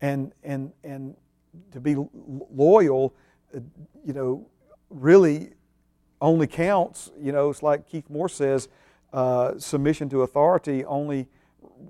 And, 0.00 0.32
and, 0.44 0.72
and 0.84 1.16
to 1.72 1.80
be 1.80 1.96
loyal, 2.50 3.14
uh, 3.54 3.60
you 4.04 4.12
know, 4.12 4.46
really 4.88 5.52
only 6.20 6.46
counts, 6.46 7.10
you 7.18 7.32
know, 7.32 7.50
it's 7.50 7.62
like 7.62 7.88
Keith 7.88 8.08
Moore 8.08 8.28
says, 8.28 8.68
uh, 9.12 9.58
submission 9.58 10.08
to 10.10 10.22
authority 10.22 10.84
only 10.84 11.28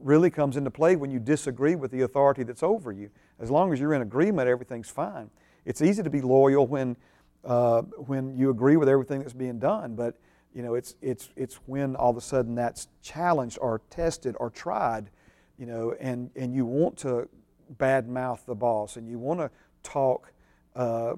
really 0.02 0.30
comes 0.30 0.56
into 0.56 0.70
play 0.70 0.96
when 0.96 1.10
you 1.10 1.18
disagree 1.18 1.74
with 1.74 1.90
the 1.90 2.02
authority 2.02 2.42
that's 2.42 2.62
over 2.62 2.92
you. 2.92 3.10
As 3.38 3.50
long 3.50 3.72
as 3.72 3.80
you're 3.80 3.94
in 3.94 4.02
agreement, 4.02 4.48
everything's 4.48 4.90
fine. 4.90 5.30
It's 5.64 5.82
easy 5.82 6.02
to 6.02 6.10
be 6.10 6.20
loyal 6.20 6.66
when, 6.66 6.96
uh, 7.44 7.82
when 7.82 8.36
you 8.36 8.50
agree 8.50 8.76
with 8.76 8.88
everything 8.88 9.20
that's 9.20 9.32
being 9.32 9.58
done, 9.58 9.94
but 9.94 10.16
you 10.54 10.62
know, 10.62 10.74
it's, 10.74 10.96
it's, 11.00 11.30
it's 11.36 11.56
when 11.66 11.94
all 11.96 12.10
of 12.10 12.16
a 12.16 12.20
sudden 12.20 12.54
that's 12.54 12.88
challenged 13.02 13.58
or 13.60 13.80
tested 13.90 14.34
or 14.40 14.50
tried, 14.50 15.10
you 15.58 15.66
know, 15.66 15.94
and, 16.00 16.30
and 16.34 16.54
you 16.54 16.64
want 16.64 16.96
to 16.98 17.28
badmouth 17.76 18.44
the 18.46 18.54
boss 18.54 18.96
and 18.96 19.08
you 19.08 19.18
want 19.18 19.38
to 19.38 19.50
talk 19.82 20.32
uh, 20.74 21.14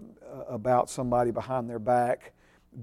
about 0.48 0.90
somebody 0.90 1.30
behind 1.30 1.68
their 1.68 1.78
back, 1.78 2.32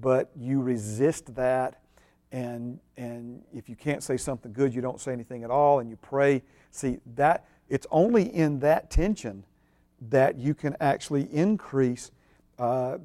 but 0.01 0.31
you 0.35 0.61
resist 0.61 1.35
that. 1.35 1.81
And, 2.31 2.79
and 2.97 3.41
if 3.53 3.69
you 3.69 3.75
can't 3.75 4.03
say 4.03 4.17
something 4.17 4.53
good, 4.53 4.73
you 4.73 4.81
don't 4.81 4.99
say 5.01 5.11
anything 5.11 5.43
at 5.43 5.49
all, 5.49 5.79
and 5.79 5.89
you 5.89 5.97
pray. 5.97 6.43
See, 6.71 6.99
that 7.15 7.45
it's 7.69 7.87
only 7.91 8.23
in 8.33 8.59
that 8.59 8.89
tension 8.89 9.43
that 10.09 10.37
you 10.37 10.53
can 10.53 10.75
actually 10.79 11.23
increase 11.33 12.11
uh, 12.57 12.97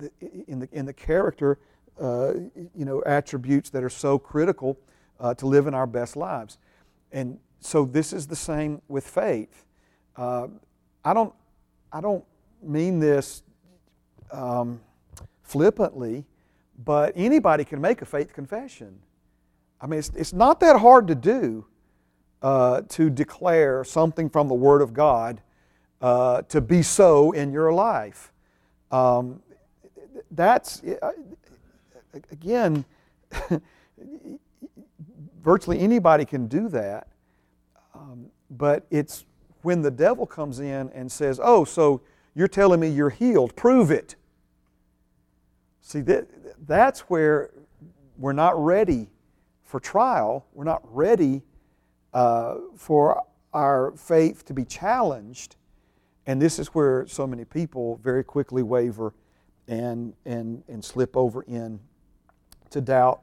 in, 0.47 0.61
the, 0.61 0.69
in 0.73 0.85
the 0.87 0.93
character 0.93 1.59
uh, 2.01 2.33
you 2.75 2.85
know, 2.85 3.03
attributes 3.07 3.71
that 3.71 3.85
are 3.85 3.91
so 3.91 4.19
critical 4.19 4.79
uh, 5.21 5.35
to 5.35 5.47
live 5.47 5.67
in 5.67 5.75
our 5.75 5.87
best 5.87 6.17
lives. 6.17 6.59
And 7.13 7.39
so 7.61 7.85
this 7.85 8.13
is 8.13 8.27
the 8.27 8.37
same 8.37 8.83
with 8.89 9.07
faith. 9.07 9.65
Uh, 10.17 10.49
I, 11.05 11.15
don't, 11.15 11.33
I 11.93 12.01
don't 12.01 12.25
mean 12.63 12.99
this 12.99 13.43
um, 14.33 14.81
flippantly, 15.43 16.25
but 16.85 17.13
anybody 17.17 17.65
can 17.65 17.81
make 17.81 18.03
a 18.03 18.05
faith 18.05 18.33
confession. 18.33 18.99
I 19.81 19.87
mean, 19.87 19.99
it's, 19.99 20.11
it's 20.11 20.33
not 20.33 20.61
that 20.61 20.79
hard 20.81 21.09
to 21.09 21.15
do 21.15 21.67
uh, 22.43 22.83
to 22.91 23.09
declare 23.11 23.85
something 23.85 24.29
from 24.29 24.49
the 24.49 24.55
Word 24.55 24.83
of 24.83 24.93
God 24.93 25.41
uh, 26.01 26.43
to 26.43 26.61
be 26.61 26.83
so 26.83 27.33
in 27.33 27.53
your 27.53 27.73
life. 27.73 28.33
Um, 28.91 29.43
that's, 30.31 30.83
uh, 30.83 31.13
again, 32.31 32.85
virtually 35.43 35.81
anybody 35.81 36.25
can 36.25 36.47
do 36.47 36.69
that, 36.69 37.09
um, 37.95 38.27
but 38.51 38.87
it's 38.91 39.25
when 39.63 39.81
the 39.81 39.91
devil 39.91 40.27
comes 40.27 40.61
in 40.61 40.91
and 40.91 41.11
says, 41.11 41.41
Oh, 41.43 41.65
so 41.65 42.03
you're 42.35 42.49
telling 42.49 42.81
me 42.81 42.89
you're 42.89 43.11
healed, 43.11 43.57
prove 43.57 43.91
it. 43.91 44.17
See, 45.81 46.03
that, 46.03 46.29
that's 46.67 47.01
where 47.01 47.51
we're 48.19 48.33
not 48.33 48.63
ready 48.63 49.09
for 49.75 49.81
trial, 49.81 50.47
we're 50.53 50.63
not 50.63 50.83
ready 50.85 51.43
uh, 52.13 52.59
for 52.77 53.25
our 53.53 53.93
faith 53.97 54.45
to 54.45 54.55
be 54.55 54.65
challenged 54.65 55.57
And 56.27 56.41
this 56.41 56.61
is 56.61 56.69
where 56.69 57.09
so 57.09 57.27
many 57.27 57.45
people 57.45 57.99
very 58.01 58.23
quickly 58.23 58.63
waver 58.63 59.15
and, 59.67 60.15
and, 60.25 60.63
and 60.69 60.85
slip 60.85 61.17
over 61.17 61.43
in 61.43 61.81
to 62.71 62.81
doubt 62.81 63.23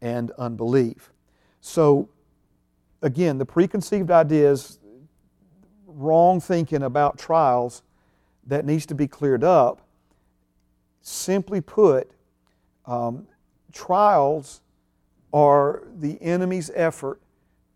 and 0.00 0.32
unbelief. 0.32 1.12
So, 1.60 2.08
again, 3.00 3.38
the 3.38 3.46
preconceived 3.46 4.10
ideas, 4.10 4.80
wrong 5.86 6.40
thinking 6.40 6.82
about 6.82 7.16
trials 7.16 7.84
that 8.48 8.64
needs 8.64 8.86
to 8.86 8.96
be 8.96 9.06
cleared 9.06 9.44
up. 9.44 9.86
Simply 11.00 11.60
put, 11.60 12.10
um, 12.86 13.28
trials 13.72 14.62
are 15.32 15.82
the 15.98 16.20
enemy's 16.22 16.70
effort 16.74 17.20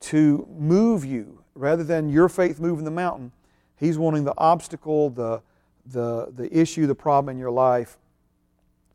to 0.00 0.46
move 0.58 1.04
you 1.04 1.42
rather 1.54 1.84
than 1.84 2.08
your 2.08 2.28
faith 2.28 2.58
moving 2.58 2.84
the 2.84 2.90
mountain. 2.90 3.32
He's 3.76 3.98
wanting 3.98 4.24
the 4.24 4.34
obstacle, 4.38 5.10
the, 5.10 5.42
the, 5.86 6.32
the 6.34 6.56
issue, 6.56 6.86
the 6.86 6.94
problem 6.94 7.34
in 7.34 7.38
your 7.38 7.50
life, 7.50 7.98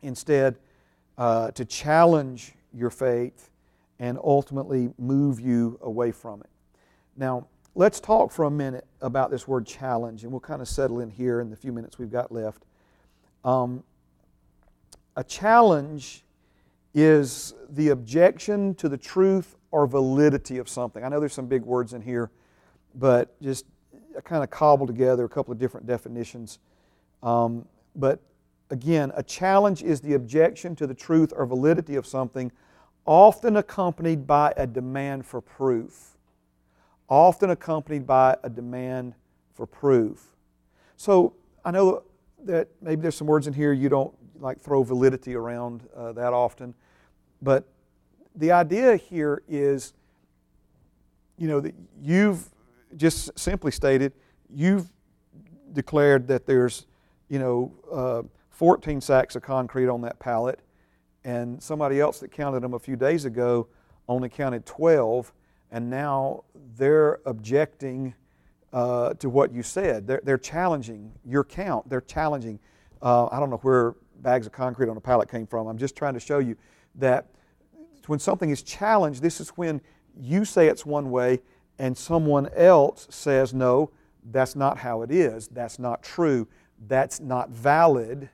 instead 0.01 0.57
uh, 1.17 1.51
to 1.51 1.65
challenge 1.65 2.53
your 2.73 2.89
faith 2.89 3.49
and 3.99 4.17
ultimately 4.23 4.93
move 4.97 5.39
you 5.39 5.79
away 5.81 6.11
from 6.11 6.41
it. 6.41 6.49
Now, 7.15 7.47
let's 7.75 7.99
talk 7.99 8.31
for 8.31 8.45
a 8.45 8.51
minute 8.51 8.85
about 9.01 9.31
this 9.31 9.47
word 9.47 9.65
challenge, 9.65 10.23
and 10.23 10.31
we'll 10.31 10.41
kind 10.41 10.61
of 10.61 10.67
settle 10.67 10.99
in 10.99 11.09
here 11.09 11.39
in 11.39 11.49
the 11.49 11.55
few 11.55 11.71
minutes 11.71 11.97
we've 11.97 12.11
got 12.11 12.31
left. 12.31 12.63
Um, 13.43 13.83
a 15.15 15.23
challenge 15.23 16.24
is 16.95 17.53
the 17.69 17.89
objection 17.89 18.73
to 18.75 18.87
the 18.87 18.97
truth 18.97 19.57
or 19.69 19.85
validity 19.85 20.57
of 20.57 20.69
something. 20.69 21.03
I 21.03 21.09
know 21.09 21.19
there's 21.19 21.33
some 21.33 21.47
big 21.47 21.63
words 21.63 21.93
in 21.93 22.01
here, 22.01 22.31
but 22.95 23.39
just 23.41 23.65
I 24.17 24.21
kind 24.21 24.43
of 24.43 24.49
cobbled 24.49 24.87
together 24.87 25.25
a 25.25 25.29
couple 25.29 25.51
of 25.51 25.59
different 25.59 25.85
definitions. 25.85 26.59
Um, 27.21 27.67
but 27.97 28.21
again, 28.69 29.11
a 29.15 29.21
challenge 29.21 29.83
is 29.83 29.99
the 29.99 30.13
objection 30.13 30.73
to 30.77 30.87
the 30.87 30.93
truth 30.93 31.33
or 31.35 31.45
validity 31.45 31.95
of 31.95 32.07
something, 32.07 32.49
often 33.05 33.57
accompanied 33.57 34.25
by 34.25 34.53
a 34.55 34.65
demand 34.65 35.25
for 35.25 35.41
proof. 35.41 36.17
Often 37.09 37.49
accompanied 37.49 38.07
by 38.07 38.37
a 38.41 38.49
demand 38.49 39.15
for 39.53 39.67
proof. 39.67 40.25
So 40.95 41.33
I 41.65 41.71
know 41.71 42.03
that 42.45 42.69
maybe 42.81 43.01
there's 43.01 43.15
some 43.15 43.27
words 43.27 43.47
in 43.47 43.53
here 43.53 43.73
you 43.73 43.89
don't 43.89 44.13
like 44.39 44.59
throw 44.59 44.83
validity 44.83 45.35
around 45.35 45.83
uh, 45.95 46.13
that 46.13 46.33
often, 46.33 46.73
but 47.45 47.63
the 48.35 48.51
idea 48.51 48.97
here 48.97 49.43
is, 49.47 49.93
you 51.37 51.47
know, 51.47 51.59
that 51.59 51.75
you've 52.01 52.49
just 52.97 53.37
simply 53.37 53.71
stated, 53.71 54.13
you've 54.49 54.89
declared 55.71 56.27
that 56.27 56.47
there's, 56.47 56.87
you 57.29 57.37
know, 57.37 57.71
uh, 57.91 58.23
14 58.49 58.99
sacks 58.99 59.35
of 59.35 59.43
concrete 59.43 59.87
on 59.87 60.01
that 60.01 60.17
pallet, 60.17 60.59
and 61.23 61.61
somebody 61.61 61.99
else 61.99 62.19
that 62.19 62.31
counted 62.31 62.61
them 62.61 62.73
a 62.73 62.79
few 62.79 62.95
days 62.95 63.25
ago 63.25 63.67
only 64.07 64.27
counted 64.27 64.65
12, 64.65 65.31
and 65.71 65.87
now 65.87 66.43
they're 66.75 67.19
objecting 67.27 68.15
uh, 68.73 69.13
to 69.13 69.29
what 69.29 69.53
you 69.53 69.61
said. 69.61 70.07
They're, 70.07 70.21
they're 70.23 70.37
challenging 70.39 71.11
your 71.23 71.43
count. 71.43 71.87
They're 71.89 72.01
challenging. 72.01 72.59
Uh, 73.03 73.27
I 73.27 73.39
don't 73.39 73.51
know 73.51 73.57
where 73.57 73.93
bags 74.21 74.47
of 74.47 74.51
concrete 74.51 74.89
on 74.89 74.97
a 74.97 75.01
pallet 75.01 75.29
came 75.29 75.45
from. 75.45 75.67
I'm 75.67 75.77
just 75.77 75.95
trying 75.95 76.15
to 76.15 76.19
show 76.19 76.39
you 76.39 76.55
that 76.95 77.27
when 78.09 78.19
something 78.19 78.49
is 78.49 78.61
challenged, 78.63 79.21
this 79.21 79.39
is 79.39 79.49
when 79.49 79.81
you 80.17 80.45
say 80.45 80.67
it's 80.67 80.85
one 80.85 81.11
way 81.11 81.41
and 81.77 81.97
someone 81.97 82.49
else 82.55 83.07
says, 83.09 83.53
no, 83.53 83.91
that's 84.31 84.55
not 84.55 84.77
how 84.77 85.01
it 85.01 85.11
is. 85.11 85.47
That's 85.49 85.77
not 85.77 86.01
true. 86.03 86.47
That's 86.87 87.19
not 87.19 87.49
valid. 87.49 88.29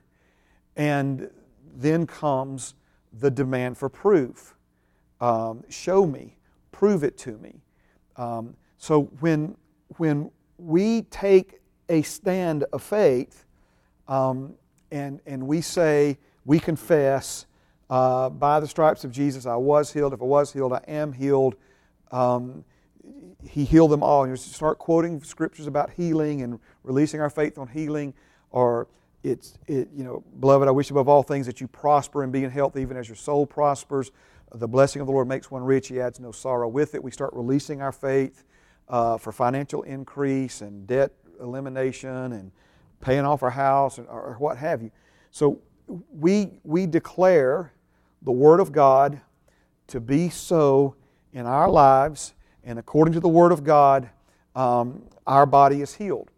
And 0.76 1.30
then 1.74 2.06
comes 2.06 2.74
the 3.12 3.30
demand 3.30 3.78
for 3.78 3.88
proof. 3.88 4.54
Um, 5.20 5.64
show 5.68 6.06
me, 6.06 6.36
prove 6.70 7.04
it 7.04 7.18
to 7.18 7.32
me. 7.38 7.60
Um, 8.16 8.56
so 8.78 9.04
when, 9.20 9.56
when 9.96 10.30
we 10.58 11.02
take 11.02 11.60
a 11.88 12.02
stand 12.02 12.64
of 12.72 12.82
faith 12.82 13.44
um, 14.08 14.54
and, 14.90 15.20
and 15.26 15.46
we 15.46 15.60
say, 15.60 16.18
we 16.44 16.58
confess, 16.58 17.46
uh, 17.92 18.30
by 18.30 18.58
the 18.58 18.66
stripes 18.66 19.04
of 19.04 19.12
Jesus 19.12 19.44
I 19.44 19.56
was 19.56 19.92
healed. 19.92 20.14
If 20.14 20.22
I 20.22 20.24
was 20.24 20.50
healed, 20.50 20.72
I 20.72 20.82
am 20.88 21.12
healed. 21.12 21.56
Um, 22.10 22.64
he 23.46 23.66
healed 23.66 23.90
them 23.90 24.02
all. 24.02 24.22
And 24.22 24.30
you 24.30 24.36
start 24.36 24.78
quoting 24.78 25.22
scriptures 25.22 25.66
about 25.66 25.90
healing 25.90 26.40
and 26.40 26.58
releasing 26.84 27.20
our 27.20 27.28
faith 27.28 27.58
on 27.58 27.68
healing, 27.68 28.14
or 28.50 28.88
it's, 29.22 29.58
it, 29.66 29.90
you 29.94 30.04
know, 30.04 30.24
beloved, 30.40 30.68
I 30.68 30.70
wish 30.70 30.90
above 30.90 31.06
all 31.06 31.22
things 31.22 31.44
that 31.44 31.60
you 31.60 31.68
prosper 31.68 32.22
and 32.22 32.32
be 32.32 32.44
in 32.44 32.50
health 32.50 32.78
even 32.78 32.96
as 32.96 33.08
your 33.10 33.16
soul 33.16 33.44
prospers. 33.44 34.10
The 34.54 34.68
blessing 34.68 35.02
of 35.02 35.06
the 35.06 35.12
Lord 35.12 35.28
makes 35.28 35.50
one 35.50 35.62
rich, 35.62 35.88
He 35.88 36.00
adds 36.00 36.18
no 36.18 36.32
sorrow 36.32 36.68
with 36.68 36.94
it. 36.94 37.04
We 37.04 37.10
start 37.10 37.34
releasing 37.34 37.82
our 37.82 37.92
faith 37.92 38.44
uh, 38.88 39.18
for 39.18 39.32
financial 39.32 39.82
increase 39.82 40.62
and 40.62 40.86
debt 40.86 41.12
elimination 41.42 42.32
and 42.32 42.52
paying 43.02 43.26
off 43.26 43.42
our 43.42 43.50
house 43.50 43.98
and, 43.98 44.08
or 44.08 44.36
what 44.38 44.56
have 44.56 44.80
you. 44.80 44.90
So 45.30 45.60
we, 46.10 46.52
we 46.64 46.86
declare 46.86 47.74
the 48.24 48.32
Word 48.32 48.60
of 48.60 48.72
God 48.72 49.20
to 49.88 50.00
be 50.00 50.28
so 50.28 50.94
in 51.32 51.46
our 51.46 51.68
lives, 51.68 52.34
and 52.64 52.78
according 52.78 53.14
to 53.14 53.20
the 53.20 53.28
Word 53.28 53.52
of 53.52 53.64
God, 53.64 54.08
um, 54.54 55.02
our 55.26 55.46
body 55.46 55.80
is 55.80 55.94
healed. 55.94 56.30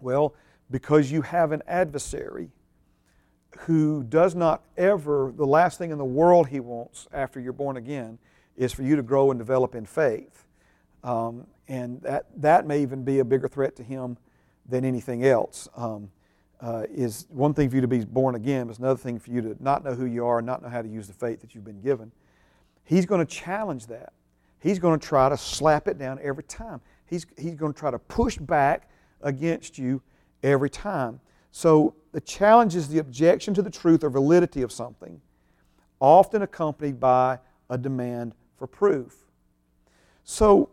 Well, 0.00 0.34
because 0.70 1.10
you 1.10 1.22
have 1.22 1.52
an 1.52 1.62
adversary 1.66 2.50
who 3.60 4.02
does 4.04 4.34
not 4.34 4.62
ever, 4.76 5.32
the 5.36 5.46
last 5.46 5.78
thing 5.78 5.90
in 5.90 5.98
the 5.98 6.04
world 6.04 6.48
he 6.48 6.60
wants 6.60 7.06
after 7.12 7.40
you're 7.40 7.52
born 7.52 7.76
again 7.76 8.18
is 8.56 8.72
for 8.72 8.82
you 8.82 8.96
to 8.96 9.02
grow 9.02 9.30
and 9.30 9.38
develop 9.38 9.74
in 9.74 9.86
faith. 9.86 10.46
Um, 11.04 11.46
and 11.68 12.00
that, 12.02 12.26
that 12.36 12.66
may 12.66 12.82
even 12.82 13.04
be 13.04 13.18
a 13.18 13.24
bigger 13.24 13.48
threat 13.48 13.76
to 13.76 13.82
him 13.82 14.16
than 14.68 14.84
anything 14.84 15.24
else. 15.24 15.68
Um, 15.76 16.10
uh, 16.62 16.84
is 16.90 17.26
one 17.28 17.52
thing 17.52 17.68
for 17.68 17.74
you 17.74 17.80
to 17.82 17.88
be 17.88 18.04
born 18.04 18.36
again, 18.36 18.66
but 18.66 18.70
it's 18.70 18.78
another 18.78 18.98
thing 18.98 19.18
for 19.18 19.30
you 19.30 19.42
to 19.42 19.56
not 19.60 19.84
know 19.84 19.94
who 19.94 20.06
you 20.06 20.24
are 20.24 20.38
and 20.38 20.46
not 20.46 20.62
know 20.62 20.68
how 20.68 20.80
to 20.80 20.88
use 20.88 21.08
the 21.08 21.12
faith 21.12 21.40
that 21.40 21.54
you've 21.54 21.64
been 21.64 21.80
given. 21.80 22.12
He's 22.84 23.04
going 23.04 23.24
to 23.24 23.30
challenge 23.30 23.88
that. 23.88 24.12
He's 24.60 24.78
going 24.78 24.98
to 24.98 25.06
try 25.06 25.28
to 25.28 25.36
slap 25.36 25.88
it 25.88 25.98
down 25.98 26.20
every 26.22 26.44
time. 26.44 26.80
He's, 27.06 27.26
he's 27.36 27.56
going 27.56 27.72
to 27.72 27.78
try 27.78 27.90
to 27.90 27.98
push 27.98 28.36
back 28.36 28.88
against 29.22 29.76
you 29.76 30.02
every 30.44 30.70
time. 30.70 31.20
So 31.50 31.96
the 32.12 32.20
challenge 32.20 32.76
is 32.76 32.88
the 32.88 32.98
objection 32.98 33.54
to 33.54 33.62
the 33.62 33.70
truth 33.70 34.04
or 34.04 34.10
validity 34.10 34.62
of 34.62 34.70
something, 34.70 35.20
often 36.00 36.42
accompanied 36.42 37.00
by 37.00 37.40
a 37.68 37.76
demand 37.76 38.34
for 38.56 38.68
proof. 38.68 39.16
So 40.22 40.70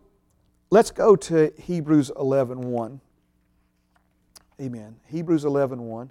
let's 0.70 0.92
go 0.92 1.16
to 1.16 1.52
Hebrews 1.58 2.12
11.1. 2.16 3.00
Amen. 4.60 4.98
Hebrews 5.08 5.46
11.1. 5.46 6.10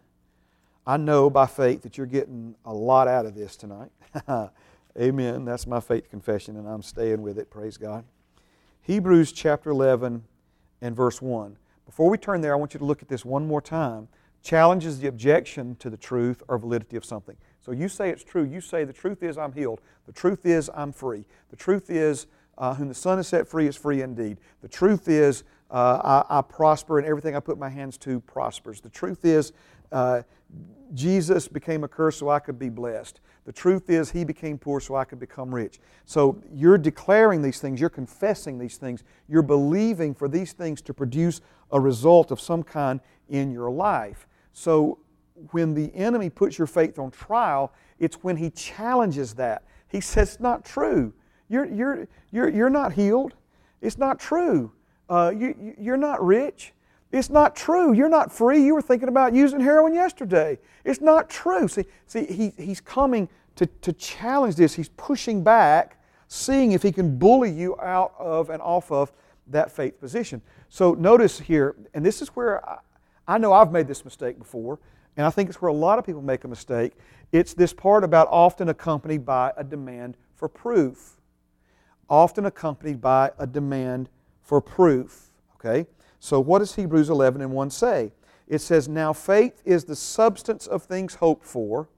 I 0.87 0.96
know 0.96 1.28
by 1.28 1.46
faith 1.46 1.82
that 1.82 1.98
you're 1.98 2.06
getting 2.06 2.54
a 2.64 2.72
lot 2.72 3.06
out 3.06 3.26
of 3.26 3.34
this 3.34 3.56
tonight. 3.56 3.90
Amen. 4.98 5.44
That's 5.44 5.66
my 5.66 5.80
faith 5.80 6.08
confession, 6.08 6.56
and 6.56 6.66
I'm 6.66 6.82
staying 6.82 7.20
with 7.20 7.38
it. 7.38 7.50
Praise 7.50 7.76
God. 7.76 8.04
Hebrews 8.80 9.32
chapter 9.32 9.68
11 9.68 10.24
and 10.80 10.96
verse 10.96 11.20
1. 11.20 11.58
Before 11.84 12.08
we 12.08 12.16
turn 12.16 12.40
there, 12.40 12.54
I 12.54 12.56
want 12.56 12.72
you 12.72 12.78
to 12.78 12.87
look 12.87 13.02
at 13.02 13.08
this 13.08 13.22
one 13.22 13.46
more 13.46 13.61
time. 13.61 14.08
Challenges 14.42 14.98
the 14.98 15.08
objection 15.08 15.76
to 15.76 15.90
the 15.90 15.98
truth 15.98 16.42
or 16.48 16.56
validity 16.56 16.96
of 16.96 17.04
something. 17.04 17.37
So 17.61 17.72
you 17.72 17.90
say 17.90 18.08
it's 18.08 18.24
true. 18.24 18.44
You 18.44 18.62
say 18.62 18.84
the 18.84 18.94
truth 18.94 19.22
is 19.22 19.37
I'm 19.37 19.52
healed. 19.52 19.82
The 20.06 20.12
truth 20.12 20.46
is 20.46 20.70
I'm 20.74 20.92
free. 20.92 21.26
The 21.50 21.56
truth 21.56 21.90
is 21.90 22.26
uh, 22.56 22.74
whom 22.74 22.88
the 22.88 22.94
Son 22.94 23.18
has 23.18 23.28
set 23.28 23.46
free 23.46 23.66
is 23.66 23.76
free 23.76 24.00
indeed. 24.00 24.38
The 24.62 24.68
truth 24.68 25.06
is 25.06 25.44
uh, 25.70 26.22
I, 26.31 26.38
I, 26.38 26.42
prosper 26.42 26.98
and 26.98 27.07
everything 27.07 27.37
I 27.37 27.40
put 27.40 27.59
my 27.59 27.68
hands 27.68 27.98
to 27.98 28.20
prospers. 28.20 28.81
The 28.81 28.88
truth 28.88 29.24
is 29.24 29.52
uh, 29.92 30.22
Jesus 30.94 31.46
became 31.48 31.85
a 31.85 31.88
curse 31.88 32.16
so 32.16 32.31
I 32.31 32.38
could 32.38 32.59
be 32.59 32.68
blessed. 32.70 33.20
The 33.44 33.52
truth 33.52 33.90
is, 33.90 34.11
He 34.11 34.24
became 34.24 34.59
poor 34.59 34.81
so 34.81 34.96
I 34.96 35.04
could 35.04 35.18
become 35.18 35.54
rich. 35.54 35.81
So 36.04 36.40
you're 36.52 36.78
declaring 36.78 37.42
these 37.42 37.61
things, 37.61 37.81
you're 37.81 37.90
confessing 37.90 38.59
these 38.59 38.76
things, 38.76 39.04
you're 39.28 39.42
believing 39.42 40.14
for 40.14 40.28
these 40.28 40.52
things 40.52 40.81
to 40.83 40.94
produce 40.94 41.40
a 41.70 41.81
result 41.81 42.31
of 42.31 42.40
some 42.40 42.62
kind 42.62 43.00
in 43.28 43.50
your 43.50 43.70
life. 43.70 44.26
So 44.52 44.98
when 45.50 45.74
the 45.74 45.94
enemy 45.94 46.31
puts 46.31 46.59
your 46.59 46.66
faith 46.66 46.98
on 46.98 47.11
trial, 47.11 47.72
it's 47.98 48.22
when 48.22 48.37
he 48.37 48.50
challenges 48.50 49.35
that. 49.35 49.64
He 49.88 50.00
says, 50.00 50.35
It's 50.35 50.40
not 50.40 50.64
true. 50.64 51.12
You're, 51.48 51.66
you're, 51.66 52.09
you're, 52.31 52.48
you're 52.48 52.70
not 52.70 52.92
healed. 52.92 53.35
It's 53.81 53.98
not 53.98 54.18
true. 54.18 54.72
Uh, 55.08 55.32
you, 55.36 55.74
you're 55.78 55.96
not 55.96 56.24
rich. 56.24 56.72
It's 57.10 57.30
not 57.30 57.56
true. 57.56 57.92
You're 57.92 58.08
not 58.08 58.30
free. 58.30 58.62
You 58.62 58.74
were 58.74 58.82
thinking 58.82 59.08
about 59.08 59.34
using 59.34 59.60
heroin 59.60 59.94
yesterday. 59.94 60.58
It's 60.84 61.00
not 61.00 61.30
true. 61.30 61.66
See, 61.68 61.86
see 62.06 62.26
he, 62.26 62.52
he's 62.62 62.80
coming 62.80 63.28
to, 63.56 63.66
to 63.66 63.92
challenge 63.94 64.56
this. 64.56 64.74
He's 64.74 64.90
pushing 64.90 65.42
back, 65.42 65.98
seeing 66.28 66.72
if 66.72 66.82
he 66.82 66.92
can 66.92 67.18
bully 67.18 67.50
you 67.50 67.80
out 67.80 68.14
of 68.18 68.50
and 68.50 68.60
off 68.60 68.92
of 68.92 69.10
that 69.46 69.70
faith 69.70 69.98
position. 69.98 70.42
So 70.68 70.92
notice 70.92 71.40
here, 71.40 71.74
and 71.94 72.04
this 72.04 72.20
is 72.20 72.28
where 72.28 72.66
I, 72.68 72.78
I 73.26 73.38
know 73.38 73.52
I've 73.54 73.72
made 73.72 73.88
this 73.88 74.04
mistake 74.04 74.38
before, 74.38 74.78
and 75.16 75.26
I 75.26 75.30
think 75.30 75.48
it's 75.48 75.62
where 75.62 75.70
a 75.70 75.74
lot 75.74 75.98
of 75.98 76.04
people 76.04 76.22
make 76.22 76.44
a 76.44 76.48
mistake. 76.48 76.92
It's 77.32 77.54
this 77.54 77.72
part 77.72 78.04
about 78.04 78.28
often 78.30 78.68
accompanied 78.68 79.24
by 79.24 79.52
a 79.56 79.64
demand 79.64 80.16
for 80.36 80.48
proof. 80.48 81.16
Often 82.08 82.46
accompanied 82.46 83.00
by 83.00 83.32
a 83.38 83.46
demand 83.46 84.08
for 84.48 84.62
proof. 84.62 85.28
Okay? 85.56 85.87
So, 86.20 86.40
what 86.40 86.61
does 86.61 86.74
Hebrews 86.74 87.11
11 87.11 87.42
and 87.42 87.52
1 87.52 87.68
say? 87.68 88.12
It 88.48 88.61
says, 88.61 88.88
Now 88.88 89.12
faith 89.12 89.61
is 89.66 89.84
the 89.84 89.94
substance 89.94 90.66
of 90.66 90.82
things 90.82 91.16
hoped 91.16 91.44
for, 91.44 91.90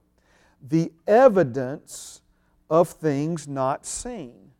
the 0.60 0.90
evidence 1.06 2.22
of 2.68 2.88
things 2.88 3.46
not 3.46 3.86
seen. 3.86 4.50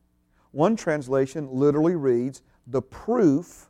One 0.53 0.77
translation 0.77 1.49
literally 1.51 1.97
reads, 1.97 2.43
The 2.65 2.81
proof 2.81 3.69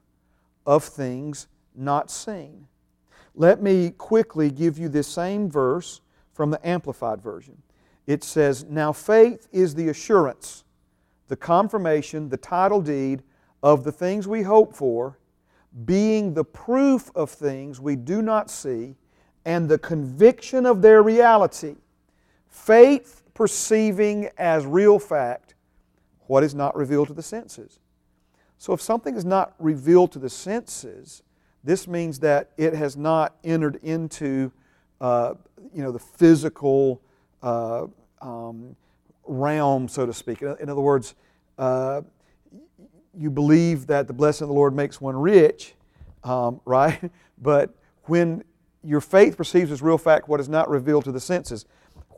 of 0.66 0.84
things 0.84 1.48
not 1.74 2.10
seen. 2.10 2.66
Let 3.34 3.62
me 3.62 3.90
quickly 3.90 4.50
give 4.50 4.78
you 4.78 4.90
this 4.90 5.08
same 5.08 5.50
verse 5.50 6.02
from 6.34 6.50
the 6.50 6.68
Amplified 6.68 7.22
Version. 7.22 7.62
It 8.06 8.22
says, 8.22 8.64
Now 8.64 8.92
faith 8.92 9.48
is 9.50 9.74
the 9.74 9.88
assurance, 9.88 10.64
the 11.28 11.36
confirmation, 11.36 12.28
the 12.28 12.36
title 12.36 12.82
deed 12.82 13.22
of 13.62 13.84
the 13.84 13.92
things 13.92 14.26
we 14.26 14.42
hope 14.42 14.74
for, 14.74 15.18
being 15.84 16.34
the 16.34 16.44
proof 16.44 17.10
of 17.14 17.30
things 17.30 17.80
we 17.80 17.96
do 17.96 18.22
not 18.22 18.50
see, 18.50 18.96
and 19.44 19.68
the 19.68 19.78
conviction 19.78 20.66
of 20.66 20.82
their 20.82 21.02
reality. 21.02 21.76
Faith 22.48 23.22
perceiving 23.34 24.28
as 24.36 24.66
real 24.66 24.98
fact 24.98 25.54
what 26.26 26.44
is 26.44 26.54
not 26.54 26.76
revealed 26.76 27.08
to 27.08 27.14
the 27.14 27.22
senses. 27.22 27.78
So 28.58 28.72
if 28.72 28.80
something 28.80 29.16
is 29.16 29.24
not 29.24 29.54
revealed 29.58 30.12
to 30.12 30.18
the 30.18 30.28
senses, 30.28 31.22
this 31.64 31.88
means 31.88 32.18
that 32.20 32.50
it 32.56 32.74
has 32.74 32.96
not 32.96 33.36
entered 33.42 33.76
into 33.82 34.52
uh, 35.00 35.34
you 35.74 35.82
know, 35.82 35.90
the 35.90 35.98
physical 35.98 37.00
uh, 37.42 37.86
um, 38.20 38.76
realm, 39.26 39.88
so 39.88 40.04
to 40.04 40.12
speak. 40.12 40.42
In 40.42 40.68
other 40.68 40.80
words, 40.80 41.14
uh, 41.58 42.02
you 43.16 43.30
believe 43.30 43.86
that 43.86 44.06
the 44.06 44.12
blessing 44.12 44.44
of 44.44 44.48
the 44.48 44.54
Lord 44.54 44.74
makes 44.74 45.00
one 45.00 45.16
rich, 45.16 45.74
um, 46.24 46.60
right? 46.64 47.10
But 47.38 47.74
when 48.04 48.44
your 48.82 49.00
faith 49.00 49.36
perceives 49.36 49.70
as 49.70 49.82
real 49.82 49.98
fact 49.98 50.28
what 50.28 50.40
is 50.40 50.48
not 50.48 50.68
revealed 50.68 51.04
to 51.04 51.12
the 51.12 51.20
senses, 51.20 51.66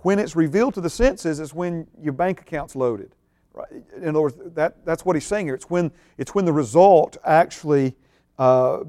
when 0.02 0.18
it's 0.18 0.34
revealed 0.34 0.74
to 0.74 0.80
the 0.80 0.90
senses 0.90 1.40
is 1.40 1.54
when 1.54 1.86
your 2.00 2.12
bank 2.12 2.40
account's 2.40 2.74
loaded. 2.74 3.14
Right? 3.52 3.70
In 3.96 4.08
other 4.08 4.22
words, 4.22 4.36
that, 4.54 4.84
that's 4.84 5.04
what 5.04 5.14
he's 5.14 5.26
saying 5.26 5.46
here. 5.46 5.54
It's 5.54 5.68
when, 5.68 5.92
it's 6.18 6.34
when 6.34 6.44
the 6.44 6.52
result 6.52 7.16
actually 7.24 7.94
uh, 8.38 8.80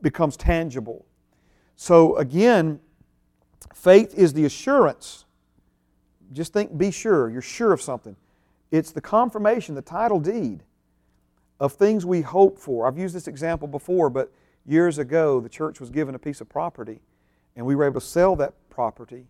becomes 0.00 0.36
tangible. 0.36 1.04
So 1.76 2.16
again, 2.16 2.80
faith 3.74 4.14
is 4.14 4.32
the 4.32 4.44
assurance. 4.44 5.24
Just 6.32 6.52
think, 6.52 6.76
be 6.78 6.90
sure. 6.90 7.28
You're 7.28 7.42
sure 7.42 7.72
of 7.72 7.82
something. 7.82 8.16
It's 8.70 8.92
the 8.92 9.00
confirmation, 9.00 9.74
the 9.74 9.82
title 9.82 10.20
deed 10.20 10.62
of 11.64 11.72
things 11.72 12.04
we 12.04 12.20
hope 12.20 12.58
for. 12.58 12.86
I've 12.86 12.98
used 12.98 13.14
this 13.14 13.26
example 13.26 13.66
before, 13.66 14.10
but 14.10 14.30
years 14.66 14.98
ago, 14.98 15.40
the 15.40 15.48
church 15.48 15.80
was 15.80 15.90
given 15.90 16.14
a 16.14 16.18
piece 16.18 16.40
of 16.40 16.48
property, 16.48 17.00
and 17.56 17.64
we 17.64 17.74
were 17.74 17.84
able 17.84 18.00
to 18.00 18.06
sell 18.06 18.36
that 18.36 18.52
property. 18.68 19.26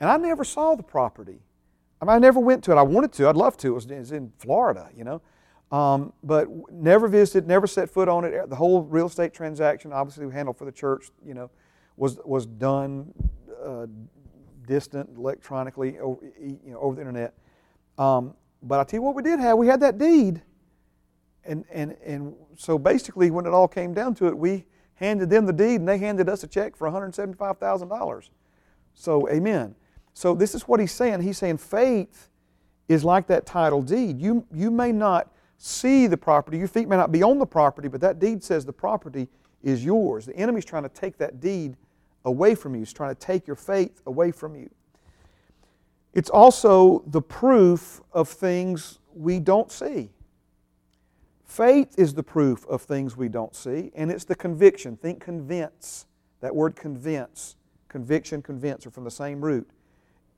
And 0.00 0.10
I 0.10 0.16
never 0.16 0.44
saw 0.44 0.74
the 0.74 0.82
property. 0.82 1.38
I 2.00 2.04
mean, 2.04 2.14
I 2.14 2.18
never 2.18 2.40
went 2.40 2.64
to 2.64 2.72
it. 2.72 2.76
I 2.76 2.82
wanted 2.82 3.12
to. 3.14 3.28
I'd 3.28 3.36
love 3.36 3.56
to. 3.58 3.68
It 3.68 3.74
was, 3.74 3.86
it 3.86 3.98
was 3.98 4.12
in 4.12 4.32
Florida, 4.38 4.90
you 4.94 5.04
know. 5.04 5.22
Um, 5.72 6.12
but 6.22 6.48
never 6.72 7.08
visited, 7.08 7.48
never 7.48 7.66
set 7.66 7.88
foot 7.90 8.08
on 8.08 8.24
it. 8.24 8.50
The 8.50 8.56
whole 8.56 8.82
real 8.82 9.06
estate 9.06 9.32
transaction, 9.32 9.92
obviously 9.92 10.30
handled 10.30 10.58
for 10.58 10.64
the 10.64 10.72
church, 10.72 11.10
you 11.24 11.34
know, 11.34 11.50
was 11.96 12.18
was 12.24 12.46
done 12.46 13.12
uh, 13.64 13.86
distant 14.66 15.10
electronically, 15.16 15.98
over, 15.98 16.20
you 16.40 16.58
know, 16.66 16.78
over 16.78 16.94
the 16.96 17.00
internet. 17.00 17.34
Um, 17.98 18.34
but 18.62 18.80
I 18.80 18.84
tell 18.84 18.98
you 18.98 19.02
what, 19.02 19.14
we 19.14 19.22
did 19.22 19.40
have. 19.40 19.58
We 19.58 19.66
had 19.66 19.80
that 19.80 19.98
deed, 19.98 20.42
and 21.46 21.64
and 21.70 21.96
and 22.04 22.34
so 22.56 22.78
basically, 22.78 23.30
when 23.30 23.46
it 23.46 23.52
all 23.52 23.68
came 23.68 23.94
down 23.94 24.14
to 24.16 24.26
it, 24.26 24.36
we 24.36 24.64
handed 24.94 25.30
them 25.30 25.46
the 25.46 25.52
deed, 25.52 25.76
and 25.76 25.88
they 25.88 25.98
handed 25.98 26.28
us 26.28 26.42
a 26.42 26.46
check 26.46 26.76
for 26.76 26.86
one 26.86 26.92
hundred 26.92 27.14
seventy-five 27.14 27.58
thousand 27.58 27.88
dollars. 27.88 28.30
So, 28.94 29.28
amen. 29.28 29.74
So 30.14 30.34
this 30.34 30.54
is 30.54 30.62
what 30.62 30.80
he's 30.80 30.92
saying. 30.92 31.20
He's 31.20 31.36
saying 31.36 31.58
faith 31.58 32.30
is 32.88 33.04
like 33.04 33.26
that 33.26 33.44
title 33.44 33.82
deed. 33.82 34.20
You 34.20 34.46
you 34.52 34.70
may 34.70 34.92
not 34.92 35.32
see 35.58 36.06
the 36.06 36.16
property. 36.16 36.58
Your 36.58 36.68
feet 36.68 36.88
may 36.88 36.96
not 36.96 37.12
be 37.12 37.22
on 37.22 37.38
the 37.38 37.46
property, 37.46 37.88
but 37.88 38.00
that 38.00 38.18
deed 38.18 38.42
says 38.42 38.64
the 38.64 38.72
property 38.72 39.28
is 39.62 39.84
yours. 39.84 40.26
The 40.26 40.36
enemy's 40.36 40.64
trying 40.64 40.84
to 40.84 40.88
take 40.88 41.18
that 41.18 41.40
deed 41.40 41.76
away 42.24 42.54
from 42.54 42.74
you. 42.74 42.80
He's 42.80 42.92
trying 42.92 43.14
to 43.14 43.20
take 43.20 43.46
your 43.46 43.56
faith 43.56 44.00
away 44.06 44.30
from 44.30 44.56
you. 44.56 44.70
It's 46.14 46.30
also 46.30 47.02
the 47.08 47.20
proof 47.20 48.00
of 48.12 48.28
things 48.28 49.00
we 49.14 49.38
don't 49.38 49.70
see. 49.70 50.10
Faith 51.46 51.94
is 51.96 52.12
the 52.12 52.22
proof 52.22 52.66
of 52.66 52.82
things 52.82 53.16
we 53.16 53.28
don't 53.28 53.54
see, 53.54 53.90
and 53.94 54.10
it's 54.10 54.24
the 54.24 54.34
conviction. 54.34 54.96
Think 54.96 55.20
convince. 55.20 56.06
That 56.40 56.54
word 56.54 56.76
convince, 56.76 57.56
conviction, 57.88 58.42
convince 58.42 58.86
are 58.86 58.90
from 58.90 59.04
the 59.04 59.10
same 59.10 59.40
root. 59.40 59.70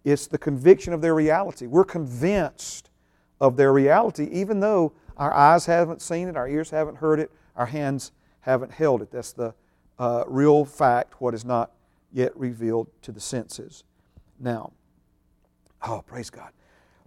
It's 0.04 0.26
the 0.26 0.38
conviction 0.38 0.92
of 0.92 1.00
their 1.00 1.14
reality. 1.14 1.66
We're 1.66 1.84
convinced 1.84 2.90
of 3.40 3.56
their 3.56 3.72
reality, 3.72 4.28
even 4.30 4.60
though 4.60 4.92
our 5.16 5.32
eyes 5.32 5.66
haven't 5.66 6.02
seen 6.02 6.28
it, 6.28 6.36
our 6.36 6.48
ears 6.48 6.70
haven't 6.70 6.96
heard 6.96 7.18
it, 7.18 7.30
our 7.56 7.66
hands 7.66 8.12
haven't 8.40 8.72
held 8.72 9.02
it. 9.02 9.10
That's 9.10 9.32
the 9.32 9.54
uh, 9.98 10.24
real 10.26 10.64
fact, 10.64 11.20
what 11.20 11.34
is 11.34 11.44
not 11.44 11.72
yet 12.12 12.36
revealed 12.36 12.88
to 13.02 13.12
the 13.12 13.20
senses. 13.20 13.82
Now, 14.38 14.72
oh, 15.86 16.02
praise 16.06 16.30
God. 16.30 16.50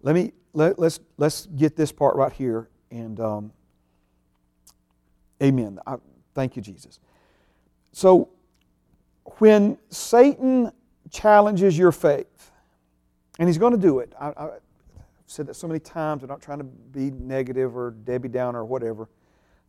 Let 0.02 0.16
me, 0.16 0.34
let, 0.54 0.78
let's, 0.78 1.00
let's 1.18 1.46
get 1.46 1.76
this 1.76 1.92
part 1.92 2.16
right 2.16 2.34
here 2.34 2.70
and 2.90 3.20
um, 3.20 3.54
amen. 5.42 5.80
I, 5.86 5.96
thank 6.34 6.56
you, 6.56 6.62
Jesus. 6.62 7.00
So, 7.92 8.30
when 9.38 9.78
Satan 9.90 10.72
challenges 11.10 11.78
your 11.78 11.92
faith, 11.92 12.52
and 13.40 13.50
he's 13.50 13.58
going 13.58 13.74
to 13.74 13.80
do 13.80 14.00
it, 14.00 14.14
I, 14.20 14.28
I, 14.30 14.50
said 15.32 15.48
that 15.48 15.56
so 15.56 15.68
many 15.68 15.80
times. 15.80 16.24
I'm 16.24 16.30
not 16.30 16.42
trying 16.42 16.58
to 16.58 16.66
be 16.66 17.10
negative 17.12 17.78
or 17.78 17.92
Debbie 17.92 18.28
Downer 18.28 18.60
or 18.60 18.66
whatever. 18.66 19.08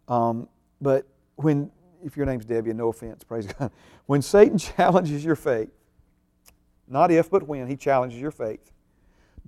Um, 0.09 0.49
but 0.81 1.07
when, 1.37 1.71
if 2.05 2.17
your 2.17 2.27
name's 2.27 2.45
Debbie, 2.45 2.73
no 2.73 2.89
offense, 2.89 3.25
praise 3.25 3.47
God. 3.47 3.71
When 4.07 4.21
Satan 4.21 4.59
challenges 4.77 5.25
your 5.25 5.37
faith, 5.37 5.71
not 6.89 7.13
if, 7.13 7.31
but 7.31 7.47
when 7.47 7.69
he 7.69 7.77
challenges 7.77 8.21
your 8.21 8.33
faith, 8.33 8.73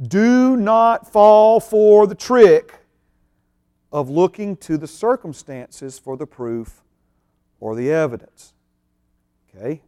do 0.00 0.56
not 0.56 1.10
fall 1.10 1.58
for 1.58 2.06
the 2.06 2.14
trick 2.14 2.83
of 3.94 4.10
looking 4.10 4.56
to 4.56 4.76
the 4.76 4.88
circumstances 4.88 6.00
for 6.00 6.16
the 6.16 6.26
proof 6.26 6.82
or 7.60 7.76
the 7.76 7.92
evidence. 7.92 8.52
Okay? 9.48 9.80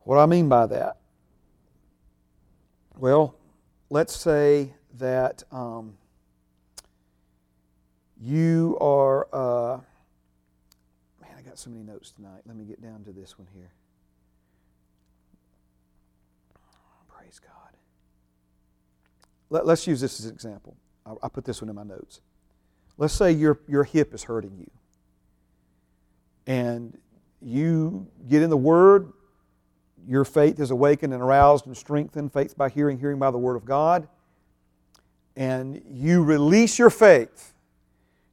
What 0.00 0.16
do 0.16 0.18
I 0.18 0.26
mean 0.26 0.48
by 0.48 0.66
that? 0.66 0.96
Well, 2.98 3.36
let's 3.88 4.16
say 4.16 4.74
that 4.98 5.44
um, 5.52 5.96
you 8.20 8.76
are, 8.80 9.28
uh, 9.32 9.78
man, 11.22 11.30
I 11.38 11.42
got 11.42 11.56
so 11.56 11.70
many 11.70 11.84
notes 11.84 12.10
tonight. 12.10 12.40
Let 12.46 12.56
me 12.56 12.64
get 12.64 12.82
down 12.82 13.04
to 13.04 13.12
this 13.12 13.38
one 13.38 13.46
here. 13.54 13.70
Praise 17.16 17.38
God. 17.38 17.76
Let, 19.50 19.68
us 19.68 19.86
use 19.86 20.00
this 20.00 20.18
as 20.18 20.26
an 20.26 20.32
example. 20.32 20.76
I, 21.22 21.28
put 21.28 21.44
this 21.44 21.62
one 21.62 21.68
in 21.68 21.76
my 21.76 21.84
notes. 21.84 22.20
Let's 22.98 23.14
say 23.14 23.32
your, 23.32 23.60
your 23.68 23.84
hip 23.84 24.12
is 24.14 24.24
hurting 24.24 24.56
you. 24.58 24.70
And 26.46 26.96
you 27.40 28.06
get 28.28 28.42
in 28.42 28.50
the 28.50 28.56
Word, 28.56 29.12
your 30.08 30.24
faith 30.24 30.58
is 30.60 30.70
awakened 30.70 31.12
and 31.12 31.22
aroused 31.22 31.66
and 31.66 31.76
strengthened. 31.76 32.32
Faith 32.32 32.56
by 32.56 32.68
hearing, 32.68 32.98
hearing 32.98 33.18
by 33.18 33.30
the 33.30 33.38
Word 33.38 33.56
of 33.56 33.64
God. 33.64 34.08
And 35.36 35.82
you 35.90 36.22
release 36.22 36.78
your 36.78 36.90
faith. 36.90 37.54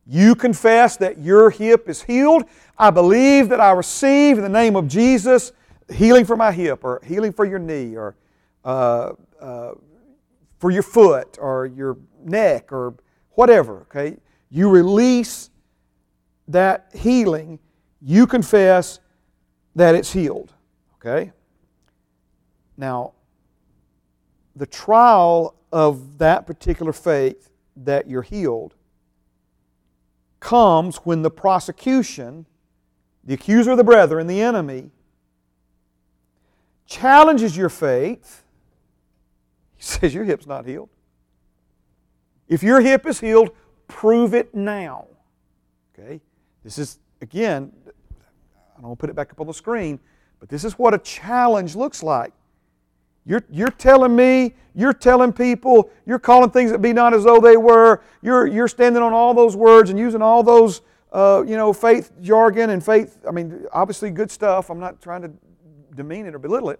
You 0.05 0.35
confess 0.35 0.97
that 0.97 1.19
your 1.19 1.49
hip 1.49 1.89
is 1.89 2.03
healed. 2.03 2.43
I 2.77 2.89
believe 2.89 3.49
that 3.49 3.59
I 3.59 3.71
receive 3.71 4.37
in 4.37 4.43
the 4.43 4.49
name 4.49 4.75
of 4.75 4.87
Jesus 4.87 5.51
healing 5.91 6.25
for 6.25 6.35
my 6.35 6.51
hip, 6.51 6.83
or 6.83 7.01
healing 7.05 7.33
for 7.33 7.45
your 7.45 7.59
knee, 7.59 7.95
or 7.95 8.15
uh, 8.63 9.13
uh, 9.39 9.71
for 10.63 10.71
your 10.71 10.81
foot, 10.81 11.37
or 11.41 11.65
your 11.65 11.97
neck, 12.23 12.71
or 12.71 12.93
whatever. 13.31 13.81
Okay? 13.81 14.15
You 14.49 14.69
release 14.69 15.49
that 16.47 16.89
healing. 16.93 17.59
You 18.01 18.25
confess 18.25 19.01
that 19.75 19.93
it's 19.93 20.13
healed. 20.13 20.53
Okay? 20.95 21.33
Now, 22.77 23.11
the 24.55 24.65
trial 24.65 25.55
of 25.73 26.17
that 26.19 26.47
particular 26.47 26.93
faith 26.93 27.49
that 27.75 28.09
you're 28.09 28.21
healed 28.21 28.73
comes 30.39 30.95
when 30.95 31.23
the 31.23 31.29
prosecution 31.29 32.45
the 33.25 33.33
accuser 33.33 33.71
of 33.71 33.77
the 33.77 33.83
brethren, 33.83 34.27
the 34.27 34.39
enemy, 34.39 34.91
challenges 36.85 37.57
your 37.57 37.67
faith. 37.67 38.42
Says, 39.83 40.13
Your 40.13 40.23
hip's 40.23 40.47
not 40.47 40.65
healed. 40.65 40.87
If 42.47 42.63
your 42.63 42.79
hip 42.79 43.05
is 43.05 43.19
healed, 43.19 43.49
prove 43.89 44.33
it 44.33 44.55
now. 44.55 45.07
Okay? 45.93 46.21
This 46.63 46.77
is, 46.77 46.99
again, 47.21 47.73
I 47.85 48.75
don't 48.75 48.83
want 48.83 48.99
to 48.99 49.01
put 49.01 49.09
it 49.09 49.15
back 49.15 49.31
up 49.31 49.41
on 49.41 49.47
the 49.47 49.53
screen, 49.53 49.99
but 50.39 50.47
this 50.47 50.63
is 50.63 50.79
what 50.79 50.93
a 50.93 50.97
challenge 50.99 51.75
looks 51.75 52.01
like. 52.01 52.31
You're, 53.25 53.43
you're 53.49 53.71
telling 53.71 54.15
me, 54.15 54.55
you're 54.73 54.93
telling 54.93 55.33
people, 55.33 55.89
you're 56.05 56.17
calling 56.17 56.49
things 56.49 56.71
that 56.71 56.81
be 56.81 56.93
not 56.93 57.13
as 57.13 57.25
though 57.25 57.41
they 57.41 57.57
were, 57.57 58.01
you're, 58.21 58.47
you're 58.47 58.69
standing 58.69 59.03
on 59.03 59.11
all 59.11 59.33
those 59.33 59.57
words 59.57 59.89
and 59.89 59.99
using 59.99 60.21
all 60.21 60.43
those, 60.43 60.81
uh, 61.11 61.43
you 61.45 61.57
know, 61.57 61.73
faith 61.73 62.13
jargon 62.21 62.69
and 62.69 62.83
faith, 62.83 63.17
I 63.27 63.31
mean, 63.31 63.65
obviously 63.73 64.11
good 64.11 64.31
stuff. 64.31 64.69
I'm 64.69 64.79
not 64.79 65.01
trying 65.01 65.23
to 65.23 65.31
demean 65.93 66.25
it 66.25 66.35
or 66.35 66.39
belittle 66.39 66.69
it. 66.69 66.79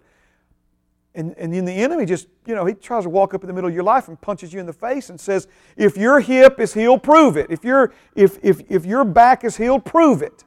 And, 1.14 1.34
and 1.38 1.54
then 1.54 1.64
the 1.64 1.72
enemy 1.72 2.06
just, 2.06 2.26
you 2.44 2.54
know, 2.54 2.64
he 2.64 2.74
tries 2.74 3.04
to 3.04 3.08
walk 3.08 3.34
up 3.34 3.44
in 3.44 3.46
the 3.46 3.52
middle 3.52 3.68
of 3.68 3.74
your 3.74 3.84
life 3.84 4.08
and 4.08 4.20
punches 4.20 4.52
you 4.52 4.58
in 4.58 4.66
the 4.66 4.72
face 4.72 5.10
and 5.10 5.20
says, 5.20 5.46
if 5.76 5.96
your 5.96 6.18
hip 6.20 6.58
is 6.58 6.74
healed, 6.74 7.04
prove 7.04 7.36
it. 7.36 7.46
If, 7.50 7.62
your 7.62 7.92
if, 8.16 8.38
if, 8.42 8.62
if 8.68 8.84
your 8.84 9.04
back 9.04 9.44
is 9.44 9.56
healed, 9.56 9.84
prove 9.84 10.22
it. 10.22 10.42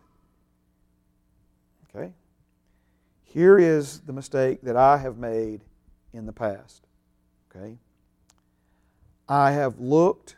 Okay? 1.95 2.11
Here 3.23 3.57
is 3.57 4.01
the 4.01 4.11
mistake 4.11 4.61
that 4.63 4.75
I 4.75 4.97
have 4.97 5.17
made 5.17 5.61
in 6.11 6.25
the 6.25 6.33
past. 6.33 6.83
Okay? 7.49 7.77
I 9.29 9.51
have 9.51 9.79
looked 9.79 10.35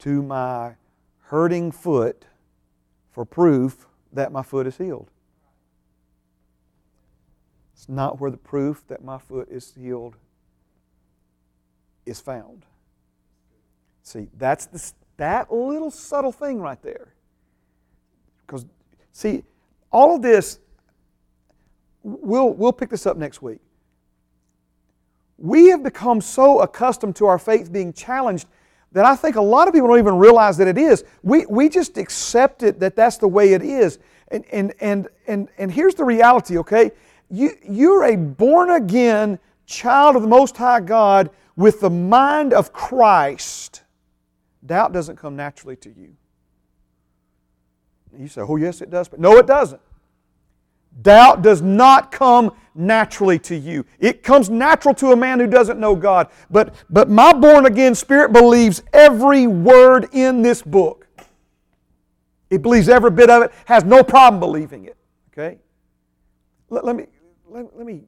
to 0.00 0.22
my 0.22 0.76
hurting 1.24 1.72
foot 1.72 2.24
for 3.10 3.26
proof 3.26 3.86
that 4.14 4.32
my 4.32 4.42
foot 4.42 4.66
is 4.66 4.78
healed. 4.78 5.10
It's 7.74 7.88
not 7.88 8.20
where 8.20 8.30
the 8.30 8.36
proof 8.36 8.84
that 8.88 9.04
my 9.04 9.18
foot 9.18 9.48
is 9.50 9.74
healed 9.76 10.16
is 12.06 12.20
found. 12.20 12.64
See, 14.02 14.28
that's 14.36 14.66
the, 14.66 14.92
that 15.16 15.52
little 15.52 15.90
subtle 15.90 16.32
thing 16.32 16.60
right 16.60 16.80
there. 16.82 17.14
Because, 18.46 18.66
see, 19.12 19.42
all 19.90 20.14
of 20.14 20.22
this, 20.22 20.60
we'll, 22.02 22.52
we'll 22.52 22.72
pick 22.72 22.90
this 22.90 23.06
up 23.06 23.16
next 23.16 23.42
week. 23.42 23.60
We 25.38 25.68
have 25.68 25.82
become 25.82 26.20
so 26.20 26.60
accustomed 26.60 27.16
to 27.16 27.26
our 27.26 27.38
faith 27.38 27.72
being 27.72 27.92
challenged 27.92 28.46
that 28.92 29.04
I 29.04 29.16
think 29.16 29.34
a 29.36 29.42
lot 29.42 29.66
of 29.66 29.74
people 29.74 29.88
don't 29.88 29.98
even 29.98 30.18
realize 30.18 30.56
that 30.58 30.68
it 30.68 30.78
is. 30.78 31.04
We, 31.22 31.46
we 31.46 31.68
just 31.68 31.98
accept 31.98 32.62
it 32.62 32.78
that 32.80 32.94
that's 32.94 33.16
the 33.16 33.26
way 33.26 33.52
it 33.52 33.62
is. 33.62 33.98
And, 34.28 34.44
and, 34.52 34.72
and, 34.80 35.08
and, 35.26 35.48
and 35.58 35.72
here's 35.72 35.94
the 35.96 36.04
reality, 36.04 36.58
okay? 36.58 36.92
You, 37.30 37.52
you're 37.68 38.04
a 38.04 38.16
born 38.16 38.70
again 38.70 39.38
child 39.66 40.16
of 40.16 40.22
the 40.22 40.28
Most 40.28 40.56
High 40.56 40.80
God 40.80 41.30
with 41.56 41.80
the 41.80 41.90
mind 41.90 42.52
of 42.52 42.72
Christ. 42.72 43.82
Doubt 44.64 44.92
doesn't 44.92 45.16
come 45.16 45.36
naturally 45.36 45.76
to 45.76 45.90
you. 45.90 46.16
You 48.18 48.28
say, 48.28 48.42
oh, 48.42 48.56
yes, 48.56 48.80
it 48.80 48.90
does. 48.90 49.08
But 49.08 49.20
no, 49.20 49.36
it 49.38 49.46
doesn't. 49.46 49.80
Doubt 51.02 51.42
does 51.42 51.60
not 51.60 52.12
come 52.12 52.52
naturally 52.74 53.38
to 53.40 53.56
you. 53.56 53.84
It 53.98 54.22
comes 54.22 54.48
natural 54.48 54.94
to 54.94 55.10
a 55.10 55.16
man 55.16 55.40
who 55.40 55.46
doesn't 55.46 55.80
know 55.80 55.96
God. 55.96 56.28
But, 56.50 56.74
but 56.88 57.10
my 57.10 57.32
born 57.32 57.66
again 57.66 57.94
spirit 57.94 58.32
believes 58.32 58.82
every 58.92 59.46
word 59.46 60.08
in 60.12 60.42
this 60.42 60.62
book. 60.62 61.08
It 62.50 62.62
believes 62.62 62.88
every 62.88 63.10
bit 63.10 63.30
of 63.30 63.42
it, 63.42 63.52
has 63.64 63.84
no 63.84 64.04
problem 64.04 64.38
believing 64.38 64.84
it. 64.84 64.96
Okay? 65.32 65.58
Let, 66.70 66.84
let 66.84 66.94
me, 66.94 67.06
let, 67.54 67.76
let, 67.76 67.86
me, 67.86 68.02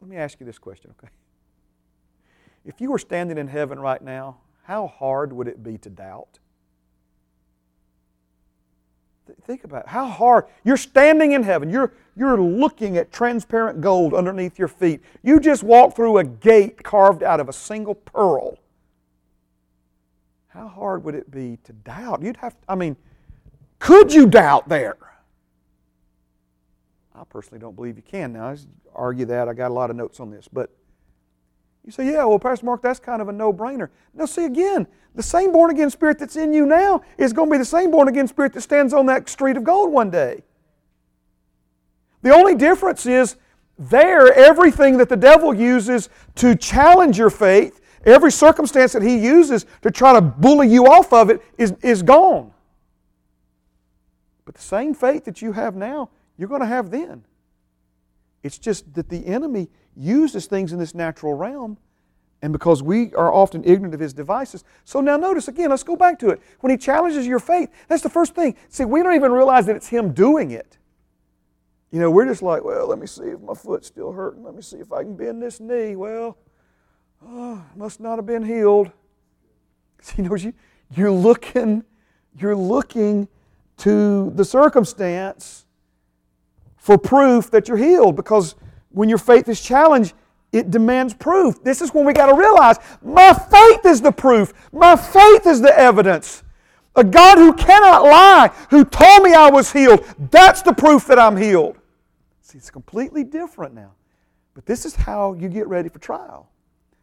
let 0.00 0.10
me 0.10 0.16
ask 0.16 0.38
you 0.38 0.46
this 0.46 0.58
question, 0.58 0.94
okay? 0.98 1.10
If 2.64 2.80
you 2.80 2.90
were 2.90 2.98
standing 2.98 3.38
in 3.38 3.48
heaven 3.48 3.80
right 3.80 4.02
now, 4.02 4.36
how 4.64 4.86
hard 4.86 5.32
would 5.32 5.48
it 5.48 5.62
be 5.62 5.78
to 5.78 5.90
doubt? 5.90 6.38
Think 9.42 9.64
about 9.64 9.84
it. 9.84 9.88
How 9.88 10.06
hard. 10.06 10.44
You're 10.62 10.76
standing 10.76 11.32
in 11.32 11.42
heaven. 11.42 11.70
You're, 11.70 11.92
you're 12.16 12.40
looking 12.40 12.96
at 12.96 13.12
transparent 13.12 13.80
gold 13.80 14.12
underneath 14.14 14.58
your 14.58 14.68
feet. 14.68 15.00
You 15.22 15.40
just 15.40 15.62
walked 15.62 15.96
through 15.96 16.18
a 16.18 16.24
gate 16.24 16.82
carved 16.82 17.22
out 17.22 17.40
of 17.40 17.48
a 17.48 17.52
single 17.52 17.94
pearl. 17.94 18.58
How 20.48 20.68
hard 20.68 21.02
would 21.04 21.14
it 21.14 21.30
be 21.30 21.58
to 21.64 21.72
doubt? 21.72 22.22
You'd 22.22 22.36
have, 22.38 22.56
I 22.68 22.74
mean, 22.74 22.96
could 23.78 24.12
you 24.12 24.26
doubt 24.26 24.68
there? 24.68 24.96
I 27.18 27.24
personally 27.24 27.60
don't 27.60 27.74
believe 27.74 27.96
you 27.96 28.02
can. 28.02 28.34
Now, 28.34 28.48
I 28.50 28.56
argue 28.94 29.24
that. 29.26 29.48
I 29.48 29.54
got 29.54 29.70
a 29.70 29.74
lot 29.74 29.90
of 29.90 29.96
notes 29.96 30.20
on 30.20 30.30
this. 30.30 30.48
But 30.52 30.70
you 31.84 31.92
say, 31.92 32.06
yeah, 32.06 32.24
well, 32.24 32.38
Pastor 32.38 32.66
Mark, 32.66 32.82
that's 32.82 33.00
kind 33.00 33.22
of 33.22 33.28
a 33.28 33.32
no 33.32 33.52
brainer. 33.52 33.88
Now, 34.12 34.26
see, 34.26 34.44
again, 34.44 34.86
the 35.14 35.22
same 35.22 35.52
born 35.52 35.70
again 35.70 35.88
spirit 35.88 36.18
that's 36.18 36.36
in 36.36 36.52
you 36.52 36.66
now 36.66 37.02
is 37.16 37.32
going 37.32 37.48
to 37.48 37.52
be 37.52 37.58
the 37.58 37.64
same 37.64 37.90
born 37.90 38.08
again 38.08 38.28
spirit 38.28 38.52
that 38.52 38.60
stands 38.60 38.92
on 38.92 39.06
that 39.06 39.28
street 39.28 39.56
of 39.56 39.64
gold 39.64 39.90
one 39.90 40.10
day. 40.10 40.42
The 42.22 42.34
only 42.34 42.54
difference 42.54 43.06
is 43.06 43.36
there, 43.78 44.32
everything 44.32 44.98
that 44.98 45.08
the 45.08 45.16
devil 45.16 45.54
uses 45.54 46.08
to 46.36 46.54
challenge 46.54 47.18
your 47.18 47.30
faith, 47.30 47.80
every 48.04 48.32
circumstance 48.32 48.92
that 48.92 49.02
he 49.02 49.16
uses 49.16 49.64
to 49.82 49.90
try 49.90 50.12
to 50.12 50.20
bully 50.20 50.68
you 50.68 50.86
off 50.86 51.12
of 51.12 51.30
it, 51.30 51.42
is, 51.56 51.74
is 51.82 52.02
gone. 52.02 52.52
But 54.44 54.54
the 54.54 54.62
same 54.62 54.92
faith 54.92 55.24
that 55.24 55.40
you 55.40 55.52
have 55.52 55.76
now 55.76 56.10
you're 56.36 56.48
going 56.48 56.60
to 56.60 56.66
have 56.66 56.90
then. 56.90 57.24
It's 58.42 58.58
just 58.58 58.94
that 58.94 59.08
the 59.08 59.26
enemy 59.26 59.68
uses 59.96 60.46
things 60.46 60.72
in 60.72 60.78
this 60.78 60.94
natural 60.94 61.34
realm, 61.34 61.78
and 62.42 62.52
because 62.52 62.82
we 62.82 63.12
are 63.14 63.32
often 63.32 63.64
ignorant 63.64 63.94
of 63.94 64.00
his 64.00 64.12
devices. 64.12 64.62
So 64.84 65.00
now 65.00 65.16
notice 65.16 65.48
again, 65.48 65.70
let's 65.70 65.82
go 65.82 65.96
back 65.96 66.18
to 66.20 66.30
it. 66.30 66.40
When 66.60 66.70
he 66.70 66.76
challenges 66.76 67.26
your 67.26 67.40
faith, 67.40 67.70
that's 67.88 68.02
the 68.02 68.10
first 68.10 68.34
thing. 68.34 68.56
See, 68.68 68.84
we 68.84 69.02
don't 69.02 69.14
even 69.14 69.32
realize 69.32 69.66
that 69.66 69.76
it's 69.76 69.88
him 69.88 70.12
doing 70.12 70.50
it. 70.50 70.78
You 71.90 72.00
know, 72.00 72.10
we're 72.10 72.26
just 72.26 72.42
like, 72.42 72.62
well, 72.62 72.86
let 72.86 72.98
me 72.98 73.06
see 73.06 73.24
if 73.24 73.40
my 73.40 73.54
foot's 73.54 73.86
still 73.86 74.12
hurting. 74.12 74.44
Let 74.44 74.54
me 74.54 74.62
see 74.62 74.76
if 74.76 74.92
I 74.92 75.02
can 75.02 75.16
bend 75.16 75.42
this 75.42 75.60
knee. 75.60 75.96
Well, 75.96 76.36
oh, 77.26 77.64
must 77.74 78.00
not 78.00 78.16
have 78.16 78.26
been 78.26 78.44
healed. 78.44 78.90
See, 80.02 80.22
you 80.22 80.28
know, 80.28 80.36
you, 80.36 80.52
you're 80.94 81.10
looking, 81.10 81.84
you're 82.38 82.56
looking 82.56 83.28
to 83.78 84.30
the 84.34 84.44
circumstance 84.44 85.65
for 86.86 86.96
proof 86.96 87.50
that 87.50 87.66
you're 87.66 87.76
healed 87.76 88.14
because 88.14 88.54
when 88.90 89.08
your 89.08 89.18
faith 89.18 89.48
is 89.48 89.60
challenged, 89.60 90.14
it 90.52 90.70
demands 90.70 91.14
proof. 91.14 91.60
This 91.64 91.82
is 91.82 91.92
when 91.92 92.04
we 92.04 92.12
got 92.12 92.26
to 92.26 92.34
realize 92.34 92.76
my 93.02 93.32
faith 93.32 93.84
is 93.84 94.00
the 94.00 94.12
proof, 94.12 94.54
my 94.72 94.94
faith 94.94 95.48
is 95.48 95.60
the 95.60 95.76
evidence. 95.76 96.44
A 96.94 97.02
God 97.02 97.38
who 97.38 97.52
cannot 97.54 98.04
lie, 98.04 98.52
who 98.70 98.84
told 98.84 99.24
me 99.24 99.34
I 99.34 99.50
was 99.50 99.72
healed, 99.72 100.06
that's 100.30 100.62
the 100.62 100.72
proof 100.72 101.08
that 101.08 101.18
I'm 101.18 101.36
healed. 101.36 101.76
See, 102.40 102.56
it's 102.56 102.70
completely 102.70 103.24
different 103.24 103.74
now. 103.74 103.90
But 104.54 104.64
this 104.64 104.86
is 104.86 104.94
how 104.94 105.32
you 105.32 105.48
get 105.48 105.66
ready 105.66 105.88
for 105.88 105.98
trial. 105.98 106.48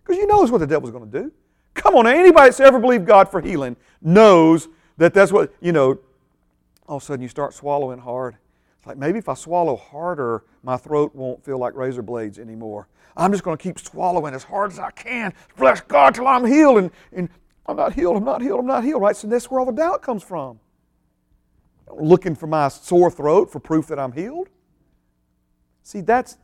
Because 0.02 0.18
you 0.18 0.28
know 0.28 0.38
what 0.38 0.60
the 0.60 0.66
devil's 0.66 0.92
going 0.92 1.12
to 1.12 1.24
do. 1.24 1.32
Come 1.74 1.96
on, 1.96 2.08
anybody 2.08 2.48
that's 2.48 2.62
ever 2.62 2.80
believed 2.80 3.06
God 3.06 3.30
for 3.30 3.42
healing 3.42 3.76
knows 4.02 4.70
that 4.96 5.14
that's 5.14 5.34
what, 5.34 5.54
you 5.60 5.74
know, 5.74 6.00
all 6.88 6.98
of 6.98 7.04
a 7.04 7.06
sudden 7.06 7.22
you 7.22 7.28
start 7.28 7.54
swallowing 7.54 8.00
hard 8.00 8.38
it's 8.43 8.43
like 8.86 8.98
maybe 8.98 9.20
if 9.20 9.30
I 9.30 9.34
swallow 9.34 9.76
harder, 9.76 10.44
my 10.64 10.78
throat 10.78 11.16
won't 11.16 11.44
feel 11.44 11.58
like 11.58 11.76
razor 11.76 12.02
blades 12.02 12.40
anymore. 12.40 12.88
I'm 13.16 13.32
just 13.32 13.44
going 13.44 13.58
to 13.58 13.62
keep 13.62 13.80
swallowing 13.80 14.34
as 14.34 14.44
hard 14.44 14.72
as 14.72 14.80
I 14.80 14.92
can. 14.92 15.34
Bless 15.58 15.82
God 15.82 16.16
till 16.16 16.28
I'm 16.28 16.46
healed. 16.46 16.78
And, 16.80 16.92
and 17.12 17.30
I'm 17.66 17.78
not 17.78 17.94
healed, 17.94 18.18
I'm 18.18 18.26
not 18.26 18.42
healed, 18.42 18.60
I'm 18.60 18.66
not 18.66 18.84
healed, 18.84 19.02
right? 19.02 19.16
So 19.16 19.28
that's 19.28 19.50
where 19.50 19.60
all 19.60 19.66
the 19.66 19.72
doubt 19.72 20.02
comes 20.02 20.24
from. 20.24 20.60
Looking 21.90 22.36
for 22.36 22.48
my 22.48 22.68
sore 22.70 23.12
throat 23.12 23.52
for 23.52 23.60
proof 23.60 23.88
that 23.88 24.00
I'm 24.00 24.12
healed. 24.12 24.50
See, 25.84 26.02
that's 26.02 26.38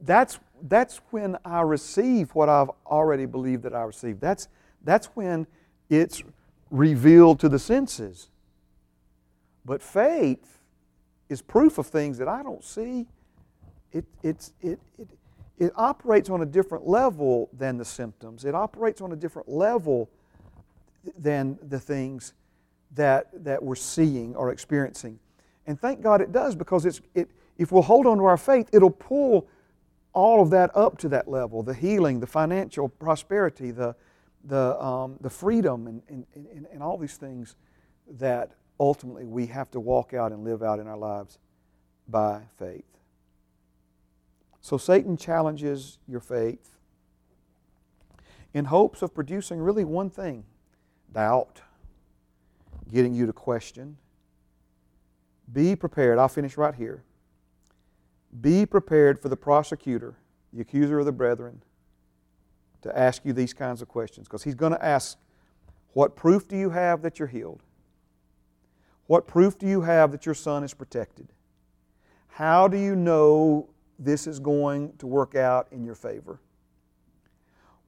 that's 0.00 0.38
that's 0.62 1.00
when 1.10 1.36
I 1.44 1.60
receive 1.60 2.34
what 2.34 2.48
I've 2.48 2.70
already 2.86 3.26
believed 3.26 3.62
that 3.64 3.74
I 3.74 3.82
received. 3.82 4.20
That's 4.20 4.48
that's 4.82 5.06
when 5.08 5.46
it's 5.90 6.22
revealed 6.70 7.40
to 7.40 7.48
the 7.48 7.58
senses. 7.58 8.30
But 9.66 9.82
faith 9.82 10.60
is 11.28 11.42
proof 11.42 11.78
of 11.78 11.88
things 11.88 12.18
that 12.18 12.28
I 12.28 12.42
don't 12.42 12.64
see. 12.64 13.08
It, 13.92 14.04
it's, 14.22 14.52
it, 14.62 14.78
it, 14.96 15.08
it 15.58 15.72
operates 15.74 16.30
on 16.30 16.42
a 16.42 16.46
different 16.46 16.86
level 16.86 17.50
than 17.52 17.76
the 17.76 17.84
symptoms, 17.84 18.44
it 18.44 18.54
operates 18.54 19.00
on 19.00 19.12
a 19.12 19.16
different 19.16 19.48
level 19.48 20.08
than 21.18 21.58
the 21.68 21.80
things 21.80 22.32
that, 22.94 23.28
that 23.44 23.62
we're 23.62 23.74
seeing 23.74 24.34
or 24.36 24.50
experiencing. 24.50 25.18
And 25.66 25.80
thank 25.80 26.00
God 26.00 26.20
it 26.20 26.30
does 26.30 26.54
because 26.54 26.86
it's, 26.86 27.00
it, 27.14 27.28
if 27.58 27.72
we'll 27.72 27.82
hold 27.82 28.06
on 28.06 28.18
to 28.18 28.24
our 28.24 28.36
faith, 28.36 28.68
it'll 28.72 28.90
pull 28.90 29.48
all 30.12 30.40
of 30.40 30.50
that 30.50 30.74
up 30.76 30.96
to 30.98 31.08
that 31.08 31.28
level 31.28 31.62
the 31.62 31.74
healing, 31.74 32.20
the 32.20 32.26
financial 32.26 32.88
prosperity, 32.88 33.70
the, 33.70 33.94
the, 34.44 34.80
um, 34.82 35.16
the 35.20 35.30
freedom, 35.30 35.86
and, 35.86 36.02
and, 36.08 36.26
and, 36.34 36.66
and 36.72 36.82
all 36.82 36.96
these 36.96 37.16
things 37.16 37.56
that 38.18 38.52
ultimately 38.78 39.24
we 39.24 39.46
have 39.46 39.70
to 39.70 39.80
walk 39.80 40.14
out 40.14 40.32
and 40.32 40.44
live 40.44 40.62
out 40.62 40.78
in 40.78 40.86
our 40.86 40.96
lives 40.96 41.38
by 42.08 42.42
faith. 42.58 42.84
So 44.60 44.78
Satan 44.78 45.16
challenges 45.16 45.98
your 46.08 46.20
faith 46.20 46.76
in 48.52 48.66
hopes 48.66 49.02
of 49.02 49.14
producing 49.14 49.60
really 49.60 49.84
one 49.84 50.10
thing 50.10 50.44
doubt, 51.12 51.62
getting 52.92 53.14
you 53.14 53.26
to 53.26 53.32
question. 53.32 53.96
Be 55.52 55.76
prepared. 55.76 56.18
I'll 56.18 56.28
finish 56.28 56.56
right 56.56 56.74
here. 56.74 57.04
Be 58.40 58.66
prepared 58.66 59.20
for 59.20 59.28
the 59.28 59.36
prosecutor, 59.36 60.16
the 60.52 60.60
accuser 60.60 60.98
of 60.98 61.06
the 61.06 61.12
brethren, 61.12 61.62
to 62.82 62.98
ask 62.98 63.24
you 63.24 63.32
these 63.32 63.54
kinds 63.54 63.80
of 63.80 63.88
questions 63.88 64.26
because 64.26 64.42
he's 64.42 64.54
going 64.54 64.72
to 64.72 64.84
ask, 64.84 65.16
What 65.92 66.16
proof 66.16 66.48
do 66.48 66.56
you 66.56 66.70
have 66.70 67.02
that 67.02 67.18
you're 67.18 67.28
healed? 67.28 67.62
What 69.06 69.26
proof 69.26 69.58
do 69.58 69.66
you 69.66 69.82
have 69.82 70.12
that 70.12 70.26
your 70.26 70.34
son 70.34 70.64
is 70.64 70.74
protected? 70.74 71.28
How 72.28 72.68
do 72.68 72.76
you 72.76 72.96
know 72.96 73.68
this 73.98 74.26
is 74.26 74.40
going 74.40 74.92
to 74.98 75.06
work 75.06 75.34
out 75.34 75.68
in 75.70 75.84
your 75.84 75.94
favor? 75.94 76.40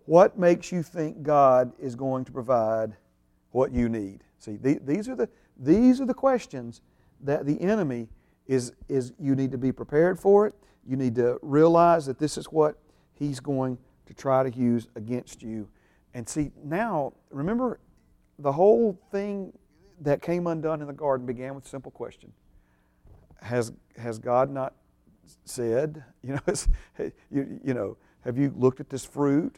What 0.07 0.39
makes 0.39 0.73
you 0.73 0.83
think 0.83 1.23
God 1.23 1.73
is 1.79 1.95
going 1.95 2.25
to 2.25 2.33
provide 2.33 2.97
what 3.51 3.73
you 3.73 3.89
need? 3.89 4.25
See, 4.39 4.57
these 4.57 5.09
are 5.09 5.15
the, 5.15 5.29
these 5.59 6.01
are 6.01 6.07
the 6.07 6.15
questions 6.15 6.81
that 7.21 7.45
the 7.45 7.61
enemy 7.61 8.09
is, 8.47 8.73
is 8.89 9.13
you 9.19 9.35
need 9.35 9.51
to 9.53 9.59
be 9.59 9.73
prepared 9.73 10.19
for 10.19 10.47
it. 10.47 10.55
You 10.87 10.97
need 10.97 11.15
to 11.17 11.39
realize 11.43 12.07
that 12.07 12.19
this 12.19 12.39
is 12.39 12.47
what 12.47 12.79
he's 13.13 13.41
going 13.41 13.77
to 14.07 14.15
try 14.15 14.49
to 14.49 14.59
use 14.59 14.89
against 14.97 15.43
you. 15.43 15.69
And 16.15 16.27
see, 16.27 16.53
now, 16.65 17.13
remember, 17.31 17.81
the 18.39 18.53
whole 18.53 18.99
thing 19.11 19.53
that 20.01 20.23
came 20.23 20.47
undone 20.47 20.81
in 20.81 20.87
the 20.87 20.93
garden 20.93 21.27
began 21.27 21.55
with 21.55 21.67
a 21.67 21.69
simple 21.69 21.91
question 21.91 22.33
Has, 23.43 23.73
has 23.97 24.19
God 24.19 24.51
not 24.51 24.75
said, 25.45 26.05
you 26.23 26.35
know, 26.35 27.09
you, 27.31 27.61
you 27.65 27.75
know, 27.75 27.97
have 28.25 28.39
you 28.39 28.53
looked 28.57 28.81
at 28.81 28.91
this 28.91 29.05
fruit? 29.05 29.57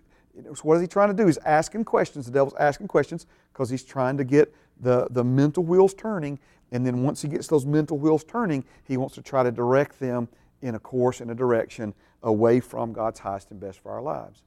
So 0.54 0.62
what 0.62 0.76
is 0.76 0.82
he 0.82 0.86
trying 0.86 1.08
to 1.08 1.14
do? 1.14 1.26
He's 1.26 1.38
asking 1.38 1.84
questions. 1.84 2.26
The 2.26 2.32
devil's 2.32 2.54
asking 2.54 2.88
questions 2.88 3.26
because 3.52 3.68
he's 3.68 3.82
trying 3.84 4.16
to 4.16 4.24
get 4.24 4.54
the, 4.80 5.08
the 5.10 5.24
mental 5.24 5.64
wheels 5.64 5.92
turning. 5.94 6.38
And 6.72 6.86
then 6.86 7.02
once 7.02 7.20
he 7.20 7.28
gets 7.28 7.48
those 7.48 7.66
mental 7.66 7.98
wheels 7.98 8.22
turning, 8.24 8.64
he 8.84 8.96
wants 8.96 9.14
to 9.16 9.22
try 9.22 9.42
to 9.42 9.50
direct 9.50 9.98
them 9.98 10.28
in 10.62 10.74
a 10.74 10.78
course, 10.78 11.20
in 11.20 11.30
a 11.30 11.34
direction 11.34 11.94
away 12.22 12.60
from 12.60 12.92
God's 12.92 13.18
highest 13.18 13.50
and 13.50 13.58
best 13.58 13.80
for 13.80 13.90
our 13.90 14.02
lives. 14.02 14.42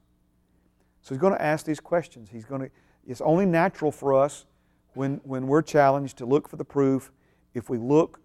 So 1.02 1.14
he's 1.14 1.20
going 1.20 1.34
to 1.34 1.42
ask 1.42 1.66
these 1.66 1.80
questions. 1.80 2.30
He's 2.30 2.44
going 2.44 2.62
to, 2.62 2.70
it's 3.06 3.20
only 3.20 3.44
natural 3.44 3.92
for 3.92 4.14
us 4.14 4.46
when, 4.94 5.20
when 5.24 5.46
we're 5.46 5.62
challenged 5.62 6.18
to 6.18 6.26
look 6.26 6.48
for 6.48 6.56
the 6.56 6.64
proof. 6.64 7.12
If 7.52 7.68
we 7.68 7.78
look 7.78 8.20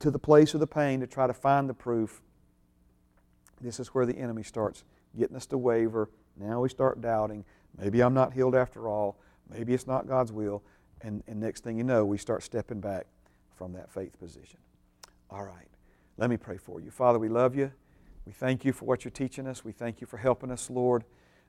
to 0.00 0.10
the 0.10 0.18
place 0.18 0.54
of 0.54 0.60
the 0.60 0.66
pain 0.66 1.00
to 1.00 1.06
try 1.06 1.26
to 1.26 1.34
find 1.34 1.68
the 1.68 1.74
proof, 1.74 2.22
this 3.60 3.78
is 3.78 3.88
where 3.88 4.06
the 4.06 4.16
enemy 4.16 4.42
starts 4.42 4.84
getting 5.16 5.36
us 5.36 5.46
to 5.46 5.58
waver. 5.58 6.10
Now 6.36 6.60
we 6.60 6.68
start 6.68 7.00
doubting. 7.00 7.44
Maybe 7.78 8.02
I'm 8.02 8.14
not 8.14 8.32
healed 8.32 8.54
after 8.54 8.88
all. 8.88 9.18
Maybe 9.48 9.74
it's 9.74 9.86
not 9.86 10.08
God's 10.08 10.32
will. 10.32 10.62
And, 11.02 11.22
and 11.26 11.40
next 11.40 11.62
thing 11.64 11.76
you 11.76 11.84
know, 11.84 12.04
we 12.04 12.18
start 12.18 12.42
stepping 12.42 12.80
back 12.80 13.06
from 13.54 13.72
that 13.74 13.90
faith 13.90 14.18
position. 14.18 14.58
All 15.30 15.44
right. 15.44 15.68
Let 16.16 16.30
me 16.30 16.36
pray 16.36 16.56
for 16.56 16.80
you. 16.80 16.90
Father, 16.90 17.18
we 17.18 17.28
love 17.28 17.54
you. 17.54 17.72
We 18.26 18.32
thank 18.32 18.64
you 18.64 18.72
for 18.72 18.84
what 18.84 19.04
you're 19.04 19.10
teaching 19.10 19.46
us. 19.46 19.64
We 19.64 19.72
thank 19.72 20.00
you 20.00 20.06
for 20.06 20.16
helping 20.16 20.50
us, 20.50 20.70
Lord, 20.70 21.04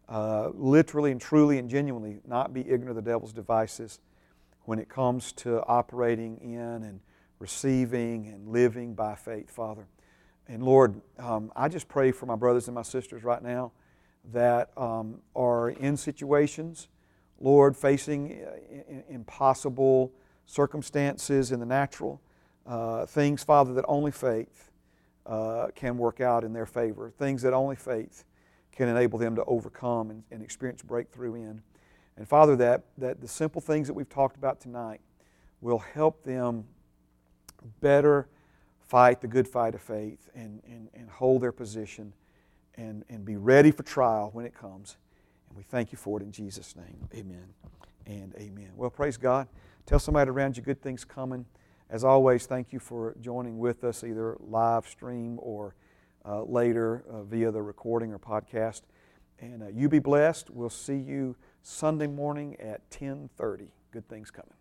uh, 0.09 0.49
literally 0.53 1.11
and 1.11 1.21
truly 1.21 1.57
and 1.57 1.69
genuinely 1.69 2.19
not 2.25 2.53
be 2.53 2.61
ignorant 2.61 2.89
of 2.89 2.95
the 2.95 3.01
devil's 3.01 3.33
devices 3.33 3.99
when 4.65 4.79
it 4.79 4.89
comes 4.89 5.31
to 5.33 5.63
operating 5.63 6.37
in 6.37 6.83
and 6.83 6.99
receiving 7.39 8.27
and 8.27 8.47
living 8.47 8.93
by 8.93 9.15
faith, 9.15 9.49
Father. 9.49 9.87
And 10.47 10.63
Lord, 10.63 11.01
um, 11.19 11.51
I 11.55 11.67
just 11.67 11.87
pray 11.87 12.11
for 12.11 12.25
my 12.25 12.35
brothers 12.35 12.67
and 12.67 12.75
my 12.75 12.81
sisters 12.81 13.23
right 13.23 13.41
now 13.41 13.71
that 14.31 14.71
um, 14.77 15.19
are 15.35 15.69
in 15.69 15.97
situations, 15.97 16.87
Lord, 17.39 17.75
facing 17.75 18.43
uh, 18.43 18.93
impossible 19.09 20.13
circumstances 20.45 21.51
in 21.51 21.59
the 21.59 21.65
natural, 21.65 22.21
uh, 22.65 23.05
things, 23.05 23.43
Father, 23.43 23.73
that 23.73 23.85
only 23.87 24.11
faith 24.11 24.71
uh, 25.25 25.67
can 25.75 25.97
work 25.97 26.21
out 26.21 26.43
in 26.43 26.53
their 26.53 26.65
favor, 26.65 27.09
things 27.09 27.41
that 27.41 27.53
only 27.53 27.75
faith 27.75 28.23
can 28.75 28.89
enable 28.89 29.19
them 29.19 29.35
to 29.35 29.43
overcome 29.45 30.09
and, 30.09 30.23
and 30.31 30.41
experience 30.41 30.81
breakthrough 30.81 31.35
in. 31.35 31.61
And 32.17 32.27
Father, 32.27 32.55
that, 32.57 32.83
that 32.97 33.21
the 33.21 33.27
simple 33.27 33.61
things 33.61 33.87
that 33.87 33.93
we've 33.93 34.09
talked 34.09 34.37
about 34.37 34.59
tonight 34.59 35.01
will 35.61 35.79
help 35.79 36.23
them 36.23 36.65
better 37.79 38.27
fight 38.81 39.21
the 39.21 39.27
good 39.27 39.47
fight 39.47 39.73
of 39.73 39.81
faith 39.81 40.29
and, 40.35 40.61
and, 40.67 40.89
and 40.93 41.09
hold 41.09 41.41
their 41.41 41.51
position 41.51 42.13
and, 42.75 43.03
and 43.09 43.25
be 43.25 43.37
ready 43.37 43.71
for 43.71 43.83
trial 43.83 44.29
when 44.33 44.45
it 44.45 44.53
comes. 44.53 44.97
And 45.49 45.57
we 45.57 45.63
thank 45.63 45.91
you 45.91 45.97
for 45.97 46.19
it 46.19 46.23
in 46.23 46.31
Jesus' 46.31 46.75
name. 46.75 47.07
Amen 47.13 47.47
and 48.05 48.35
amen. 48.35 48.71
Well, 48.75 48.89
praise 48.89 49.17
God. 49.17 49.47
Tell 49.85 49.99
somebody 49.99 50.29
around 50.29 50.57
you 50.57 50.63
good 50.63 50.81
things 50.81 51.05
coming. 51.05 51.45
As 51.89 52.03
always, 52.03 52.45
thank 52.45 52.73
you 52.73 52.79
for 52.79 53.15
joining 53.21 53.59
with 53.59 53.83
us, 53.83 54.03
either 54.03 54.37
live 54.39 54.87
stream 54.87 55.39
or 55.41 55.75
uh, 56.25 56.43
later 56.43 57.03
uh, 57.09 57.23
via 57.23 57.51
the 57.51 57.61
recording 57.61 58.13
or 58.13 58.19
podcast. 58.19 58.81
And 59.39 59.63
uh, 59.63 59.67
you 59.67 59.89
be 59.89 59.99
blessed. 59.99 60.49
We'll 60.49 60.69
see 60.69 60.97
you 60.97 61.35
Sunday 61.61 62.07
morning 62.07 62.55
at 62.59 62.89
10:30. 62.89 63.67
Good 63.91 64.07
things 64.07 64.31
coming. 64.31 64.53